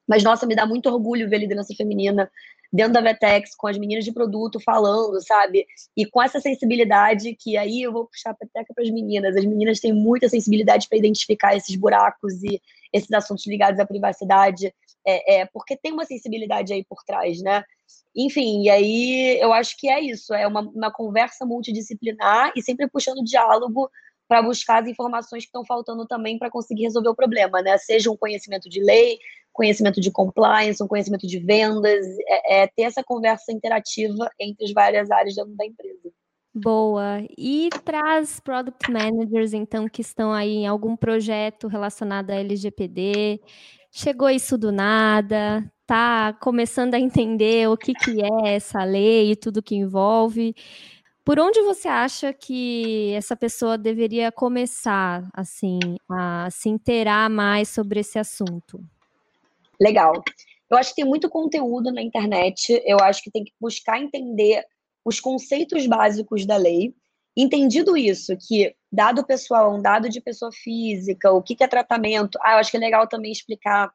Mas, 0.07 0.23
nossa, 0.23 0.45
me 0.45 0.55
dá 0.55 0.65
muito 0.65 0.89
orgulho 0.89 1.29
ver 1.29 1.37
liderança 1.37 1.73
feminina 1.75 2.29
dentro 2.71 2.93
da 2.93 3.01
Vetex, 3.01 3.55
com 3.55 3.67
as 3.67 3.77
meninas 3.77 4.05
de 4.05 4.11
produto 4.11 4.59
falando, 4.59 5.19
sabe? 5.25 5.65
E 5.97 6.05
com 6.05 6.21
essa 6.21 6.39
sensibilidade, 6.39 7.35
que 7.35 7.57
aí 7.57 7.81
eu 7.81 7.91
vou 7.91 8.05
puxar 8.05 8.31
a 8.31 8.35
peteca 8.35 8.73
para 8.73 8.83
as 8.83 8.89
meninas. 8.91 9.35
As 9.35 9.45
meninas 9.45 9.79
têm 9.79 9.93
muita 9.93 10.29
sensibilidade 10.29 10.87
para 10.87 10.97
identificar 10.97 11.55
esses 11.55 11.75
buracos 11.75 12.43
e 12.43 12.61
esses 12.93 13.11
assuntos 13.11 13.45
ligados 13.47 13.79
à 13.79 13.85
privacidade, 13.85 14.73
é, 15.05 15.41
é, 15.41 15.45
porque 15.45 15.75
tem 15.75 15.91
uma 15.91 16.05
sensibilidade 16.05 16.73
aí 16.73 16.83
por 16.83 17.03
trás, 17.03 17.41
né? 17.41 17.63
Enfim, 18.15 18.63
e 18.63 18.69
aí 18.69 19.39
eu 19.39 19.53
acho 19.53 19.77
que 19.77 19.89
é 19.89 19.99
isso, 19.99 20.33
é 20.33 20.47
uma, 20.47 20.61
uma 20.61 20.91
conversa 20.91 21.45
multidisciplinar 21.45 22.51
e 22.55 22.61
sempre 22.61 22.89
puxando 22.89 23.23
diálogo 23.23 23.89
para 24.27 24.41
buscar 24.43 24.83
as 24.83 24.87
informações 24.87 25.43
que 25.43 25.47
estão 25.47 25.65
faltando 25.65 26.05
também 26.05 26.37
para 26.37 26.51
conseguir 26.51 26.83
resolver 26.83 27.09
o 27.09 27.15
problema, 27.15 27.61
né? 27.61 27.77
Seja 27.79 28.11
um 28.11 28.17
conhecimento 28.17 28.69
de 28.69 28.79
lei, 28.79 29.17
conhecimento 29.51 29.99
de 29.99 30.11
compliance, 30.11 30.83
um 30.83 30.87
conhecimento 30.87 31.25
de 31.25 31.39
vendas, 31.39 32.05
é, 32.27 32.61
é 32.61 32.67
ter 32.67 32.83
essa 32.83 33.03
conversa 33.03 33.51
interativa 33.51 34.29
entre 34.39 34.65
as 34.65 34.71
várias 34.71 35.09
áreas 35.09 35.35
dentro 35.35 35.55
da 35.55 35.65
empresa. 35.65 36.11
Boa. 36.53 37.23
E 37.37 37.69
para 37.83 38.19
as 38.19 38.39
product 38.39 38.91
managers, 38.91 39.53
então, 39.53 39.87
que 39.87 40.01
estão 40.01 40.31
aí 40.31 40.57
em 40.57 40.67
algum 40.67 40.95
projeto 40.95 41.67
relacionado 41.67 42.31
a 42.31 42.35
LGPD, 42.35 43.39
chegou 43.91 44.29
isso 44.29 44.57
do 44.57 44.71
nada, 44.71 45.63
tá 45.89 46.33
começando 46.39 46.93
a 46.93 46.99
entender 46.99 47.67
o 47.67 47.75
que, 47.75 47.95
que 47.95 48.21
é 48.21 48.53
essa 48.53 48.83
lei 48.83 49.31
e 49.31 49.35
tudo 49.35 49.63
que 49.63 49.73
envolve. 49.73 50.55
Por 51.25 51.39
onde 51.39 51.63
você 51.63 51.87
acha 51.87 52.31
que 52.31 53.11
essa 53.15 53.35
pessoa 53.35 53.75
deveria 53.75 54.31
começar, 54.31 55.27
assim, 55.33 55.79
a 56.07 56.47
se 56.51 56.69
inteirar 56.69 57.27
mais 57.27 57.69
sobre 57.69 58.01
esse 58.01 58.19
assunto? 58.19 58.79
Legal. 59.81 60.13
Eu 60.69 60.77
acho 60.77 60.91
que 60.91 61.01
tem 61.01 61.09
muito 61.09 61.27
conteúdo 61.27 61.91
na 61.91 62.03
internet. 62.03 62.79
Eu 62.85 62.99
acho 62.99 63.23
que 63.23 63.31
tem 63.31 63.43
que 63.43 63.53
buscar 63.59 63.99
entender 63.99 64.63
os 65.03 65.19
conceitos 65.19 65.87
básicos 65.87 66.45
da 66.45 66.55
lei. 66.55 66.93
Entendido 67.35 67.97
isso, 67.97 68.37
que 68.37 68.75
dado 68.91 69.25
pessoal 69.25 69.73
é 69.73 69.75
um 69.75 69.81
dado 69.81 70.07
de 70.07 70.21
pessoa 70.21 70.51
física, 70.51 71.31
o 71.31 71.41
que, 71.41 71.55
que 71.55 71.63
é 71.63 71.67
tratamento. 71.67 72.37
Ah, 72.43 72.53
eu 72.53 72.57
acho 72.59 72.69
que 72.69 72.77
é 72.77 72.79
legal 72.79 73.07
também 73.07 73.31
explicar 73.31 73.91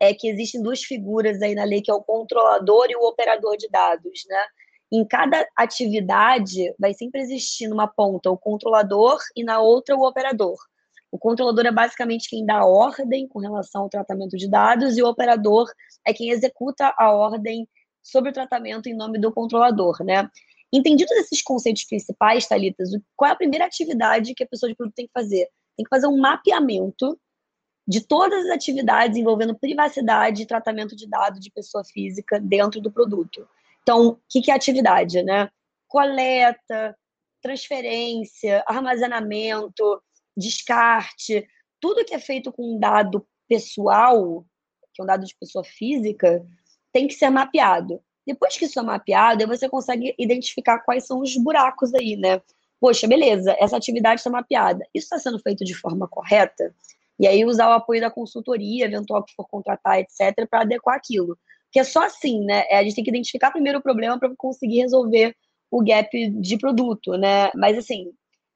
é, 0.00 0.12
que 0.14 0.28
existem 0.28 0.62
duas 0.62 0.82
figuras 0.82 1.40
aí 1.42 1.54
na 1.54 1.64
lei, 1.64 1.80
que 1.80 1.90
é 1.90 1.94
o 1.94 2.02
controlador 2.02 2.86
e 2.90 2.96
o 2.96 3.06
operador 3.06 3.56
de 3.56 3.68
dados, 3.68 4.22
né? 4.28 4.44
Em 4.92 5.04
cada 5.04 5.46
atividade 5.56 6.72
vai 6.78 6.94
sempre 6.94 7.20
existir 7.20 7.68
numa 7.68 7.88
ponta 7.88 8.30
o 8.30 8.38
controlador 8.38 9.18
e 9.36 9.42
na 9.42 9.60
outra 9.60 9.96
o 9.96 10.06
operador. 10.06 10.56
O 11.10 11.18
controlador 11.18 11.66
é 11.66 11.72
basicamente 11.72 12.28
quem 12.28 12.44
dá 12.44 12.58
a 12.58 12.66
ordem 12.66 13.26
com 13.28 13.38
relação 13.38 13.82
ao 13.82 13.88
tratamento 13.88 14.36
de 14.36 14.48
dados 14.48 14.96
e 14.96 15.02
o 15.02 15.08
operador 15.08 15.70
é 16.06 16.12
quem 16.12 16.30
executa 16.30 16.92
a 16.98 17.12
ordem 17.12 17.68
sobre 18.02 18.30
o 18.30 18.32
tratamento 18.32 18.88
em 18.88 18.94
nome 18.94 19.18
do 19.18 19.32
controlador, 19.32 20.02
né? 20.04 20.28
Entendidos 20.72 21.12
esses 21.12 21.40
conceitos 21.40 21.84
principais, 21.84 22.48
Thalitas, 22.48 22.90
qual 23.16 23.28
é 23.28 23.32
a 23.32 23.36
primeira 23.36 23.64
atividade 23.64 24.34
que 24.34 24.42
a 24.42 24.46
pessoa 24.46 24.68
de 24.68 24.76
produto 24.76 24.96
tem 24.96 25.06
que 25.06 25.12
fazer? 25.12 25.48
Tem 25.76 25.84
que 25.84 25.88
fazer 25.88 26.08
um 26.08 26.18
mapeamento 26.18 27.18
de 27.86 28.00
todas 28.00 28.46
as 28.46 28.50
atividades 28.50 29.16
envolvendo 29.16 29.58
privacidade 29.58 30.42
e 30.42 30.46
tratamento 30.46 30.96
de 30.96 31.08
dados 31.08 31.40
de 31.40 31.50
pessoa 31.50 31.84
física 31.84 32.40
dentro 32.40 32.80
do 32.80 32.90
produto. 32.90 33.46
Então, 33.82 34.08
o 34.08 34.18
que, 34.28 34.50
é 34.50 34.54
atividade, 34.54 35.22
né? 35.22 35.50
Coleta, 35.86 36.96
transferência, 37.42 38.64
armazenamento, 38.66 40.02
descarte, 40.34 41.46
tudo 41.78 42.04
que 42.04 42.14
é 42.14 42.18
feito 42.18 42.50
com 42.50 42.74
um 42.74 42.78
dado 42.78 43.26
pessoal, 43.46 44.44
que 44.94 45.02
é 45.02 45.04
um 45.04 45.06
dado 45.06 45.26
de 45.26 45.36
pessoa 45.38 45.62
física, 45.62 46.42
tem 46.90 47.06
que 47.06 47.14
ser 47.14 47.28
mapeado. 47.28 48.00
Depois 48.26 48.56
que 48.56 48.64
isso 48.64 48.80
é 48.80 48.82
mapeado, 48.82 49.46
você 49.46 49.68
consegue 49.68 50.14
identificar 50.18 50.78
quais 50.78 51.06
são 51.06 51.20
os 51.20 51.36
buracos 51.36 51.92
aí, 51.92 52.16
né? 52.16 52.40
Poxa, 52.80 53.06
beleza, 53.06 53.54
essa 53.58 53.76
atividade 53.76 54.20
está 54.20 54.30
mapeada. 54.30 54.82
Isso 54.94 55.04
está 55.04 55.18
sendo 55.18 55.38
feito 55.38 55.62
de 55.64 55.74
forma 55.74 56.08
correta? 56.08 56.74
E 57.18 57.26
aí 57.26 57.44
usar 57.44 57.68
o 57.68 57.72
apoio 57.72 58.00
da 58.00 58.10
consultoria, 58.10 58.86
eventual 58.86 59.22
que 59.22 59.34
for 59.34 59.46
contratar, 59.48 60.00
etc., 60.00 60.48
para 60.48 60.62
adequar 60.62 60.96
aquilo. 60.96 61.38
Porque 61.66 61.80
é 61.80 61.84
só 61.84 62.04
assim, 62.04 62.44
né? 62.44 62.64
É, 62.68 62.78
a 62.78 62.82
gente 62.82 62.94
tem 62.94 63.04
que 63.04 63.10
identificar 63.10 63.50
primeiro 63.50 63.78
o 63.78 63.82
problema 63.82 64.18
para 64.18 64.32
conseguir 64.36 64.80
resolver 64.80 65.34
o 65.70 65.82
gap 65.82 66.30
de 66.30 66.58
produto, 66.58 67.16
né? 67.16 67.50
Mas 67.54 67.76
assim, 67.76 68.12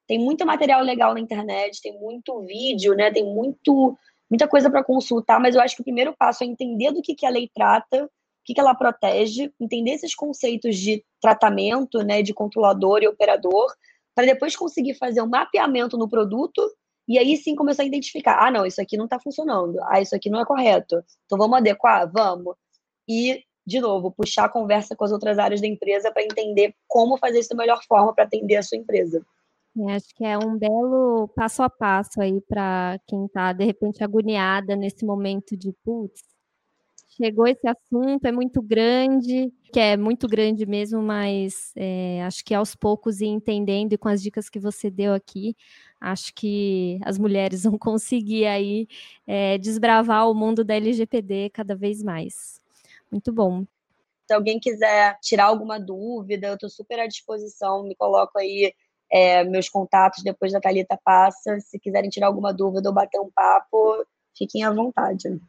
tem 0.06 0.18
muito 0.18 0.46
material 0.46 0.82
legal 0.82 1.14
na 1.14 1.20
internet, 1.20 1.82
tem 1.82 1.98
muito 1.98 2.40
vídeo, 2.42 2.94
né? 2.94 3.10
Tem 3.10 3.24
muito, 3.24 3.96
muita 4.30 4.46
coisa 4.46 4.70
para 4.70 4.84
consultar, 4.84 5.40
mas 5.40 5.54
eu 5.54 5.60
acho 5.60 5.74
que 5.74 5.82
o 5.82 5.84
primeiro 5.84 6.14
passo 6.16 6.44
é 6.44 6.46
entender 6.46 6.92
do 6.92 7.02
que, 7.02 7.14
que 7.14 7.26
a 7.26 7.30
lei 7.30 7.50
trata, 7.52 8.04
o 8.04 8.10
que, 8.44 8.54
que 8.54 8.60
ela 8.60 8.74
protege, 8.74 9.52
entender 9.60 9.92
esses 9.92 10.14
conceitos 10.14 10.76
de 10.76 11.04
tratamento, 11.20 12.02
né? 12.02 12.22
De 12.22 12.32
controlador 12.32 13.02
e 13.02 13.08
operador, 13.08 13.72
para 14.14 14.26
depois 14.26 14.56
conseguir 14.56 14.94
fazer 14.94 15.22
um 15.22 15.28
mapeamento 15.28 15.98
no 15.98 16.08
produto 16.08 16.60
e 17.08 17.18
aí 17.18 17.36
sim 17.36 17.56
começar 17.56 17.82
a 17.82 17.86
identificar: 17.86 18.38
ah, 18.38 18.50
não, 18.50 18.66
isso 18.66 18.80
aqui 18.80 18.96
não 18.96 19.06
está 19.06 19.18
funcionando, 19.18 19.78
ah, 19.84 20.00
isso 20.00 20.14
aqui 20.14 20.28
não 20.30 20.40
é 20.40 20.44
correto, 20.44 21.02
então 21.24 21.38
vamos 21.38 21.58
adequar? 21.58 22.10
Vamos. 22.12 22.54
E 23.08 23.42
de 23.68 23.80
novo, 23.80 24.10
puxar 24.10 24.46
a 24.46 24.48
conversa 24.48 24.96
com 24.96 25.04
as 25.04 25.12
outras 25.12 25.38
áreas 25.38 25.60
da 25.60 25.66
empresa 25.66 26.10
para 26.10 26.22
entender 26.22 26.74
como 26.86 27.18
fazer 27.18 27.40
isso 27.40 27.50
da 27.50 27.56
melhor 27.56 27.80
forma 27.86 28.14
para 28.14 28.24
atender 28.24 28.56
a 28.56 28.62
sua 28.62 28.78
empresa. 28.78 29.22
É, 29.78 29.94
acho 29.94 30.14
que 30.14 30.24
é 30.24 30.38
um 30.38 30.56
belo 30.56 31.28
passo 31.36 31.62
a 31.62 31.68
passo 31.68 32.20
aí 32.20 32.40
para 32.40 32.98
quem 33.06 33.26
está, 33.26 33.52
de 33.52 33.64
repente, 33.64 34.02
agoniada 34.02 34.74
nesse 34.74 35.04
momento 35.04 35.54
de, 35.54 35.70
putz, 35.84 36.22
chegou 37.08 37.46
esse 37.46 37.68
assunto, 37.68 38.24
é 38.24 38.32
muito 38.32 38.62
grande, 38.62 39.52
que 39.72 39.78
é 39.78 39.96
muito 39.96 40.26
grande 40.26 40.64
mesmo, 40.64 41.02
mas 41.02 41.72
é, 41.76 42.22
acho 42.24 42.42
que 42.44 42.54
aos 42.54 42.74
poucos 42.74 43.20
e 43.20 43.26
entendendo 43.26 43.92
e 43.92 43.98
com 43.98 44.08
as 44.08 44.22
dicas 44.22 44.48
que 44.48 44.58
você 44.58 44.90
deu 44.90 45.12
aqui, 45.12 45.54
acho 46.00 46.34
que 46.34 46.98
as 47.04 47.18
mulheres 47.18 47.62
vão 47.64 47.78
conseguir 47.78 48.46
aí 48.46 48.88
é, 49.26 49.58
desbravar 49.58 50.30
o 50.30 50.34
mundo 50.34 50.64
da 50.64 50.74
LGPD 50.74 51.50
cada 51.50 51.74
vez 51.74 52.02
mais. 52.02 52.60
Muito 53.10 53.32
bom. 53.32 53.64
Se 54.26 54.34
alguém 54.34 54.60
quiser 54.60 55.18
tirar 55.22 55.46
alguma 55.46 55.80
dúvida, 55.80 56.48
eu 56.48 56.54
estou 56.54 56.68
super 56.68 57.00
à 57.00 57.06
disposição, 57.06 57.82
me 57.82 57.94
coloco 57.94 58.38
aí 58.38 58.74
é, 59.10 59.42
meus 59.44 59.68
contatos 59.68 60.22
depois 60.22 60.52
da 60.52 60.60
Thalita 60.60 60.98
passa. 61.02 61.58
Se 61.60 61.78
quiserem 61.78 62.10
tirar 62.10 62.26
alguma 62.26 62.52
dúvida 62.52 62.88
ou 62.88 62.94
bater 62.94 63.18
um 63.20 63.30
papo, 63.30 64.04
fiquem 64.36 64.64
à 64.64 64.70
vontade. 64.70 65.40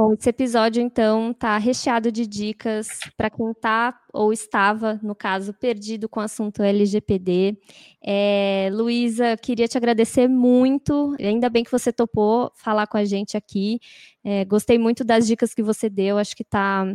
Bom, 0.00 0.12
esse 0.12 0.30
episódio, 0.30 0.80
então, 0.80 1.32
está 1.32 1.58
recheado 1.58 2.12
de 2.12 2.24
dicas 2.24 2.86
para 3.16 3.28
quem 3.28 3.50
está 3.50 4.00
ou 4.12 4.32
estava, 4.32 5.00
no 5.02 5.12
caso, 5.12 5.52
perdido 5.52 6.08
com 6.08 6.20
o 6.20 6.22
assunto 6.22 6.62
LGPD. 6.62 7.58
É, 8.00 8.70
Luísa, 8.72 9.36
queria 9.36 9.66
te 9.66 9.76
agradecer 9.76 10.28
muito. 10.28 11.16
Ainda 11.18 11.50
bem 11.50 11.64
que 11.64 11.72
você 11.72 11.92
topou 11.92 12.52
falar 12.54 12.86
com 12.86 12.96
a 12.96 13.04
gente 13.04 13.36
aqui. 13.36 13.80
É, 14.22 14.44
gostei 14.44 14.78
muito 14.78 15.02
das 15.02 15.26
dicas 15.26 15.52
que 15.52 15.64
você 15.64 15.90
deu. 15.90 16.16
Acho 16.16 16.36
que 16.36 16.44
está 16.44 16.86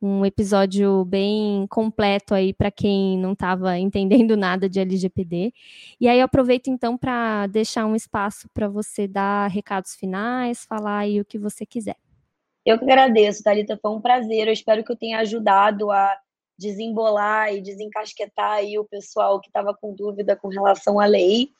um 0.00 0.24
episódio 0.24 1.04
bem 1.06 1.66
completo 1.68 2.34
aí 2.34 2.54
para 2.54 2.70
quem 2.70 3.18
não 3.18 3.32
estava 3.32 3.76
entendendo 3.80 4.36
nada 4.38 4.68
de 4.68 4.78
LGPD. 4.78 5.52
E 6.00 6.06
aí 6.06 6.20
aproveito 6.20 6.68
então 6.68 6.96
para 6.96 7.48
deixar 7.48 7.84
um 7.84 7.96
espaço 7.96 8.48
para 8.54 8.68
você 8.68 9.08
dar 9.08 9.48
recados 9.50 9.96
finais, 9.96 10.64
falar 10.64 10.98
aí 10.98 11.20
o 11.20 11.24
que 11.24 11.36
você 11.36 11.66
quiser. 11.66 12.03
Eu 12.64 12.78
que 12.78 12.84
agradeço, 12.84 13.42
Thalita, 13.42 13.78
foi 13.80 13.90
um 13.90 14.00
prazer. 14.00 14.46
Eu 14.46 14.52
espero 14.52 14.82
que 14.82 14.90
eu 14.90 14.96
tenha 14.96 15.18
ajudado 15.18 15.90
a 15.90 16.16
desembolar 16.58 17.52
e 17.52 17.60
desencasquetar 17.60 18.52
aí 18.52 18.78
o 18.78 18.84
pessoal 18.84 19.40
que 19.40 19.48
estava 19.48 19.74
com 19.74 19.94
dúvida 19.94 20.34
com 20.36 20.48
relação 20.48 20.98
à 20.98 21.04
lei. 21.04 21.50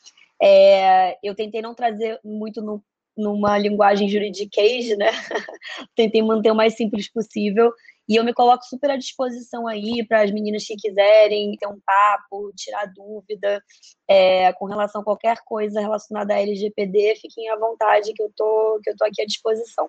É, 0.41 1.19
eu 1.23 1.35
tentei 1.35 1.61
não 1.61 1.75
trazer 1.75 2.19
muito 2.25 2.63
no, 2.63 2.83
numa 3.17 3.59
linguagem 3.59 4.09
juridiquês, 4.09 4.97
né? 4.97 5.11
tentei 5.95 6.23
manter 6.23 6.51
o 6.51 6.55
mais 6.55 6.75
simples 6.75 7.11
possível. 7.11 7.73
E 8.09 8.17
eu 8.17 8.25
me 8.25 8.35
coloco 8.35 8.65
super 8.65 8.91
à 8.91 8.97
disposição 8.97 9.67
aí 9.67 10.07
para 10.07 10.23
as 10.23 10.31
meninas 10.31 10.65
que 10.65 10.77
quiserem 10.77 11.57
ter 11.57 11.67
um 11.67 11.81
papo, 11.85 12.53
tirar 12.55 12.87
dúvida 12.95 13.63
é, 14.09 14.53
com 14.55 14.67
relação 14.67 15.01
a 15.01 15.05
qualquer 15.05 15.39
coisa 15.45 15.81
relacionada 15.81 16.35
à 16.35 16.41
LGPD, 16.41 17.17
fiquem 17.17 17.49
à 17.49 17.57
vontade 17.57 18.13
que 18.13 18.23
eu 18.23 18.31
tô, 18.37 18.79
que 18.83 18.91
eu 18.91 18.97
tô 18.97 19.05
aqui 19.05 19.23
à 19.23 19.27
disposição. 19.27 19.89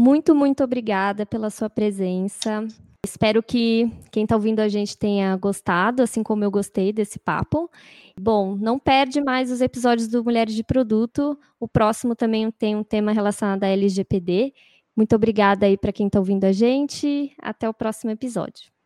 Muito, 0.00 0.32
muito 0.32 0.62
obrigada 0.62 1.26
pela 1.26 1.50
sua 1.50 1.68
presença. 1.68 2.64
Espero 3.04 3.42
que 3.42 3.90
quem 4.12 4.22
está 4.22 4.36
ouvindo 4.36 4.60
a 4.60 4.68
gente 4.68 4.96
tenha 4.96 5.36
gostado, 5.36 6.04
assim 6.04 6.22
como 6.22 6.44
eu 6.44 6.52
gostei 6.52 6.92
desse 6.92 7.18
papo. 7.18 7.68
Bom, 8.16 8.54
não 8.54 8.78
perde 8.78 9.20
mais 9.20 9.50
os 9.50 9.60
episódios 9.60 10.06
do 10.06 10.22
Mulheres 10.22 10.54
de 10.54 10.62
Produto. 10.62 11.36
O 11.58 11.66
próximo 11.66 12.14
também 12.14 12.48
tem 12.52 12.76
um 12.76 12.84
tema 12.84 13.10
relacionado 13.10 13.64
à 13.64 13.66
LGPD. 13.66 14.54
Muito 14.96 15.16
obrigada 15.16 15.66
aí 15.66 15.76
para 15.76 15.92
quem 15.92 16.06
está 16.06 16.20
ouvindo 16.20 16.44
a 16.44 16.52
gente. 16.52 17.34
Até 17.42 17.68
o 17.68 17.74
próximo 17.74 18.12
episódio. 18.12 18.70